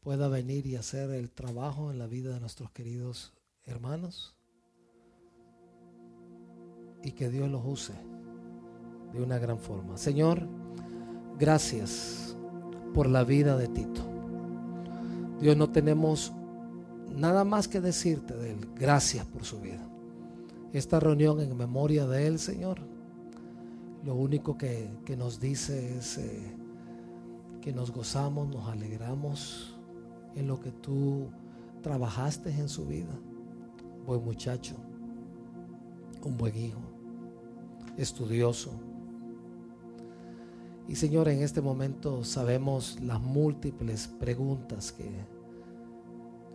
pueda 0.00 0.28
venir 0.28 0.66
y 0.66 0.74
hacer 0.74 1.10
el 1.10 1.30
trabajo 1.30 1.92
en 1.92 1.98
la 1.98 2.08
vida 2.08 2.34
de 2.34 2.40
nuestros 2.40 2.70
queridos 2.72 3.32
hermanos 3.64 4.34
y 7.02 7.12
que 7.12 7.30
Dios 7.30 7.48
los 7.48 7.64
use 7.64 7.94
de 9.12 9.22
una 9.22 9.38
gran 9.38 9.58
forma. 9.58 9.96
Señor, 9.96 10.48
gracias 11.38 12.36
por 12.92 13.08
la 13.08 13.22
vida 13.22 13.56
de 13.56 13.68
Tito. 13.68 14.02
Dios, 15.40 15.56
no 15.56 15.70
tenemos 15.70 16.32
nada 17.14 17.44
más 17.44 17.68
que 17.68 17.80
decirte 17.80 18.34
de 18.34 18.52
él. 18.54 18.68
Gracias 18.74 19.24
por 19.26 19.44
su 19.44 19.60
vida. 19.60 19.88
Esta 20.72 20.98
reunión 20.98 21.40
en 21.40 21.56
memoria 21.56 22.04
de 22.08 22.26
él, 22.26 22.40
Señor, 22.40 22.80
lo 24.04 24.16
único 24.16 24.58
que, 24.58 24.90
nos 25.16 25.38
dice 25.38 25.98
es... 25.98 26.18
Eh, 26.18 26.57
que 27.68 27.74
nos 27.74 27.92
gozamos, 27.92 28.48
nos 28.48 28.66
alegramos 28.66 29.74
en 30.34 30.48
lo 30.48 30.58
que 30.58 30.70
tú 30.70 31.28
trabajaste 31.82 32.48
en 32.48 32.66
su 32.66 32.86
vida. 32.86 33.12
Buen 34.06 34.24
muchacho, 34.24 34.74
un 36.24 36.38
buen 36.38 36.56
hijo, 36.56 36.80
estudioso. 37.98 38.70
Y 40.88 40.94
Señor, 40.94 41.28
en 41.28 41.42
este 41.42 41.60
momento 41.60 42.24
sabemos 42.24 42.98
las 43.02 43.20
múltiples 43.20 44.08
preguntas 44.18 44.90
que 44.90 45.10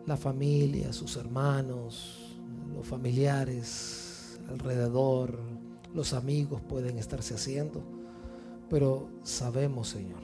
la 0.07 0.17
familia, 0.17 0.91
sus 0.93 1.15
hermanos, 1.17 2.39
los 2.73 2.87
familiares 2.87 4.39
alrededor, 4.49 5.37
los 5.93 6.13
amigos 6.13 6.59
pueden 6.61 6.97
estarse 6.97 7.35
haciendo. 7.35 7.83
Pero 8.67 9.09
sabemos, 9.21 9.89
Señor, 9.89 10.22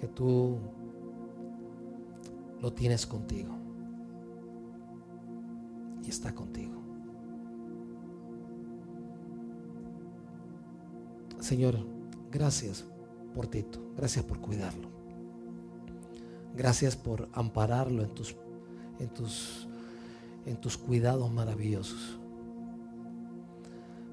que 0.00 0.08
tú 0.08 0.58
lo 2.60 2.72
tienes 2.72 3.06
contigo. 3.06 3.54
Y 6.04 6.08
está 6.08 6.34
contigo. 6.34 6.74
Señor, 11.40 11.76
gracias 12.30 12.84
por 13.34 13.46
Tito. 13.46 13.80
Gracias 13.96 14.24
por 14.24 14.40
cuidarlo. 14.40 14.88
Gracias 16.56 16.96
por 16.96 17.28
ampararlo 17.32 18.02
en 18.02 18.14
tus, 18.14 18.34
en 18.98 19.08
tus, 19.08 19.68
en 20.46 20.56
tus 20.56 20.76
cuidados 20.76 21.30
maravillosos. 21.30 22.18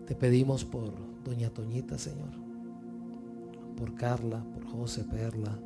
Te 0.05 0.15
pedimos 0.15 0.65
por 0.65 0.93
Doña 1.23 1.49
Toñita, 1.49 1.97
Señor. 1.97 2.31
Por 3.77 3.95
Carla, 3.95 4.43
por 4.53 4.65
José 4.65 5.05
Perla, 5.05 5.57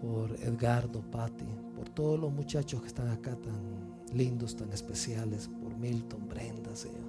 por 0.00 0.32
Edgardo, 0.40 1.02
Patti, 1.02 1.44
por 1.76 1.88
todos 1.88 2.18
los 2.18 2.32
muchachos 2.32 2.80
que 2.80 2.88
están 2.88 3.08
acá 3.08 3.36
tan 3.36 4.16
lindos, 4.16 4.56
tan 4.56 4.72
especiales, 4.72 5.48
por 5.62 5.76
Milton, 5.76 6.28
Brenda, 6.28 6.74
Señor, 6.74 7.04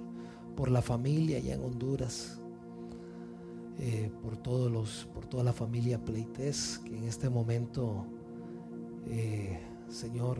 por 0.56 0.70
la 0.70 0.82
familia 0.82 1.38
allá 1.38 1.54
en 1.54 1.64
Honduras, 1.64 2.38
eh, 3.78 4.10
por 4.22 4.36
todos 4.36 4.70
los, 4.70 5.08
por 5.14 5.26
toda 5.26 5.44
la 5.44 5.52
familia 5.52 6.04
Pleites 6.04 6.80
que 6.84 6.96
en 6.96 7.04
este 7.04 7.30
momento, 7.30 8.04
eh, 9.06 9.58
Señor, 9.88 10.38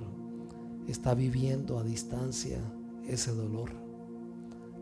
está 0.86 1.14
viviendo 1.14 1.78
a 1.78 1.84
distancia 1.84 2.58
ese 3.08 3.32
dolor. 3.32 3.70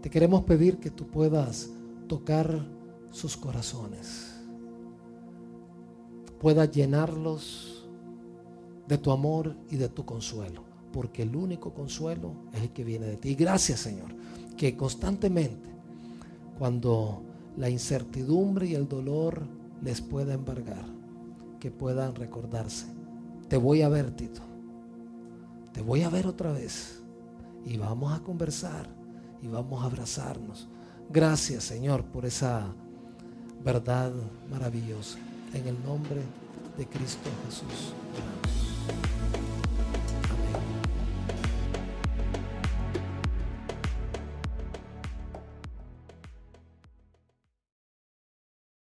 Te 0.02 0.10
queremos 0.10 0.44
pedir 0.44 0.78
que 0.78 0.90
tú 0.90 1.06
puedas 1.06 1.70
tocar 2.08 2.66
sus 3.10 3.36
corazones 3.36 4.39
pueda 6.40 6.64
llenarlos 6.64 7.86
de 8.88 8.98
tu 8.98 9.12
amor 9.12 9.54
y 9.70 9.76
de 9.76 9.88
tu 9.88 10.04
consuelo, 10.04 10.64
porque 10.92 11.22
el 11.22 11.36
único 11.36 11.72
consuelo 11.72 12.32
es 12.52 12.62
el 12.62 12.70
que 12.70 12.82
viene 12.82 13.06
de 13.06 13.16
ti. 13.16 13.34
gracias 13.34 13.80
Señor, 13.80 14.08
que 14.56 14.76
constantemente, 14.76 15.68
cuando 16.58 17.22
la 17.56 17.68
incertidumbre 17.68 18.66
y 18.66 18.74
el 18.74 18.88
dolor 18.88 19.42
les 19.82 20.00
pueda 20.00 20.34
embargar, 20.34 20.84
que 21.60 21.70
puedan 21.70 22.14
recordarse. 22.14 22.86
Te 23.48 23.56
voy 23.56 23.82
a 23.82 23.88
ver, 23.88 24.10
Tito. 24.12 24.40
Te 25.72 25.82
voy 25.82 26.02
a 26.02 26.08
ver 26.08 26.26
otra 26.26 26.52
vez. 26.52 27.02
Y 27.64 27.76
vamos 27.76 28.12
a 28.12 28.22
conversar 28.22 28.88
y 29.42 29.48
vamos 29.48 29.82
a 29.82 29.86
abrazarnos. 29.86 30.68
Gracias, 31.10 31.64
Señor, 31.64 32.04
por 32.04 32.24
esa 32.24 32.74
verdad 33.62 34.12
maravillosa. 34.50 35.18
En 35.52 35.66
el 35.66 35.82
nombre 35.84 36.22
de 36.78 36.86
Cristo 36.86 37.28
Jesús. 37.46 37.92